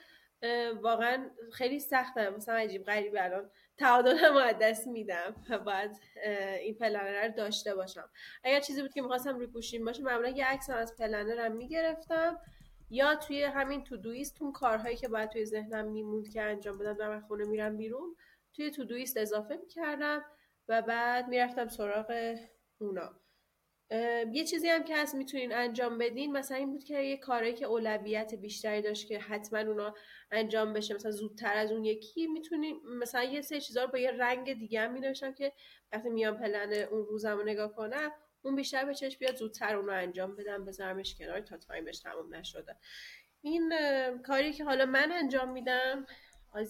واقعا 0.80 1.30
خیلی 1.52 1.80
سخته 1.80 2.30
مثلا 2.30 2.54
عجیب 2.54 2.84
غریب 2.84 3.14
الان 3.18 3.50
تعادلم 3.78 4.36
از 4.36 4.54
دست 4.60 4.86
میدم 4.86 5.34
و 5.50 5.58
باید 5.58 5.90
این 6.60 6.74
پلنر 6.74 7.26
رو 7.26 7.32
داشته 7.32 7.74
باشم. 7.74 8.10
اگر 8.44 8.60
چیزی 8.60 8.82
بود 8.82 8.92
که 8.92 9.02
می‌خواستم 9.02 9.36
روی 9.36 9.46
گوشیم 9.46 9.84
باشه 9.84 10.02
معمولا 10.02 10.28
یه 10.28 10.46
عکس 10.46 10.70
از 10.70 10.96
پلنرم 10.96 11.56
می‌گرفتم. 11.56 12.40
یا 12.90 13.14
توی 13.14 13.42
همین 13.42 13.84
تو 13.84 13.96
دویست 13.96 14.42
اون 14.42 14.52
کارهایی 14.52 14.96
که 14.96 15.08
باید 15.08 15.30
توی 15.30 15.46
ذهنم 15.46 15.90
میموند 15.90 16.28
که 16.28 16.42
انجام 16.42 16.78
بدم 16.78 16.94
در 16.94 17.20
خونه 17.20 17.44
میرم 17.44 17.76
بیرون 17.76 18.16
توی 18.56 18.70
to-do 18.70 18.84
list 18.84 19.16
اضافه 19.16 19.56
می‌کردم 19.56 20.24
و 20.68 20.82
بعد 20.82 21.28
می‌رفتم 21.28 21.68
سراغ 21.68 22.36
اونا. 22.78 23.23
یه 24.32 24.44
چیزی 24.44 24.68
هم 24.68 24.84
که 24.84 24.96
هست 24.96 25.14
می‌تونین 25.14 25.52
انجام 25.52 25.98
بدین 25.98 26.32
مثلا 26.32 26.56
این 26.56 26.70
بود 26.70 26.84
که 26.84 27.00
یه 27.00 27.16
کاری 27.16 27.54
که 27.54 27.64
اولویت 27.64 28.34
بیشتری 28.34 28.82
داشت 28.82 29.08
که 29.08 29.18
حتما 29.18 29.58
اونا 29.58 29.94
انجام 30.30 30.72
بشه 30.72 30.94
مثلا 30.94 31.10
زودتر 31.10 31.56
از 31.56 31.72
اون 31.72 31.84
یکی 31.84 32.26
می‌تونین 32.26 32.80
مثلا 33.00 33.22
یه 33.22 33.40
سری 33.40 33.60
چیزا 33.60 33.84
رو 33.84 33.90
با 33.90 33.98
یه 33.98 34.10
رنگ 34.10 34.52
دیگه 34.52 34.80
هم 34.80 34.92
میذاشتم 34.92 35.34
که 35.34 35.52
وقتی 35.92 36.10
میام 36.10 36.36
پلن 36.36 36.72
اون 36.72 37.06
روزم 37.06 37.36
رو 37.36 37.42
نگاه 37.42 37.74
کنم 37.74 38.10
اون 38.42 38.56
بیشتر 38.56 38.84
به 38.84 38.94
چشم 38.94 39.18
بیاد 39.18 39.36
زودتر 39.36 39.76
اون 39.76 39.86
رو 39.86 39.92
انجام 39.92 40.36
بدم 40.36 40.64
بذارمش 40.64 41.14
کنار 41.18 41.40
تا 41.40 41.56
time 41.56 41.84
ش 41.84 41.98
تموم 41.98 42.34
نشده. 42.34 42.76
این 43.42 43.72
کاری 44.26 44.52
که 44.52 44.64
حالا 44.64 44.86
من 44.86 45.12
انجام 45.12 45.52
میدم 45.52 46.06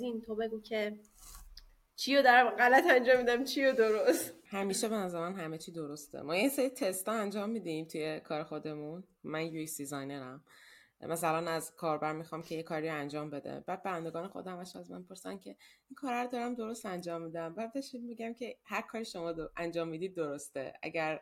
این 0.00 0.20
تو 0.20 0.34
بگو 0.34 0.60
که 0.62 0.98
چی 1.96 2.16
رو 2.16 2.22
دارم 2.22 2.50
غلط 2.50 2.84
انجام 2.90 3.18
میدم 3.18 3.44
چی 3.44 3.64
رو 3.64 3.72
درست؟ 3.72 4.34
همیشه 4.46 4.88
به 4.88 4.96
نظر 4.96 5.32
همه 5.32 5.58
چی 5.58 5.72
درسته. 5.72 6.22
ما 6.22 6.36
یه 6.36 6.48
سری 6.48 6.68
تستا 6.68 7.12
انجام 7.12 7.50
میدیم 7.50 7.84
توی 7.84 8.20
کار 8.20 8.44
خودمون. 8.44 9.04
من 9.24 9.46
یو 9.46 9.66
دیزاینرم 9.66 10.44
مثلا 11.00 11.50
از 11.50 11.74
کاربر 11.76 12.12
می‌خوام 12.12 12.42
که 12.42 12.54
یه 12.54 12.62
کاری 12.62 12.88
انجام 12.88 13.30
بده. 13.30 13.60
بعد 13.66 13.82
بندگان 13.82 14.28
خودم 14.28 14.58
از 14.58 14.90
من 14.90 15.02
پرسن 15.02 15.38
که 15.38 15.50
این 15.88 15.94
کار 15.96 16.24
رو 16.24 16.30
دارم 16.30 16.54
درست 16.54 16.86
انجام 16.86 17.22
میدم. 17.22 17.54
بعدش 17.54 17.94
میگم 17.94 18.34
که 18.34 18.58
هر 18.64 18.82
کاری 18.82 19.04
شما 19.04 19.34
انجام 19.56 19.88
می‌دید 19.88 20.14
درسته. 20.16 20.72
اگر 20.82 21.20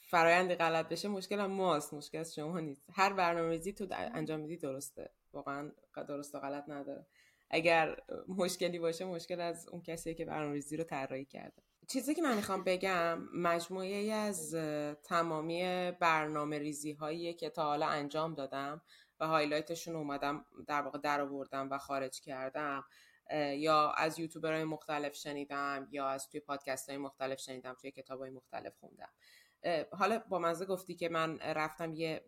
فرایند 0.00 0.54
غلط 0.54 0.88
بشه 0.88 1.08
مشکل 1.08 1.40
هم 1.40 1.50
ماست. 1.50 1.94
مشکل 1.94 2.24
شما 2.24 2.60
نیست. 2.60 2.86
هر 2.92 3.12
برنامه‌ریزی 3.12 3.72
تو 3.72 3.86
انجام 3.90 4.40
میدی 4.40 4.56
درسته. 4.56 5.10
واقعا 5.32 5.72
درست 6.08 6.34
و 6.34 6.38
غلط 6.38 6.64
نداره. 6.68 7.06
اگر 7.52 7.96
مشکلی 8.28 8.78
باشه 8.78 9.04
مشکل 9.04 9.40
از 9.40 9.68
اون 9.68 9.82
کسی 9.82 10.14
که 10.14 10.24
برنامه‌ریزی 10.24 10.76
رو 10.76 10.84
طراحی 10.84 11.24
کرده. 11.24 11.62
چیزی 11.88 12.14
که 12.14 12.22
من 12.22 12.36
می‌خوام 12.36 12.64
بگم 12.64 13.18
مجموعه 13.34 14.12
از 14.12 14.54
تمامی 15.04 15.90
برنامه 15.90 16.58
ریزی 16.58 16.92
هایی 16.92 17.34
که 17.34 17.50
تا 17.50 17.62
حالا 17.64 17.86
انجام 17.86 18.34
دادم 18.34 18.82
و 19.20 19.26
هایلایتشون 19.26 19.96
اومدم 19.96 20.44
در 20.66 20.82
واقع 20.82 20.98
در 20.98 21.20
آوردم 21.20 21.70
و 21.70 21.78
خارج 21.78 22.20
کردم 22.20 22.84
یا 23.56 23.90
از 23.90 24.18
یوتیوبرهای 24.18 24.64
مختلف 24.64 25.14
شنیدم 25.14 25.88
یا 25.90 26.08
از 26.08 26.28
توی 26.28 26.40
پادکست 26.40 26.88
های 26.88 26.98
مختلف 26.98 27.38
شنیدم 27.38 27.74
توی 27.80 27.90
کتاب 27.90 28.20
های 28.20 28.30
مختلف 28.30 28.72
خوندم. 28.76 29.12
حالا 29.92 30.18
با 30.28 30.38
مزه 30.38 30.64
گفتی 30.64 30.94
که 30.94 31.08
من 31.08 31.38
رفتم 31.38 31.94
یه 31.94 32.24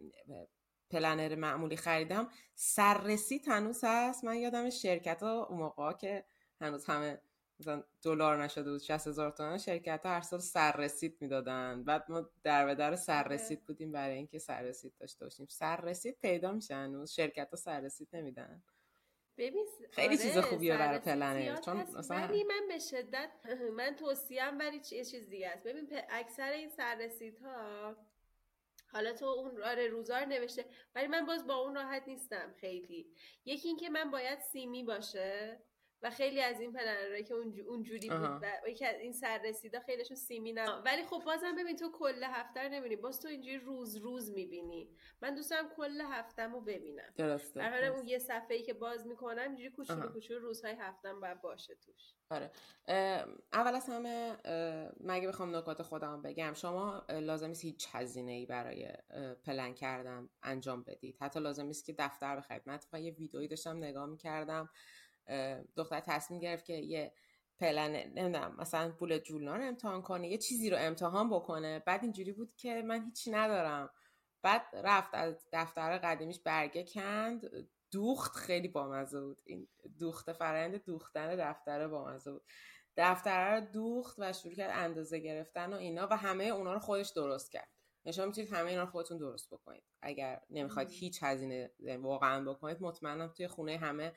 پلنر 0.91 1.35
معمولی 1.35 1.77
خریدم 1.77 2.29
سررسی 2.55 3.43
هنوز 3.47 3.81
هست. 3.85 4.25
من 4.25 4.37
یادم 4.37 4.71
شرکت 4.71 5.23
ها 5.23 5.45
اون 5.45 5.59
موقع 5.59 5.93
که 5.93 6.25
هنوز 6.61 6.85
همه 6.85 7.21
مثلا 7.61 7.85
دلار 8.03 8.45
نشده 8.45 8.71
بود 8.71 8.81
60 8.81 9.07
هزار 9.07 9.31
تومن 9.31 9.59
شرکت 9.59 10.01
ها 10.07 10.13
هر 10.13 10.21
سال 10.21 10.39
سررسید 10.41 11.17
می‌دادن. 11.21 11.85
بعد 11.85 12.11
ما 12.11 12.31
در 12.43 12.67
به 12.67 12.75
در 12.75 12.97
سررسید 12.97 13.59
آره. 13.59 13.67
بودیم 13.67 13.93
برای 13.93 14.17
اینکه 14.17 14.39
سررسید 14.39 14.95
داشته 15.01 15.25
باشیم. 15.25 15.47
سررسید 15.51 16.19
پیدا 16.23 16.53
میشه 16.53 16.75
هنوز. 16.75 17.11
شرکت 17.11 17.51
ها 17.51 17.57
سررسید 17.57 18.09
نمیدن. 18.13 18.63
ببین 19.39 19.67
خیلی 19.91 20.09
آره 20.09 20.17
چیز 20.17 20.39
خوبیه 20.39 20.79
برای 20.79 20.99
پلنر. 20.99 21.61
چون 21.61 21.77
مثلا 21.77 22.17
ولی 22.17 22.45
من 22.45 22.69
به 22.69 22.79
شدت 22.79 23.31
من 23.79 23.95
توصیم 23.95 24.59
ولی 24.59 24.81
چه 24.81 25.05
چیز 25.05 25.29
دیگه 25.29 25.49
است. 25.49 25.63
ببین 25.63 25.89
اکثر 26.11 26.51
این 26.53 26.69
سررسیدها 26.69 27.97
حالا 28.95 29.13
تو 29.13 29.25
اون 29.27 29.63
آره 29.63 29.89
روزار 29.89 30.25
نوشته. 30.25 30.65
ولی 30.95 31.07
من 31.07 31.27
باز 31.27 31.47
با 31.47 31.55
اون 31.55 31.75
راحت 31.75 32.09
نیستم 32.09 32.55
خیلی. 32.61 33.07
یکی 33.45 33.69
اینکه 33.69 33.91
من 33.91 34.11
باید 34.11 34.41
سیمی 34.41 34.85
باشه. 34.85 35.61
و 36.03 36.11
خیلی 36.11 36.41
از 36.41 36.61
این 36.61 36.73
پلنرهایی 36.73 37.25
که 37.25 37.35
اونجوری 37.67 38.09
بود 38.09 38.43
و 38.43 38.69
یکی 38.69 38.85
از 38.87 39.01
این 39.01 39.13
سررسیدا 39.13 39.81
خیلیشون 39.81 40.17
سیمی 40.17 40.53
نه 40.53 40.71
ولی 40.71 41.05
خب 41.05 41.23
بازم 41.27 41.55
ببین 41.57 41.77
تو 41.77 41.91
کل 41.93 42.23
هفته 42.25 42.63
رو 42.63 42.69
نمی‌بینی. 42.69 42.97
باز 42.97 43.21
تو 43.21 43.29
اینجوری 43.29 43.59
روز 43.59 43.97
روز 43.97 44.31
می‌بینی. 44.31 44.91
من 45.23 45.35
دوست 45.35 45.51
دارم 45.51 45.69
کل 45.77 46.01
هفتم 46.01 46.53
رو 46.53 46.61
ببینم. 46.61 47.13
درسته. 47.17 47.61
در 47.61 47.85
اون 47.85 48.09
یه 48.09 48.19
صفحه 48.19 48.57
ای 48.57 48.63
که 48.63 48.75
باز 48.75 49.07
می‌کنم 49.07 49.43
اینجوری 49.43 49.71
کوچولو 49.71 50.09
کوچولو 50.09 50.41
روزهای 50.41 50.75
هفتم 50.79 51.21
باید 51.21 51.41
باشه 51.41 51.75
توش. 51.75 52.15
آره. 52.31 52.51
اول 53.53 53.75
از 53.75 53.89
همه 53.89 54.37
مگه 55.01 55.29
بخوام 55.29 55.57
نکات 55.57 55.83
خودم 55.83 56.23
بگم 56.23 56.53
شما 56.55 57.05
لازم 57.09 57.47
نیست 57.47 57.65
هیچ 57.65 57.89
هزینه 57.93 58.33
ای 58.33 58.47
برای 58.47 58.89
پلن 59.47 59.75
کردن 59.75 60.29
انجام 60.43 60.83
بدید. 60.83 61.17
حتی 61.21 61.41
لازم 61.41 61.67
نیست 61.67 61.85
که 61.85 61.95
دفتر 61.99 62.37
بخرید. 62.37 62.63
من 62.67 63.03
یه 63.03 63.13
ویدئویی 63.13 63.49
داشتم 63.49 63.77
نگاه 63.77 64.07
می‌کردم. 64.07 64.71
دختر 65.77 66.01
تصمیم 66.01 66.41
گرفت 66.41 66.65
که 66.65 66.73
یه 66.73 67.13
پلن 67.59 67.91
نمی‌دونم 67.91 68.57
مثلا 68.59 68.93
پول 68.93 69.19
جولنا 69.19 69.57
رو 69.57 69.65
امتحان 69.65 70.03
کنه 70.03 70.29
یه 70.29 70.39
چیزی 70.39 70.71
رو 70.71 70.77
امتحان 70.81 71.31
بکنه. 71.31 71.79
بعد 71.79 72.03
اینجوری 72.03 72.33
بود 72.33 72.55
که 72.57 72.83
من 72.83 73.05
هیچی 73.05 73.31
ندارم. 73.31 73.91
بعد 74.43 74.63
رفت 74.73 75.15
از 75.15 75.47
دفتر 75.53 75.99
قدیمیش 75.99 76.41
برگه 76.41 76.85
کند 76.85 77.45
دوخت 77.91 78.37
خیلی 78.37 78.69
بامزه 78.69 79.21
بود. 79.21 79.41
این 79.45 79.69
دوخت 79.99 80.33
فرند 80.33 80.85
دوختن 80.85 81.37
دفتر 81.37 81.89
بامزه 81.89 82.33
بود. 82.33 82.45
دفتر 82.97 83.55
رو 83.55 83.61
دوخت 83.61 84.15
و 84.19 84.33
شروع 84.33 84.55
کرد 84.55 84.71
اندازه 84.75 85.19
گرفتن 85.19 85.73
و 85.73 85.77
اینا 85.77 86.09
و 86.11 86.17
همه 86.17 86.45
اونا 86.45 86.73
رو 86.73 86.79
خودش 86.79 87.09
درست 87.09 87.53
کرد. 87.53 87.69
شما 88.15 88.27
می‌تونید 88.27 88.53
همه 88.53 88.71
اینا 88.71 88.83
رو 88.83 88.91
خودتون 88.91 89.19
درست 89.19 89.51
بکنید. 89.51 89.85
اگر 90.03 90.41
نمی‌خواید 90.51 90.91
هیچ 90.91 91.23
هزینه 91.23 91.71
واقعا 91.99 92.45
بکنید 92.45 92.83
مطمئنم 92.83 93.29
توی 93.29 93.49
خونه 93.49 93.77
همه 93.77 94.13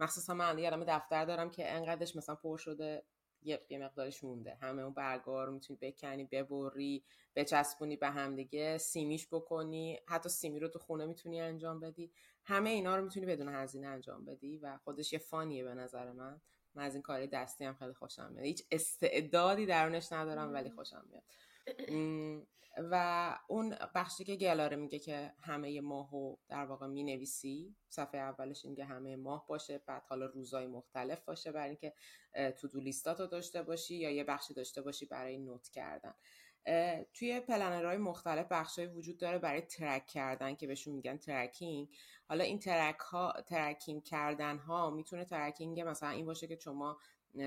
مخصوصا 0.00 0.34
من 0.34 0.58
یادم 0.58 0.84
دفتر 0.84 1.24
دارم 1.24 1.50
که 1.50 1.72
انقدرش 1.72 2.16
مثلا 2.16 2.34
پر 2.34 2.56
شده 2.56 3.04
یه, 3.42 3.66
یه 3.70 3.78
مقدارش 3.78 4.24
مونده. 4.24 4.54
همه 4.60 4.82
اون 4.82 4.94
برگا 4.94 5.44
رو 5.44 5.52
می‌تونی 5.52 5.78
بکنی 5.82 6.24
ببری 6.24 7.04
بچسبونی 7.36 7.96
به 7.96 8.08
هم 8.08 8.36
دیگه 8.36 8.78
سیمیش 8.78 9.28
بکنی. 9.32 10.00
حتی 10.08 10.28
سیمی 10.28 10.60
رو 10.60 10.68
تو 10.68 10.78
خونه 10.78 11.06
می‌تونی 11.06 11.40
انجام 11.40 11.80
بدی. 11.80 12.12
همه 12.44 12.70
اینا 12.70 12.96
رو 12.96 13.04
می‌تونی 13.04 13.26
بدون 13.26 13.48
هزینه 13.48 13.86
انجام 13.86 14.24
بدی 14.24 14.58
و 14.58 14.78
خودش 14.84 15.12
یه 15.12 15.18
فانیه 15.18 15.64
به 15.64 15.74
نظر 15.74 16.12
من. 16.12 16.40
من 16.74 16.82
از 16.82 16.94
این 16.94 17.02
کاری 17.02 17.26
دستی 17.26 17.64
هم 17.64 17.74
خیلی 17.74 17.92
خوشم 17.92 18.30
میاد. 18.32 18.44
هیچ 18.44 18.66
استعدادی 18.70 19.66
درونش 19.66 20.12
ندارم 20.12 20.52
ولی 20.52 20.70
خوشم 20.70 21.04
میاد. 21.10 21.22
و 22.78 23.38
اون 23.48 23.76
بخشی 23.94 24.24
که 24.24 24.36
گلاره 24.36 24.76
میگه 24.76 24.98
که 24.98 25.32
همه 25.40 25.80
ماهو 25.80 26.36
در 26.48 26.64
واقع 26.64 26.86
می 26.86 27.04
نویسی 27.04 27.76
صفحه 27.88 28.20
اولش 28.20 28.64
اینکه 28.64 28.84
همه 28.84 29.16
ماه 29.16 29.46
باشه 29.46 29.78
بعد 29.86 30.02
حالا 30.08 30.26
روزای 30.26 30.66
مختلف 30.66 31.24
باشه 31.24 31.52
برای 31.52 31.68
اینکه 31.68 31.94
تو 32.52 32.68
دو 32.68 32.80
لیستات 32.80 33.30
داشته 33.30 33.62
باشی 33.62 33.94
یا 33.94 34.10
یه 34.10 34.24
بخشی 34.24 34.54
داشته 34.54 34.82
باشی 34.82 35.06
برای 35.06 35.38
نوت 35.38 35.68
کردن. 35.68 36.14
توی 37.14 37.40
پلنرهای 37.40 37.96
مختلف 37.96 38.46
بخشای 38.50 38.86
وجود 38.86 39.18
داره 39.18 39.38
برای 39.38 39.60
ترک 39.60 40.06
کردن 40.06 40.54
که 40.54 40.66
بهشون 40.66 40.94
میگن 40.94 41.16
ترکینگ 41.16 41.88
حالا 42.28 42.44
این 42.44 42.58
track 42.58 42.98
ها 42.98 43.32
tracking 43.46 44.04
کردن 44.04 44.58
ها 44.58 44.90
می‌تونه 44.90 45.24
tracking 45.24 45.80
مثلا 45.80 46.08
این 46.08 46.26
باشه 46.26 46.46
که 46.46 46.56
شما 46.56 46.98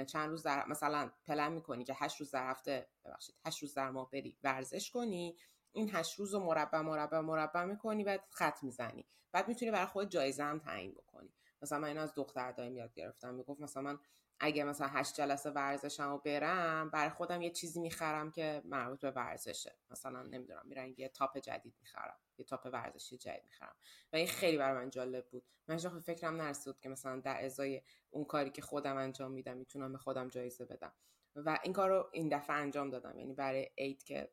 چند 0.07 0.29
روز 0.29 0.43
در 0.43 0.67
مثلا 0.67 1.11
پلن 1.25 1.51
می‌کنی 1.51 1.83
که 1.83 1.93
هشت 1.97 2.19
روز 2.19 2.31
در 2.31 2.49
هفته 2.49 2.87
ببخشید 3.05 3.35
هشت 3.45 3.61
روز 3.61 3.73
در 3.73 3.89
ماه 3.89 4.09
بری 4.11 4.37
ورزش 4.43 4.91
کنی 4.91 5.37
این 5.71 5.89
هشت 5.93 6.19
روز 6.19 6.33
رو 6.33 6.39
مربع 6.39 6.81
مربع 6.81 7.19
مربع 7.19 7.63
می‌کنی 7.63 8.03
بعد 8.03 8.23
خط 8.29 8.63
می‌زنی. 8.63 9.05
بعد 9.31 9.47
می‌تونی 9.47 9.71
برای 9.71 9.85
خودت 9.85 10.09
جایزه 10.09 10.43
هم 10.43 10.59
تعیین 10.59 10.91
بکنی. 10.91 11.33
مثلا 11.61 11.79
من 11.79 11.87
اینو 11.87 12.01
از 12.01 12.13
دختر 12.15 12.51
داییم 12.51 12.75
یاد 12.75 12.93
گرفتم. 12.93 13.33
می‌گفت 13.33 13.61
مثلا 13.61 13.83
من 13.83 13.99
اگه 14.39 14.63
مثلا 14.63 14.87
هشت 14.87 15.15
جلسه 15.15 15.49
ورزشم 15.49 16.09
رو 16.09 16.17
برم 16.17 16.89
برای 16.89 17.09
خودم 17.09 17.41
یه 17.41 17.49
چیزی 17.49 17.79
می‌خرم 17.79 18.31
که 18.31 18.61
مربوط 18.65 19.01
به 19.01 19.11
ورزشه. 19.11 19.75
مثلا 19.91 20.23
نمی‌دونم 20.23 20.63
میرن 20.65 20.93
یه 20.97 21.09
تاپ 21.09 21.37
جدید 21.37 21.75
می‌خرم. 21.81 22.17
یه 22.37 22.45
تاپ 22.45 22.69
ورزشی 22.73 23.17
جدید 23.17 23.43
می‌خرم. 23.45 23.75
و 24.13 24.15
این 24.15 24.27
خیلی 24.27 24.57
برای 24.57 24.83
من 24.83 24.89
جالب 24.89 25.27
بود. 25.27 25.43
من 25.67 25.77
به 25.77 25.99
فکرم 25.99 26.35
نرسید 26.35 26.79
که 26.79 26.89
مثلا 26.89 27.19
در 27.19 27.45
ازای 27.45 27.81
اون 28.09 28.25
کاری 28.25 28.49
که 28.49 28.61
خودم 28.61 28.97
انجام 28.97 29.31
میدم 29.31 29.57
می‌تونم 29.57 29.91
به 29.91 29.97
خودم 29.97 30.27
جایزه 30.27 30.65
بدم. 30.65 30.93
و 31.35 31.59
این 31.63 31.73
کار 31.73 31.89
رو 31.89 32.09
این 32.11 32.29
دفعه 32.29 32.55
انجام 32.55 32.89
دادم. 32.89 33.19
یعنی 33.19 33.33
برای 33.33 33.69
اید 33.75 34.03
که 34.03 34.29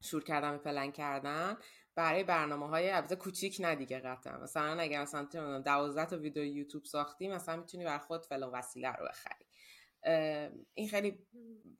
شور 0.00 0.24
کردم 0.24 0.58
پلن 0.58 0.92
کردن 0.92 1.56
برای 1.94 2.24
برنامه 2.24 2.68
های 2.68 2.90
البته 2.90 3.16
کوچیک 3.16 3.56
نه 3.60 3.74
دیگه 3.74 4.00
قطعا. 4.00 4.38
مثلا 4.38 4.80
اگر 4.80 5.02
مثلا 5.02 5.58
12 5.58 6.04
تا 6.04 6.18
ویدیو 6.18 6.44
یوتیوب 6.44 6.84
ساختی 6.84 7.28
مثلا 7.28 7.56
می‌تونی 7.56 7.84
بر 7.84 7.98
خود 7.98 8.26
فلان 8.26 8.50
وسیله 8.52 8.92
رو 8.92 9.06
بخری. 9.08 9.46
این 10.74 10.88
خیلی 10.88 11.26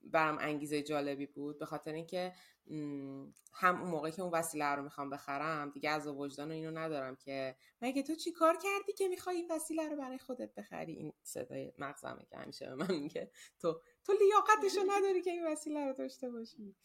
برام 0.03 0.39
انگیزه 0.39 0.83
جالبی 0.83 1.27
بود. 1.27 1.59
به 1.59 1.67
خاطر 1.67 1.93
اینکه 1.93 2.33
هم 3.55 3.81
اون 3.81 3.91
موقعی 3.91 4.13
که 4.13 4.23
اون 4.23 4.33
وسیله 4.33 4.65
رو 4.65 4.83
می‌خوام 4.83 5.11
بخرم 5.11 5.71
دیگه 5.71 5.91
از 5.91 6.07
وجدان 6.07 6.51
اینو 6.51 6.79
ندارم 6.79 7.17
که 7.17 7.57
مگه 7.81 8.03
تو 8.03 8.15
چی 8.15 8.33
کار 8.33 8.57
کردی 8.57 8.93
که 8.93 9.09
می‌خوای 9.09 9.37
این 9.37 9.49
وسیله 9.51 9.89
رو 9.89 9.97
برای 9.97 10.19
خودت 10.19 10.55
بخری؟ 10.55 10.93
این 10.93 11.13
صدای 11.23 11.73
مغزمه 11.79 12.25
که 12.25 12.37
همیشه 12.37 12.67
به 12.67 12.75
من 12.75 12.95
میگه. 12.95 13.31
تو 13.61 13.81
تو 14.05 14.13
لیاقتشو 14.13 14.81
نداری 14.89 15.23
که 15.23 15.31
این 15.31 15.47
وسیله 15.47 15.87
رو 15.87 15.93
داشته 15.93 16.31
باشی. 16.31 16.77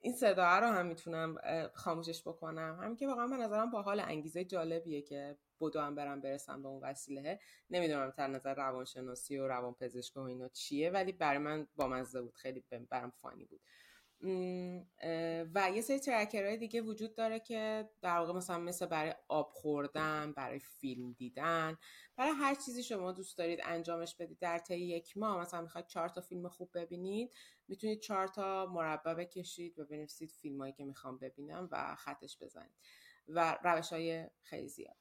این 0.00 0.12
صدا 0.16 0.58
رو 0.58 0.66
هم 0.66 0.86
می‌تونم 0.86 1.38
خاموشش 1.74 2.22
بکنم. 2.22 2.78
همین 2.82 2.96
که 2.96 3.06
واقعا 3.06 3.26
من 3.26 3.36
نظرم 3.36 3.70
با 3.70 3.82
حال 3.82 4.00
انگیزه 4.00 4.44
جالبیه 4.44 5.02
که 5.02 5.38
بدو 5.60 5.80
هم 5.80 5.94
برم 5.94 6.20
برسم 6.20 6.62
به 6.62 6.68
اون 6.68 6.82
وسیله. 6.82 7.40
نمی‌دونم 7.70 8.10
تر 8.10 8.26
نظر 8.26 8.54
روانشناسی 8.54 9.38
و 9.38 9.48
روانپزشک 9.48 10.16
و 10.16 10.20
اینا 10.20 10.48
چیه 10.48 10.90
ولی 10.90 11.12
برای 11.12 11.38
من 11.38 11.68
بامزه 11.76 12.22
بود. 12.22 12.34
خیلی 12.34 12.64
برام 12.90 13.10
فانی 13.10 13.44
بود. 13.44 13.60
و 15.54 15.70
یه 15.74 15.80
سری 15.80 15.98
ترکرهای 15.98 16.56
دیگه 16.56 16.80
وجود 16.82 17.14
داره 17.14 17.40
که 17.40 17.90
در 18.02 18.18
واقع 18.18 18.32
مثلا 18.32 18.58
مثل 18.58 18.86
برای 18.86 19.14
آب 19.28 19.50
خوردن 19.52 20.32
برای 20.32 20.58
فیلم 20.58 21.12
دیدن 21.12 21.76
برای 22.16 22.32
هر 22.32 22.54
چیزی 22.54 22.82
شما 22.82 23.12
دوست 23.12 23.38
دارید 23.38 23.60
انجامش 23.64 24.14
بدید. 24.14 24.38
در 24.38 24.58
طی 24.58 24.78
یک 24.78 25.16
ماه 25.16 25.40
مثلا 25.40 25.60
می‌خواید 25.60 25.86
چهار 25.86 26.08
تا 26.08 26.20
فیلم 26.20 26.48
خوب 26.48 26.70
ببینید 26.74 27.32
می‌تونید 27.68 28.00
چهار 28.00 28.28
تا 28.28 28.66
مربع 28.66 29.14
بکشید 29.14 29.78
و 29.78 29.84
بنویسید 29.84 30.30
فیلم 30.30 30.60
هایی 30.60 30.72
که 30.72 30.84
می‌خوام 30.84 31.18
ببینم 31.18 31.68
و 31.72 31.94
خطش 31.94 32.38
بزنید. 32.40 32.76
و 33.28 33.58
روش 33.64 33.92
های 33.92 34.26
خیلی 34.42 34.68
زیاد. 34.68 34.96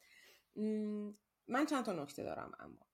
من 1.47 1.65
چند 1.70 1.86
تا 1.86 1.93
نکته 1.93 2.24
دارم 2.24 2.51
اما. 2.59 2.88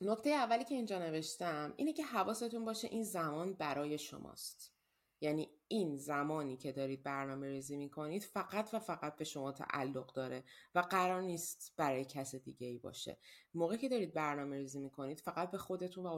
نکته 0.00 0.30
اولی 0.30 0.64
که 0.64 0.74
اینجا 0.74 0.98
نوشتم 0.98 1.74
اینه 1.76 1.92
که 1.92 2.04
حواستون 2.04 2.64
باشه 2.64 2.88
این 2.88 3.02
زمان 3.02 3.54
برای 3.54 3.98
شماست. 3.98 4.75
یعنی 5.20 5.50
این 5.68 5.96
زمانی 5.96 6.56
که 6.56 6.72
دارید 6.72 7.02
برنامه 7.02 7.48
ریزی 7.48 7.76
می 7.76 7.90
کنید 7.90 8.22
فقط 8.22 8.74
و 8.74 8.78
فقط 8.78 9.16
به 9.16 9.24
شما 9.24 9.52
تعلق 9.52 10.12
داره 10.12 10.44
و 10.74 10.78
قرار 10.78 11.22
نیست 11.22 11.74
برای 11.76 12.04
کس 12.04 12.34
دیگه 12.34 12.66
ای 12.66 12.78
باشه. 12.78 13.18
موقعی 13.54 13.78
که 13.78 13.88
دارید 13.88 14.14
برنامه 14.14 14.56
ریزی 14.56 14.80
می 14.80 14.90
کنید 14.90 15.20
فقط 15.20 15.50
به 15.50 15.58
خودتون 15.58 16.06
و 16.06 16.08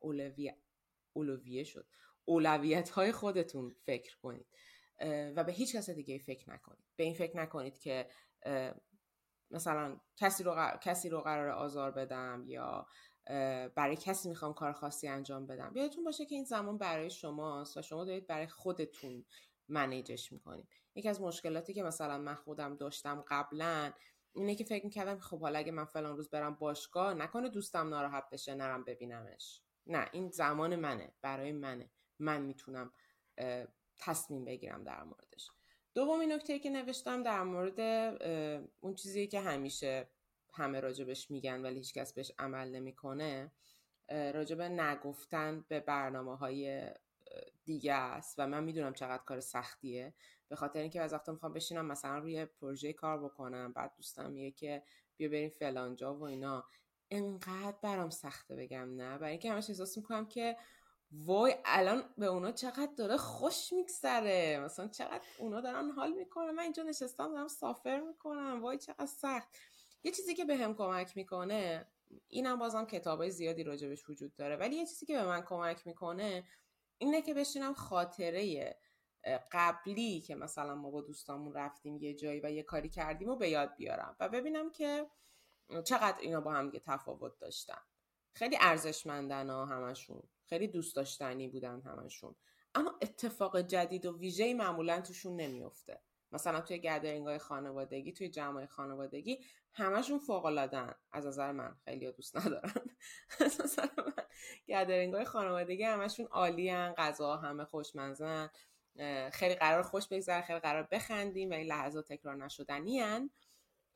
اولویه, 0.00 0.56
اولویه 1.12 1.64
شد. 1.64 1.86
اولویت 2.24 2.88
های 2.88 3.12
خودتون 3.12 3.70
فکر 3.70 4.16
کنید 4.18 4.46
و 5.36 5.44
به 5.44 5.52
هیچ 5.52 5.76
کس 5.76 5.90
دیگه 5.90 6.14
ای 6.14 6.20
فکر 6.20 6.50
نکنید. 6.50 6.84
به 6.96 7.04
این 7.04 7.14
فکر 7.14 7.36
نکنید 7.36 7.78
که 7.78 8.08
مثلا 9.50 10.00
کسی 10.16 10.44
رو, 10.44 10.70
کسی 10.82 11.08
رو 11.08 11.20
قرار 11.20 11.48
آزار 11.48 11.90
بدم 11.90 12.44
یا 12.46 12.86
برای 13.74 13.96
کسی 13.96 14.28
می‌خوام 14.28 14.54
کار 14.54 14.72
خاصی 14.72 15.08
انجام 15.08 15.46
بدم. 15.46 15.72
یادتون 15.74 16.04
باشه 16.04 16.26
که 16.26 16.34
این 16.34 16.44
زمان 16.44 16.78
برای 16.78 17.10
شماست 17.10 17.76
و 17.76 17.82
شما 17.82 18.04
دارید 18.04 18.26
برای 18.26 18.46
خودتون 18.46 19.24
منیجش 19.68 20.32
می‌کنید. 20.32 20.68
یکی 20.94 21.08
از 21.08 21.20
مشکلاتی 21.20 21.74
که 21.74 21.82
مثلا 21.82 22.18
من 22.18 22.34
خودم 22.34 22.76
داشتم 22.76 23.24
قبلا 23.28 23.92
اینه 24.32 24.54
که 24.54 24.64
فکر 24.64 24.84
می‌کردم 24.84 25.18
خب 25.18 25.40
حالا 25.40 25.58
اگه 25.58 25.72
من 25.72 25.84
فلان 25.84 26.16
روز 26.16 26.30
برم 26.30 26.54
باشگاه 26.54 27.14
نکنه 27.14 27.48
دوستم 27.48 27.88
ناراحت 27.88 28.30
بشه 28.30 28.54
نرم 28.54 28.84
ببینمش. 28.84 29.62
نه 29.86 30.08
این 30.12 30.30
زمان 30.30 30.76
منه 30.76 31.12
برای 31.22 31.52
منه. 31.52 31.90
من 32.18 32.42
می‌تونم 32.42 32.92
تصمیم 33.98 34.44
بگیرم 34.44 34.84
در 34.84 35.02
موردش. 35.02 35.50
دومی 35.94 36.26
نکته 36.26 36.58
که 36.58 36.70
نوشتم 36.70 37.22
در 37.22 37.42
مورد 37.42 37.80
اون 38.80 38.94
چیزی 38.94 39.26
که 39.26 39.40
همیشه 39.40 40.08
همه 40.56 40.80
راجبش 40.80 41.30
میگن 41.30 41.62
ولی 41.62 41.76
هیچکس 41.76 42.12
بهش 42.12 42.32
عمل 42.38 42.68
نمی‌کنه 42.68 43.52
راجب 44.08 44.62
نگفتن 44.62 45.64
به 45.68 45.80
برنامه 45.80 46.36
های 46.36 46.90
دیگه 47.64 47.94
است 47.94 48.34
و 48.38 48.46
من 48.46 48.64
می‌دونم 48.64 48.92
چقدر 48.92 49.22
کار 49.22 49.40
سختیه. 49.40 50.14
به 50.48 50.56
خاطر 50.56 50.80
اینکه 50.80 51.00
از 51.00 51.12
وقتا 51.12 51.32
می‌خوام 51.32 51.52
بشینم 51.52 51.86
مثلا 51.86 52.18
روی 52.18 52.44
پروژه 52.44 52.92
کار 52.92 53.24
بکنم 53.24 53.72
بعد 53.72 53.92
دوستم 53.96 54.30
میگه 54.30 54.50
که 54.50 54.82
بیا 55.16 55.28
بریم 55.28 55.50
فلانجا 55.50 56.14
و 56.14 56.22
اینا. 56.22 56.64
انقدر 57.10 57.76
برام 57.82 58.10
سخته 58.10 58.56
بگم 58.56 58.96
نه. 58.96 59.18
برای 59.18 59.30
اینکه 59.30 59.52
همش 59.52 59.70
احساس 59.70 59.96
می‌کنم 59.96 60.26
که 60.26 60.56
وای 61.12 61.54
الان 61.64 62.04
به 62.18 62.26
اونا 62.26 62.52
چقدر 62.52 62.92
داره 62.96 63.16
خوش 63.16 63.72
میگذره. 63.72 64.60
مثلا 64.64 64.88
چقدر 64.88 65.24
اونا 65.38 65.60
دارن 65.60 65.90
حال 65.90 66.12
می‌کنن. 66.12 66.50
من 66.50 66.62
اینجا 66.62 66.82
نشستم 66.82 67.32
دارم 67.32 67.48
سافر 67.48 68.00
می‌کنم. 68.00 68.62
وای 68.62 68.78
چقدر 68.78 69.06
سخت. 69.06 69.48
یه 70.04 70.12
چیزی 70.12 70.34
که 70.34 70.44
به 70.44 70.56
هم 70.56 70.74
کمک 70.74 71.16
می‌کنه 71.16 71.88
اینم 72.28 72.58
بازم 72.58 72.84
کتابای 72.84 73.30
زیادی 73.30 73.64
راجبش 73.64 74.08
وجود 74.08 74.34
داره. 74.34 74.56
ولی 74.56 74.76
یه 74.76 74.86
چیزی 74.86 75.06
که 75.06 75.14
به 75.14 75.24
من 75.24 75.42
کمک 75.42 75.86
می‌کنه 75.86 76.44
اینه 76.98 77.22
که 77.22 77.34
بشینم 77.34 77.74
خاطره 77.74 78.76
قبلی 79.52 80.20
که 80.20 80.34
مثلا 80.34 80.74
ما 80.74 80.90
با 80.90 81.00
دوستامون 81.00 81.52
رفتیم 81.52 81.96
یه 81.96 82.14
جایی 82.14 82.40
و 82.44 82.50
یه 82.50 82.62
کاری 82.62 82.88
کردیم 82.88 83.28
و 83.28 83.36
به 83.36 83.48
یاد 83.48 83.76
بیارم 83.76 84.16
و 84.20 84.28
ببینم 84.28 84.70
که 84.70 85.06
چقدر 85.84 86.18
اینا 86.20 86.40
با 86.40 86.52
هم 86.52 86.70
تفاوت 86.70 87.38
داشتن. 87.38 87.78
خیلی 88.32 88.56
ارزشمندن 88.60 89.50
ها 89.50 89.66
همشون. 89.66 90.22
خیلی 90.44 90.68
دوست 90.68 90.96
داشتنی 90.96 91.48
بودن 91.48 91.80
همشون. 91.80 92.36
اما 92.74 92.98
اتفاق 93.02 93.60
جدید 93.60 94.06
و 94.06 94.18
ویژه‌ای 94.18 94.54
معمولا 94.54 95.00
توشون 95.00 95.36
نمیفته 95.36 96.00
مثلا 96.32 96.60
توی 96.60 96.78
گدرینگ 96.78 97.26
های 97.26 97.38
خانوادگی 97.38 98.12
توی 98.12 98.28
جمع 98.28 98.66
خانوادگی 98.66 99.44
همشون 99.76 100.18
فوق 100.18 100.46
از 101.12 101.26
نظر 101.26 101.52
من 101.52 101.76
خیلی 101.84 102.12
دوست 102.12 102.36
ندارن. 102.36 102.72
از 103.40 103.60
نظر 103.60 103.88
من 103.98 104.12
گدرینگ 104.68 105.14
های 105.14 105.24
خانوادگی 105.24 105.82
همشون 105.82 106.26
عالی 106.26 106.72
غذا 106.72 107.36
همه 107.36 107.64
خوشمزن 107.64 108.50
خیلی 109.32 109.54
قرار 109.54 109.82
خوش 109.82 110.08
بگذره 110.08 110.42
خیلی 110.42 110.58
قرار 110.58 110.88
بخندیم 110.90 111.50
و 111.50 111.54
این 111.54 111.66
لحظات 111.66 112.12
تکرار 112.12 112.36
نشدنی 112.36 113.00
هن. 113.00 113.30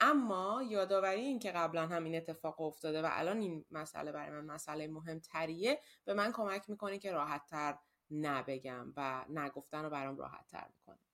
اما 0.00 0.62
یادآوری 0.68 1.20
این 1.20 1.38
که 1.38 1.50
قبلا 1.50 1.86
هم 1.86 2.04
این 2.04 2.16
اتفاق 2.16 2.60
افتاده 2.60 3.02
و 3.02 3.08
الان 3.10 3.40
این 3.40 3.64
مسئله 3.70 4.12
برای 4.12 4.30
من 4.30 4.44
مسئله 4.44 4.88
مهمتریه 4.88 5.80
به 6.04 6.14
من 6.14 6.32
کمک 6.32 6.70
می‌کنه 6.70 6.98
که 6.98 7.12
راحتتر 7.12 7.78
نه 8.10 8.43
بگم 8.43 8.92
و 8.96 9.24
نه 9.28 9.46
گفتن 9.46 9.82
رو 9.82 9.90
برام 9.90 10.16
راحتتر 10.16 10.66
می‌کنه. 10.76 11.09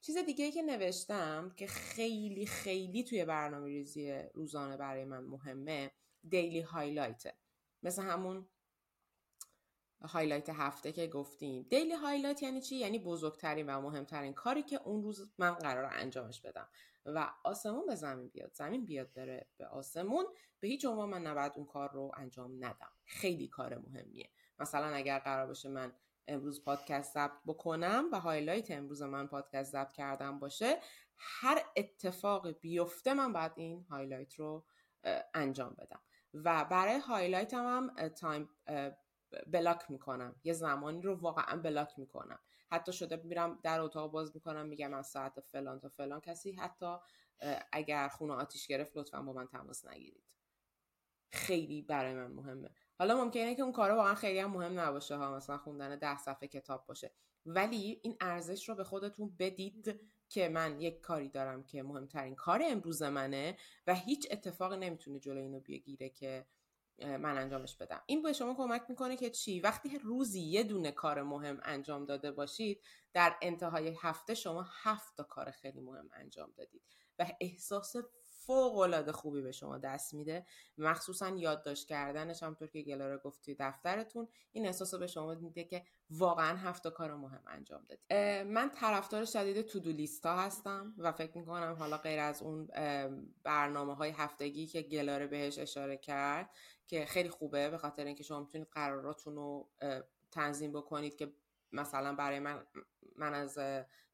چیز 0.00 0.16
دیگه 0.16 0.44
ای 0.44 0.52
که 0.52 0.62
نوشتم 0.62 1.54
که 1.56 1.66
خیلی 1.66 2.46
خیلی 2.46 3.04
توی 3.04 3.24
برنامه 3.24 3.66
ریزی 3.66 4.12
روزانه 4.34 4.76
برای 4.76 5.04
من 5.04 5.24
مهمه 5.24 5.90
daily 6.28 6.60
highlight 6.60 7.27
ه 7.27 7.34
مثل 7.82 8.02
همون 8.02 8.48
highlight 10.02 10.48
هفته 10.48 10.92
که 10.92 11.06
گفتیم. 11.06 11.66
daily 11.70 11.92
highlight 11.92 12.42
یعنی 12.42 12.60
چی؟ 12.60 12.76
یعنی 12.76 12.98
بزرگترین 12.98 13.66
و 13.66 13.80
مهمترین 13.80 14.32
کاری 14.32 14.62
که 14.62 14.80
اون 14.84 15.02
روز 15.02 15.30
من 15.38 15.54
قراره 15.54 15.90
انجامش 15.92 16.40
بدم. 16.40 16.68
و 17.06 17.30
آسمون 17.44 17.86
به 17.86 17.94
زمین 17.94 18.28
بیاد. 18.28 18.54
زمین 18.54 18.84
بیاد 18.84 19.12
بره 19.12 19.46
به 19.56 19.66
آسمون. 19.66 20.24
به 20.60 20.68
هیچ 20.68 20.84
عنوان 20.84 21.08
من 21.08 21.26
نباید 21.26 21.52
اون 21.56 21.66
کار 21.66 21.92
رو 21.92 22.12
انجام 22.16 22.64
ندم. 22.64 22.92
خیلی 23.04 23.48
کار 23.48 23.78
مهمیه. 23.78 24.30
مثلا 24.58 24.86
اگر 24.86 25.18
قرار 25.18 25.46
باشه 25.46 25.68
من 25.68 25.92
امروز 26.28 26.64
پادکست 26.64 27.14
ضبط 27.14 27.40
بکنم 27.46 28.04
و 28.12 28.20
highlight 28.20 28.70
امروز 28.70 29.02
من 29.02 29.26
پادکست 29.26 29.72
ضبط 29.72 29.92
کردم 29.92 30.38
باشه 30.38 30.80
هر 31.16 31.62
اتفاق 31.76 32.50
بیفته 32.50 33.14
من 33.14 33.32
باید 33.32 33.52
این 33.56 33.84
highlight 33.84 34.34
رو 34.34 34.66
انجام 35.34 35.74
بدم. 35.78 36.00
و 36.34 36.64
برای 36.64 36.98
highlight 36.98 37.54
هم, 37.54 37.90
هم 37.96 38.08
time 38.08 38.48
block 39.46 39.90
می‌کنم. 39.90 40.36
یه 40.44 40.52
زمانی 40.52 41.02
رو 41.02 41.14
واقعا 41.14 41.56
block 41.60 41.98
می‌کنم. 41.98 42.38
حتی 42.70 42.92
شده 42.92 43.16
میرم 43.16 43.60
در 43.62 43.80
اتاق 43.80 44.10
باز 44.10 44.34
می‌کنم 44.34 44.66
میگم 44.66 44.94
از 44.94 45.06
ساعت 45.06 45.40
فلان 45.40 45.80
تا 45.80 45.88
فلان. 45.88 46.20
کسی 46.20 46.52
حتی 46.52 46.96
اگر 47.72 48.08
خونه 48.08 48.32
آتیش 48.32 48.66
گرفت 48.66 48.96
لطفا 48.96 49.22
با 49.22 49.32
من 49.32 49.46
تماس 49.46 49.84
نگیرید. 49.84 50.24
خیلی 51.32 51.82
برای 51.82 52.14
من 52.14 52.26
مهمه. 52.26 52.70
حالا 53.00 53.24
ممکنه 53.24 53.54
که 53.54 53.62
اون 53.62 53.72
کارا 53.72 53.96
واقعا 53.96 54.14
خیلی 54.14 54.38
هم 54.38 54.50
مهم 54.50 54.80
نباشه 54.80 55.16
ها 55.16 55.36
مثلا 55.36 55.58
خوندن 55.58 55.98
ده 55.98 56.18
صفحه 56.18 56.48
کتاب 56.48 56.86
باشه. 56.86 57.12
ولی 57.46 58.00
این 58.02 58.16
ارزش 58.20 58.68
رو 58.68 58.74
به 58.74 58.84
خودتون 58.84 59.36
بدید 59.38 60.00
که 60.28 60.48
من 60.48 60.80
یک 60.80 61.00
کاری 61.00 61.28
دارم 61.28 61.62
که 61.62 61.82
مهمترین 61.82 62.34
کار 62.34 62.62
امروز 62.64 63.02
منه 63.02 63.56
و 63.86 63.94
هیچ 63.94 64.28
اتفاقی 64.30 64.76
نمی‌تونه 64.76 65.18
جلوی 65.18 65.42
اینو 65.42 65.60
بگیره 65.60 66.08
که 66.08 66.46
من 66.98 67.38
انجامش 67.38 67.76
بدم. 67.76 68.02
این 68.06 68.22
به 68.22 68.32
شما 68.32 68.54
کمک 68.54 68.82
می‌کنه 68.88 69.16
که 69.16 69.30
چی؟ 69.30 69.60
وقتی 69.60 69.98
روزی 69.98 70.40
یه 70.40 70.62
دونه 70.62 70.92
کار 70.92 71.22
مهم 71.22 71.60
انجام 71.62 72.04
داده 72.04 72.32
باشید 72.32 72.82
در 73.12 73.36
انتهای 73.42 73.96
هفته 74.00 74.34
شما 74.34 74.66
هفت 74.82 75.16
تا 75.16 75.22
کار 75.22 75.50
خیلی 75.50 75.80
مهم 75.80 76.08
انجام 76.12 76.52
دادید 76.56 76.82
و 77.18 77.26
احساس 77.40 77.96
فوق 78.50 78.78
العاده 78.78 79.12
خوبی 79.12 79.42
به 79.42 79.52
شما 79.52 79.78
دست 79.78 80.14
میده. 80.14 80.46
مخصوصا 80.78 81.28
یادداشت 81.28 81.88
کردنش 81.88 82.42
همطور 82.42 82.68
که 82.68 82.82
گلاره 82.82 83.18
گفت 83.18 83.44
توی 83.44 83.56
دفترتون 83.58 84.28
این 84.52 84.66
احساس 84.66 84.94
به 84.94 85.06
شما 85.06 85.34
میده 85.34 85.64
که 85.64 85.84
واقعا 86.10 86.56
هفت 86.56 86.88
کار 86.88 87.14
مهم 87.14 87.42
انجام 87.46 87.84
دادید 87.88 88.12
من 88.46 88.70
طرفدار 88.70 89.24
شدید 89.24 89.60
تودو 89.60 89.92
لیستا 89.92 90.36
هستم 90.36 90.94
و 90.98 91.12
فکر 91.12 91.38
می‌کنم 91.38 91.76
حالا 91.78 91.98
غیر 91.98 92.20
از 92.20 92.42
اون 92.42 92.66
برنامه 93.42 93.94
های 93.94 94.10
هفتگی 94.10 94.66
که 94.66 94.82
گلاره 94.82 95.26
بهش 95.26 95.58
اشاره 95.58 95.96
کرد 95.96 96.50
که 96.86 97.06
خیلی 97.06 97.28
خوبه 97.28 97.70
به 97.70 97.78
خاطر 97.78 98.04
اینکه 98.04 98.22
شما 98.22 98.40
می‌تونید 98.40 98.68
قراراتون 98.72 99.36
رو 99.36 99.70
تنظیم 100.30 100.72
بکنید 100.72 101.16
که 101.16 101.32
مثلا 101.72 102.14
برای 102.14 102.38
من 102.38 102.66
من 103.16 103.34
از 103.34 103.58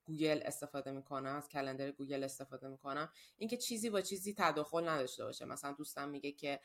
گوگل 0.06 0.40
استفاده 0.44 0.90
می‌کنم 0.90 1.36
از 1.36 1.48
calendar 1.48 1.90
گوگل 1.90 2.24
استفاده 2.24 2.68
می‌کنم. 2.68 3.12
اینکه 3.36 3.56
چیزی 3.56 3.90
با 3.90 4.00
چیزی 4.00 4.34
تداخل 4.38 4.88
نداشته 4.88 5.24
باشه. 5.24 5.44
مثلا 5.44 5.72
دوستم 5.72 6.08
میگه 6.08 6.32
که 6.32 6.60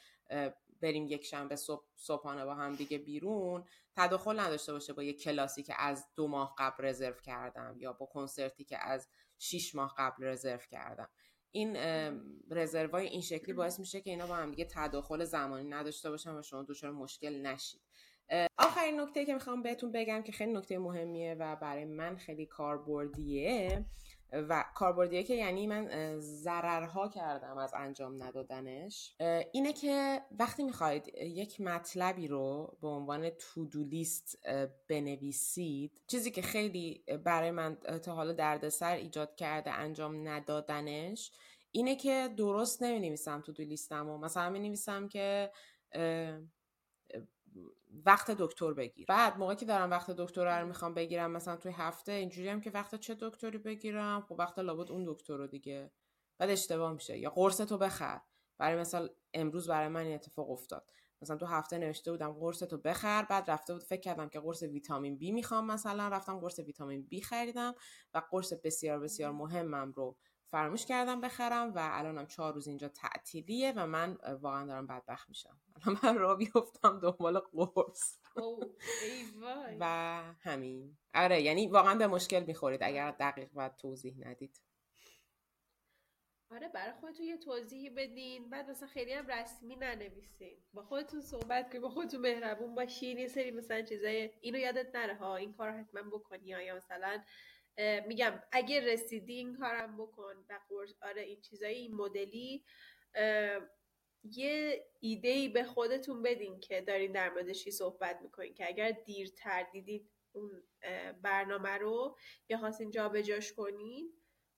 بریم 0.82 1.08
یک 1.08 1.26
شنبه 1.26 1.56
صبح 1.56 1.86
صبحانه 1.96 2.46
با 2.46 2.56
هم 2.56 2.76
دیگه 2.76 2.98
بیرون. 2.98 3.66
تداخل 3.96 4.40
نداشته 4.40 4.74
باشه 4.74 4.94
با 4.94 5.04
یک 5.04 5.22
کلاسی 5.22 5.64
که 5.64 5.82
از 5.82 6.08
دو 6.16 6.28
ماه 6.28 6.56
قبل 6.58 6.86
رزرو 6.86 7.22
کردم 7.22 7.76
یا 7.80 7.94
با 7.94 8.06
کنسرتی 8.06 8.64
که 8.64 8.78
از 8.78 9.08
شیش 9.38 9.76
ماه 9.76 9.96
قبل 9.98 10.24
رزرو 10.24 10.60
کردم. 10.72 11.10
این 11.52 11.78
رزروای 12.50 13.08
این 13.08 13.22
شکلی 13.22 13.54
باعث 13.54 13.80
میشه 13.80 14.02
که 14.02 14.10
اینا 14.10 14.28
با 14.28 14.36
هم 14.36 14.50
دیگه 14.50 14.66
تداخل 14.66 15.24
زمانی 15.24 15.70
نداشته 15.70 16.10
باشن 16.10 16.36
و 16.36 16.42
شما 16.42 16.64
دچار 16.64 16.92
مشکل 16.92 17.42
نشید. 17.42 17.82
آخرین 18.58 19.00
نکته 19.00 19.26
که 19.26 19.34
می‌خوام 19.34 19.62
بهتون 19.62 19.92
بگم 19.92 20.22
که 20.22 20.32
خیلی 20.32 20.54
نکته 20.54 20.80
مهمیه 20.80 21.34
و 21.40 21.56
برای 21.56 21.86
من 21.86 22.16
خیلی 22.16 22.46
کاربردیه 22.46 23.86
و 24.32 24.66
کاربردیه 24.76 25.24
که 25.24 25.36
یعنی 25.36 25.68
من 25.68 26.20
ضررها 26.20 27.08
کردم 27.08 27.58
از 27.58 27.74
انجام 27.74 28.24
ندادنش 28.24 29.16
اینه 29.52 29.74
که 29.74 30.22
وقتی 30.40 30.64
می‌خواید 30.64 31.08
یک 31.18 31.62
مطلبی 31.62 32.28
رو 32.28 32.78
به 32.82 32.88
عنوان 32.88 33.30
تودو 33.30 33.84
لیست 33.84 34.48
بنویسید 34.88 36.02
چیزی 36.08 36.32
که 36.32 36.42
خیلی 36.42 37.04
برای 37.24 37.52
من 37.52 37.76
تا 37.76 38.16
حالا 38.16 38.34
دردسر 38.34 38.96
ایجاد 38.96 39.36
کرده 39.36 39.72
انجام 39.72 40.28
ندادنش 40.28 41.32
اینه 41.72 41.96
که 41.96 42.30
درست 42.38 42.84
نمی 42.84 43.00
نویسم 43.00 43.42
تودو 43.42 43.64
لیستم 43.64 44.10
و 44.10 44.18
مثلا 44.18 44.50
می 44.50 44.60
نویسم 44.60 45.08
که 45.08 45.52
وقت 48.06 48.32
دکتر 48.32 48.74
بگیر. 48.74 49.06
بعد 49.10 49.38
موقعی 49.38 49.56
که 49.56 49.66
دارم 49.66 49.92
وقت 49.92 50.12
دکتر 50.12 50.62
رو 50.62 50.68
می‌خوام 50.68 50.94
بگیرم 50.94 51.32
مثلا 51.32 51.56
توی 51.56 51.72
هفته 51.72 52.12
اینجوری 52.12 52.50
هم 52.50 52.62
که 52.62 52.72
وقت 52.72 52.96
چه 52.96 53.16
دکتری 53.20 53.58
بگیرم 53.58 54.22
خب 54.22 54.36
وقت 54.40 54.60
لابد 54.60 54.92
اون 54.92 55.04
دکتر 55.08 55.38
رو 55.38 55.48
دیگه. 55.48 55.92
بعد 56.38 56.50
اشتباه 56.50 56.94
میشه. 56.94 57.18
یا 57.18 57.30
قرص 57.30 57.58
تو 57.58 57.78
بخر. 57.78 58.22
برای 58.58 58.80
مثال 58.82 59.10
امروز 59.34 59.68
برای 59.68 59.88
من 59.88 60.06
این 60.06 60.16
اتفاق 60.16 60.52
افتاد. 60.52 60.92
مثلا 61.22 61.38
تو 61.38 61.46
هفته 61.46 61.78
نوشته 61.78 62.12
بودم 62.12 62.34
قرص 62.34 62.60
تو 62.64 62.78
بخر 62.78 63.26
بعد 63.30 63.52
رفته 63.52 63.74
بود 63.74 63.84
فکر 63.84 64.02
کردم 64.02 64.30
که 64.30 64.40
قرص 64.40 64.64
ویتامین 64.64 65.18
بی 65.18 65.32
می‌خوام 65.32 65.66
مثلا. 65.66 66.08
رفتم 66.08 66.40
قرص 66.40 66.60
ویتامین 66.60 67.04
بی 67.04 67.22
خریدم 67.22 67.74
و 68.14 68.22
قرص 68.32 68.54
بسیار 68.64 69.00
بسیار 69.00 69.32
مهمم 69.32 69.92
رو 69.92 70.18
فراموش 70.52 70.86
کردم 70.86 71.22
بخرم 71.22 71.74
و 71.74 71.90
الانم 71.92 72.26
چهار 72.26 72.54
روز 72.54 72.68
اینجا 72.68 72.88
تعطیلیه 72.88 73.74
و 73.76 73.88
من 73.88 74.18
واقعا 74.42 74.66
دارم 74.66 74.88
بدبخت 74.88 75.30
میشم. 75.30 75.62
الان 75.86 76.00
من 76.04 76.18
را 76.18 76.36
بیفتم 76.36 77.00
دنبال 77.00 77.40
قرص. 77.40 78.18
و 79.80 79.86
همین. 80.40 80.98
آره 81.14 81.42
یعنی 81.42 81.68
واقعا 81.68 81.96
به 81.96 82.08
مشکل 82.08 82.44
می‌خورید 82.44 82.84
اگر 82.84 83.12
دقیق 83.12 83.52
باید 83.52 83.76
توضیح 83.76 84.16
ندید. 84.20 84.62
آره 86.52 86.70
برای 86.70 86.94
خودتون 86.94 87.26
یه 87.26 87.38
توضیحی 87.38 87.90
بدین. 87.90 88.50
بعد 88.50 88.70
مثلا 88.70 88.88
خیلی 88.88 89.14
هم 89.14 89.28
رسمی 89.28 89.76
ننویسین. 89.76 90.58
با 90.74 90.84
خودتون 90.84 91.22
صحبت 91.22 91.70
کنید 91.70 91.82
با 91.82 91.90
خودتون 91.90 92.22
مهربون 92.22 92.76
باشین. 92.76 93.18
یه 93.18 93.28
سری 93.28 93.52
مثلا 93.52 93.82
چیزای 93.82 94.30
اینو 94.42 94.60
یادت 94.60 94.96
نره 94.96 95.16
ها 95.16 95.36
این 95.36 95.54
کار 95.54 95.72
حتما 95.72 96.02
بکنی 96.02 96.48
یا 96.48 96.76
مثلا 96.76 97.24
میگم 98.08 98.44
اگه 98.52 98.80
رسیدی 98.80 99.34
این 99.34 99.56
کارم 99.56 99.98
بکن 99.98 100.34
و 100.50 100.60
آره 101.02 101.22
این 101.22 101.42
چیزایی 101.42 101.78
این 101.78 101.96
مدلی 101.96 102.66
یه 104.24 104.86
ایده 105.00 105.28
ای 105.28 105.50
به 105.50 105.64
خودتون 105.64 106.24
بدین 106.24 106.60
که 106.60 106.82
دارین 106.82 107.12
در 107.12 107.30
موردش 107.30 107.70
صحبت 107.70 108.20
می‌کنین 108.22 108.54
که 108.54 108.68
اگر 108.68 108.92
دیرتر 108.92 109.64
دیدید 109.72 110.12
اون 110.32 110.64
برنامه 111.22 111.78
رو 111.78 112.18
یا 112.50 112.58
خواستین 112.58 112.92
جابجاش 112.92 113.54
کنین 113.54 114.14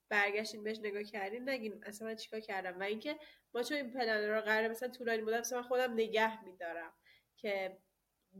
برگشتین 0.10 0.64
بهش 0.64 0.80
نگاه 0.80 1.04
کردین 1.04 1.50
نگین 1.50 1.84
اصلا 1.84 2.08
من 2.08 2.16
چیکار 2.16 2.40
کردم؟ 2.40 2.80
و 2.80 2.84
اینکه 2.84 3.20
ما 3.54 3.64
چون 3.64 3.78
این 3.78 3.94
پلن 3.94 4.30
رو 4.30 4.42
قراره 4.42 4.68
مثلا 4.68 4.90
طولانی 4.90 5.22
بودم 5.22 5.40
مثلا 5.40 5.64
خودم 5.64 5.94
نگه 5.94 6.44
میدارم 6.44 6.94
که 7.38 7.78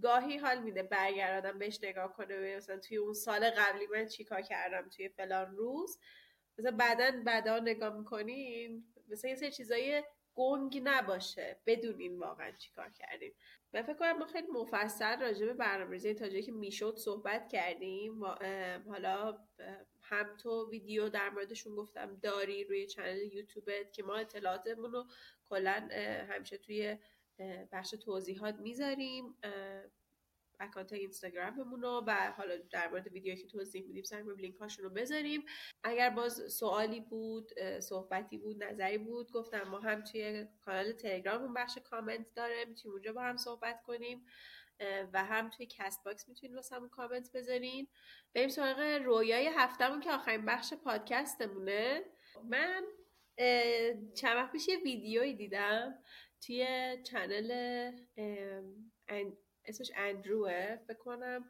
گاهی 0.02 0.38
حال 0.38 0.64
میده 0.64 0.84
برگردم 0.84 1.60
بهش 1.60 1.80
نگاه 1.84 2.14
کنه 2.14 2.56
مثلا 2.56 2.80
توی 2.80 2.98
اون 2.98 3.14
سال 3.14 3.50
قبلی 3.50 3.88
من 3.88 4.06
چیکار 4.06 4.42
کردم 4.42 4.90
توی 4.90 5.10
فلان 5.10 5.56
روز. 5.56 6.00
مثلا 6.58 6.72
بعدا 6.72 7.12
بعدا 7.26 7.60
نگاه 7.60 7.98
می‌کنین 7.98 8.86
مثلا 9.10 9.30
یه 9.30 9.36
سری 9.36 9.52
چیزای 9.52 10.04
گنگ 10.36 10.82
نباشه. 10.84 11.58
بدونین 11.66 12.20
واقعا 12.20 12.52
چیکار 12.52 12.90
کردیم 12.90 13.34
من 13.74 13.82
فکر 13.82 13.94
کنم 13.94 14.18
ما 14.18 14.26
خیلی 14.26 14.48
مفصل 14.48 15.20
راجع 15.22 15.46
به 15.46 15.54
برنامه‌ریزی 15.54 16.14
تا 16.14 16.30
جایی 16.30 16.44
که 16.44 16.52
می‌شد 16.52 16.96
صحبت 16.98 17.50
کردیم. 17.50 18.26
حالا 18.88 19.40
هم 20.02 20.38
تو 20.38 20.70
ویدیو 20.70 21.10
در 21.10 21.30
موردشون 21.30 21.76
گفتم 21.76 22.16
داری 22.16 22.64
روی 22.64 22.88
channel 22.88 23.34
یوتیوبت 23.34 23.94
که 23.94 24.04
ما 24.04 24.16
اطلاعاتمون 24.16 24.92
رو 24.92 25.06
کلا 25.50 25.90
همیشه 26.30 26.58
توی 26.58 26.98
بخش 27.72 27.90
توضیحات 27.90 28.56
می‌ذاریم 28.56 29.38
اکانت 30.60 30.94
اینستاگراممون 30.94 31.82
رو 31.82 32.04
و 32.08 32.34
حالا 32.38 32.58
در 32.72 32.90
مورد 32.90 33.08
ویدیویی 33.08 33.42
که 33.42 33.48
توضیح 33.48 33.86
میدیم 33.88 34.04
سعی 34.04 34.24
لینک 34.38 34.56
هاشون 34.56 34.86
رو 34.86 34.92
بذاریم. 34.92 35.46
اگر 35.84 36.10
باز 36.10 36.54
سوالی 36.54 37.02
بود 37.02 37.52
صحبتی 37.80 38.38
بود 38.38 38.64
نظری 38.64 38.98
بود 38.98 39.32
گفتم 39.32 39.62
ما 39.62 39.80
هم 39.80 40.04
توی 40.04 40.48
کانال 40.62 40.92
تلگراممون 40.92 41.54
بخش 41.54 41.78
کامنت 41.78 42.34
داره 42.36 42.66
می‌تونیم 42.66 42.94
اونجا 42.94 43.14
با 43.14 43.22
هم 43.22 43.38
صحبت 43.38 43.82
کنیم 43.84 44.26
و 45.14 45.24
هم 45.24 45.50
توی 45.50 45.66
کست 45.66 46.04
باکس 46.04 46.30
می‌تونید 46.30 46.56
واسه 46.56 46.76
همون 46.76 46.90
کامنت 46.90 47.32
بذارین. 47.32 47.88
بریم 48.34 48.50
سراغ 48.50 48.80
رویای 48.80 49.50
هفتمون 49.56 50.00
که 50.00 50.12
آخرین 50.12 50.46
بخش 50.46 50.74
پادکستمونه. 50.74 52.04
من 52.50 52.84
چند 54.16 54.36
وقت 54.36 54.52
پیش 54.52 54.68
یه 54.68 54.78
ویدیویی 54.78 55.34
دیدم. 55.34 56.00
توی 56.46 56.98
channel 57.04 57.52
اسمش 59.66 59.92
اندروه 59.96 60.76
فکر 60.76 60.98
کنم 60.98 61.46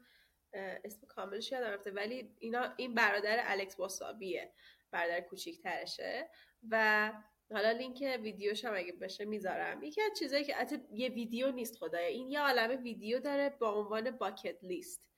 اسم 0.54 1.08
کاملش 1.08 1.52
یادم 1.52 1.68
رفته. 1.68 1.92
ولی 1.92 2.36
اینا 2.40 2.74
این 2.78 2.96
برادر 2.96 3.40
الکس 3.44 3.76
باسابیه 3.76 4.54
برادر 4.92 5.22
کوچیکترشه. 5.22 6.30
و 6.70 7.12
حالا 7.52 7.72
لینک 7.72 8.20
ویدیوش 8.22 8.66
هم 8.66 8.74
اگه 8.76 8.92
بشه 8.92 9.26
می‌ذارم. 9.26 9.84
یکی 9.84 10.02
از 10.02 10.12
چیزایی 10.20 10.44
که 10.44 10.56
حتی 10.56 10.78
یه 10.92 11.10
ویدیو 11.10 11.52
نیست 11.52 11.78
خدایا. 11.78 12.08
این 12.08 12.32
یه 12.32 12.40
عالم 12.40 12.84
ویدیو 12.84 13.20
داره 13.20 13.50
با 13.50 13.72
عنوان 13.72 14.12
bucket 14.12 14.64
list 14.64 15.13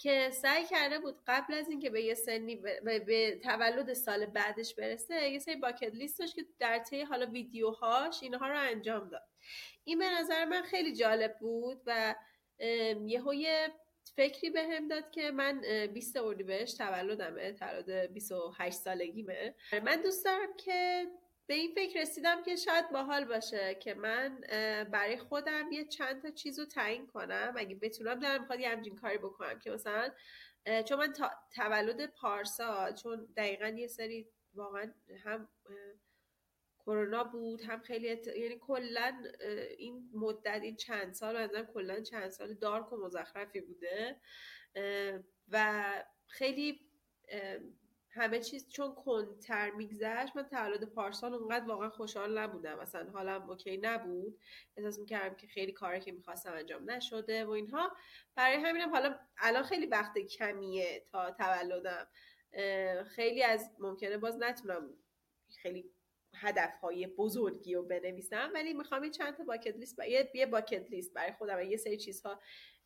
که 0.00 0.30
سعی 0.30 0.64
کرده 0.64 0.98
بود 0.98 1.14
قبل 1.26 1.54
از 1.54 1.68
اینکه 1.68 1.90
به 1.90 2.02
یه 2.02 2.14
سنی 2.14 2.56
به, 2.56 2.98
به 3.06 3.40
تولد 3.42 3.92
سال 3.92 4.26
بعدش 4.26 4.74
برسه 4.74 5.28
یه 5.28 5.38
سری 5.38 5.56
باکت 5.56 5.94
لیست 5.94 6.18
داشت 6.18 6.34
که 6.34 6.46
در 6.58 6.78
طی 6.78 7.02
حالا 7.02 7.26
ویدیوهاش 7.26 8.22
اینها 8.22 8.48
رو 8.48 8.58
انجام 8.58 9.08
داد. 9.08 9.28
این 9.84 9.98
به 9.98 10.10
نظر 10.10 10.44
من 10.44 10.62
خیلی 10.62 10.96
جالب 10.96 11.38
بود 11.40 11.82
و 11.86 12.14
یهو 13.06 13.34
یه 13.34 13.68
فکری 14.16 14.50
به 14.50 14.62
هم 14.62 14.88
داد 14.88 15.10
که 15.10 15.30
من 15.30 15.60
20 15.94 16.16
اردیبهشت 16.16 16.78
تولدمه 16.78 17.52
تولد 17.52 18.12
28 18.12 18.76
سالگیمه. 18.76 19.54
من 19.84 20.02
دوست 20.02 20.24
دارم 20.24 20.56
که 20.56 21.06
به 21.50 21.56
این 21.56 21.74
فکر 21.74 22.00
رسیدم 22.00 22.42
که 22.42 22.56
شاید 22.56 22.90
باحال 22.90 23.24
باشه 23.24 23.74
که 23.74 23.94
من 23.94 24.40
برای 24.92 25.16
خودم 25.16 25.72
یه 25.72 25.84
چند 25.84 26.22
تا 26.22 26.30
چیز 26.30 26.58
رو 26.58 26.64
تعیین 26.64 27.06
کنم. 27.06 27.54
اگه 27.56 27.74
بتونم 27.74 28.20
دارم 28.20 28.40
می‌خواد 28.40 28.60
یه 28.60 28.68
همچین 28.68 28.96
کاری 28.96 29.18
بکنم 29.18 29.58
که 29.58 29.70
مثلا 29.70 30.10
چون 30.88 30.98
من 30.98 31.12
تولد 31.54 32.06
پارسا 32.06 32.92
چون 32.92 33.28
دقیقا 33.36 33.68
یه 33.68 33.86
سری 33.86 34.28
واقعا 34.54 34.92
هم 35.24 35.48
کرونا 36.78 37.24
بود 37.24 37.60
هم 37.60 37.80
خیلی 37.80 38.06
یعنی 38.08 38.58
کلا 38.60 39.22
این 39.78 40.10
مدت 40.14 40.60
این 40.62 40.76
چند 40.76 41.12
سال 41.12 41.44
مثلا 41.44 41.64
کلا 41.64 42.00
چند 42.00 42.28
سال 42.28 42.54
دارک 42.54 42.92
و 42.92 42.96
مزخرفی 42.96 43.60
بوده. 43.60 44.16
و 45.48 45.84
خیلی 46.26 46.80
همه 48.12 48.40
چیز 48.40 48.68
چون 48.68 48.94
کنتر 48.94 49.70
میگذشت 49.70 50.36
من 50.36 50.42
تولد 50.42 50.84
پارسال 50.84 51.34
اونقدر 51.34 51.64
واقعا 51.64 51.90
خوشحال 51.90 52.38
نبودم. 52.38 52.78
مثلا 52.78 53.10
حالم 53.10 53.50
اوکی 53.50 53.76
نبود. 53.76 54.38
احساس 54.76 54.98
می‌کردم 54.98 55.36
که 55.36 55.46
خیلی 55.46 55.72
کاری 55.72 56.00
که 56.00 56.12
می‌خواستم 56.12 56.52
انجام 56.52 56.90
نشده 56.90 57.44
و 57.44 57.50
اینها. 57.50 57.92
برای 58.34 58.56
همینم 58.56 58.90
حالا 58.90 59.18
الان 59.38 59.62
خیلی 59.62 59.86
وقت 59.86 60.18
کمیه 60.18 61.04
تا 61.12 61.30
تولدم. 61.30 62.06
خیلی 63.04 63.42
از 63.42 63.70
ممکنه 63.78 64.18
باز 64.18 64.36
نتونم 64.38 64.94
خیلی 65.62 65.90
هدف 66.34 66.80
های 66.80 67.06
بزرگی 67.06 67.74
رو 67.74 67.82
بنویسم 67.82 68.50
ولی 68.54 68.72
می‌خوام 68.72 69.04
یه 69.04 69.10
چند 69.10 69.36
تا 69.36 69.44
باکت 69.44 69.76
لیست 69.76 69.96
با... 69.96 70.04
یه 70.34 70.46
باکت 70.46 70.90
لیست 70.90 71.14
برای 71.14 71.32
خودم 71.32 71.60
یه 71.60 71.76
سری 71.76 71.96
چیزها 71.96 72.40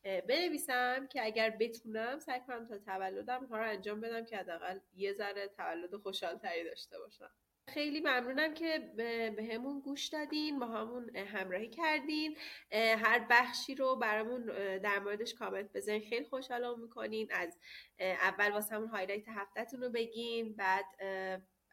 بنویسم 0.04 1.06
که 1.06 1.24
اگر 1.24 1.50
بتونم 1.50 2.18
سعی 2.18 2.40
کنم 2.40 2.66
تا 2.66 2.78
تولدم 2.78 3.46
ها 3.46 3.58
رو 3.58 3.68
انجام 3.68 4.00
بدم 4.00 4.24
که 4.24 4.36
حداقل 4.36 4.78
یه 4.94 5.12
ذره 5.12 5.48
تولد 5.48 5.96
خوشحال 5.96 6.38
تری 6.38 6.64
داشته 6.64 6.98
باشم. 6.98 7.30
خیلی 7.68 8.00
ممنونم 8.00 8.54
که 8.54 8.92
به 8.96 9.48
همون 9.52 9.80
گوش 9.80 10.06
دادین 10.06 10.58
با 10.58 10.66
همون 10.66 11.16
همراهی 11.16 11.68
کردین. 11.68 12.36
هر 12.72 13.26
بخشی 13.30 13.74
رو 13.74 13.96
برامون 13.96 14.46
در 14.78 14.98
موردش 14.98 15.34
کامنت 15.34 15.72
بزنین. 15.72 16.08
خیلی 16.08 16.24
خوشحالم 16.24 16.80
می‌کنین. 16.80 17.28
از 17.32 17.58
اول 17.98 18.50
واسه‌مون 18.50 18.88
highlight 18.88 19.28
هفته‌تون 19.28 19.82
رو 19.82 19.90
بگین 19.90 20.56
بعد 20.56 20.84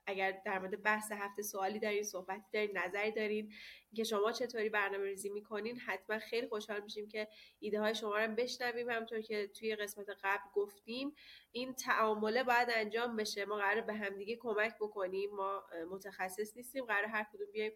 اگر 0.05 0.41
در 0.45 0.59
مورد 0.59 0.83
بحث 0.83 1.11
هفته 1.11 1.41
سوالی 1.41 1.79
دارین 1.79 2.03
صحبتی 2.03 2.45
دارین 2.53 2.77
نظری 2.77 3.11
دارین 3.11 3.51
که 3.95 4.03
شما 4.03 4.31
چطوری 4.31 4.69
برنامه 4.69 5.03
ریزی 5.03 5.29
می‌کنین 5.29 5.79
حتما 5.79 6.19
خیلی 6.19 6.47
خوشحال 6.47 6.81
میشیم 6.81 7.07
که 7.07 7.27
ایده 7.59 7.79
های 7.79 7.95
شما 7.95 8.17
رو 8.17 8.35
بشنویم. 8.35 8.89
همونطور 8.89 9.21
که 9.21 9.47
توی 9.47 9.75
قسمت 9.75 10.09
قبل 10.23 10.43
گفتیم 10.53 11.13
این 11.51 11.73
تعامله 11.73 12.43
باید 12.43 12.67
انجام 12.71 13.15
بشه. 13.15 13.45
ما 13.45 13.55
قرار 13.55 13.81
به 13.81 13.93
همدیگه 13.93 14.35
کمک 14.35 14.75
بکنیم. 14.79 15.29
ما 15.29 15.63
متخصص 15.89 16.57
نیستیم. 16.57 16.85
قرار 16.85 17.05
هر 17.05 17.23
کدوم 17.33 17.47
بیایم. 17.51 17.73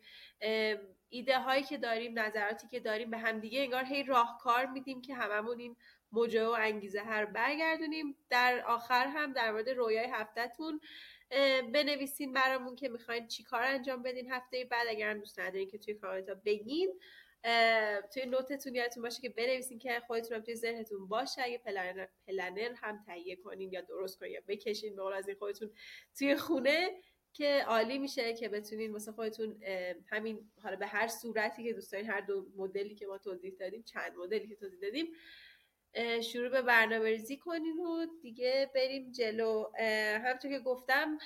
ایده 1.09 1.39
هایی 1.39 1.63
که 1.63 1.77
داریم 1.77 2.19
نظراتی 2.19 2.67
که 2.67 2.79
داریم 2.79 3.09
به 3.11 3.17
همدیگه 3.17 3.61
انگار 3.61 3.83
هی 3.85 4.03
راهکار 4.03 4.65
میدیم 4.65 5.01
که 5.01 5.15
هممون 5.15 5.59
این 5.59 5.75
موجه 6.11 6.45
و 6.45 6.55
انگیزه 6.59 6.99
هر 6.99 7.25
برگردونیم. 7.25 8.15
در 8.29 8.63
آخر 8.67 9.07
هم 9.07 9.33
در 9.33 9.51
مورد 9.51 9.69
رویای 9.69 10.07
هفتهتون 10.11 10.79
بنویسین 11.73 12.33
برامون 12.33 12.75
که 12.75 12.89
می‌خواین 12.89 13.27
چی 13.27 13.43
کار 13.43 13.63
انجام 13.63 14.03
بدین 14.03 14.31
هفته 14.31 14.65
بعد 14.65 14.87
اگر 14.89 15.13
دوست 15.13 15.39
ندارین 15.39 15.67
که 15.67 15.77
توی 15.77 15.93
کامنت 15.93 16.29
ها 16.29 16.35
بگین 16.45 16.99
توی 18.13 18.25
نوتتون 18.25 18.75
یادتون 18.75 19.03
باشه 19.03 19.21
که 19.21 19.29
بنویسین 19.29 19.79
که 19.79 19.99
خودتون 20.07 20.37
هم 20.37 20.43
توی 20.43 20.55
ذهنتون 20.55 21.07
باشه. 21.07 21.41
اگه 21.41 21.57
پلنر, 21.57 22.07
پلنر 22.27 22.73
هم 22.75 23.03
تهیه 23.07 23.35
کنین 23.35 23.73
یا 23.73 23.81
درست 23.81 24.19
کنین 24.19 24.31
یا 24.31 24.41
بکشین 24.47 24.95
به 24.95 25.13
از 25.13 25.27
این 25.27 25.37
خودتون 25.37 25.71
توی 26.17 26.35
خونه 26.35 26.91
که 27.33 27.63
عالی 27.67 27.97
میشه 27.97 28.33
که 28.33 28.49
بتونین 28.49 28.91
واسه 28.91 29.11
خودتون 29.11 29.63
همین 30.09 30.51
حالا 30.63 30.75
به 30.75 30.87
هر 30.87 31.07
صورتی 31.07 31.63
که 31.63 31.73
دوست 31.73 31.91
دارین 31.91 32.09
هر 32.09 32.21
دو 32.21 32.45
مدلی 32.55 32.95
که 32.95 33.07
ما 33.07 33.17
توضیح 33.17 33.53
دادیم 33.59 33.83
چند 33.83 34.15
مدلی 34.17 34.47
که 34.47 34.55
توضیح 34.55 34.79
دادیم 34.79 35.07
شروع 36.21 36.49
به 36.49 36.61
برنامه 36.61 37.09
ریزی 37.09 37.37
کنین 37.37 37.79
و 37.79 38.05
دیگه 38.21 38.71
بریم 38.75 39.11
جلو. 39.11 39.65
همونطور 40.23 40.51
که 40.51 40.59
گفتم 40.59 41.17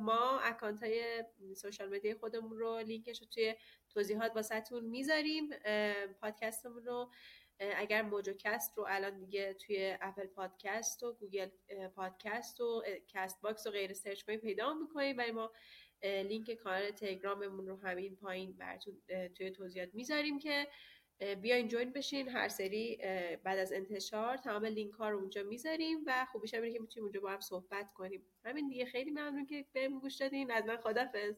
ما 0.00 0.40
account 0.40 0.82
های 0.82 1.24
social 1.56 1.96
media 1.96 2.18
خودمون 2.18 2.58
رو 2.58 2.78
لینکش 2.78 3.20
رو 3.20 3.26
توی 3.26 3.54
توضیحات 3.90 4.32
واسهتون 4.36 4.84
می‌ذاریم. 4.84 5.50
پادکستمون 6.20 6.84
رو. 6.84 7.10
اگر 7.58 8.02
موجوکست 8.02 8.78
رو 8.78 8.86
الان 8.88 9.18
دیگه 9.18 9.54
توی 9.54 9.96
اپل 10.00 10.26
پادکست 10.26 11.02
و 11.02 11.12
گوگل 11.12 11.48
پادکست 11.96 12.60
و 12.60 12.82
کست 13.08 13.40
باکس 13.40 13.66
و 13.66 13.70
غیر 13.70 13.92
سرچ 13.92 14.22
کنید 14.22 14.40
پیدا 14.40 14.74
می‌کنین. 14.74 15.18
ولی 15.18 15.30
ما 15.30 15.52
لینک 16.02 16.54
کانال 16.54 16.90
تلگراممون 16.90 17.66
رو 17.66 17.76
همین 17.76 18.16
پایین 18.16 18.56
براتون 18.56 19.02
توی 19.34 19.50
توضیحات 19.50 19.94
می‌ذاریم 19.94 20.38
که 20.38 20.66
بیاین 21.42 21.68
join 21.68 21.92
بشین 21.92 22.28
هر 22.28 22.48
سری 22.48 22.98
بعد 23.44 23.58
از 23.58 23.72
انتشار. 23.72 24.36
تمام 24.36 24.64
لینک 24.64 24.92
ها 24.92 25.08
رو 25.08 25.18
اونجا 25.18 25.42
می‌ذاریم 25.42 25.98
و 26.06 26.26
خوبیش 26.32 26.54
هم 26.54 26.72
که 26.72 26.78
می‌تونیم 26.78 27.04
اونجا 27.04 27.20
با 27.20 27.30
هم 27.30 27.40
صحبت 27.40 27.92
کنیم. 27.94 28.22
همین 28.44 28.68
دیگه. 28.68 28.84
خیلی 28.84 29.10
ممنون 29.10 29.46
که 29.46 29.64
بهم 29.72 29.98
گوش 29.98 30.14
دادین. 30.14 30.50
از 30.50 30.64
من 30.64 30.76
خدافظ 30.76 31.34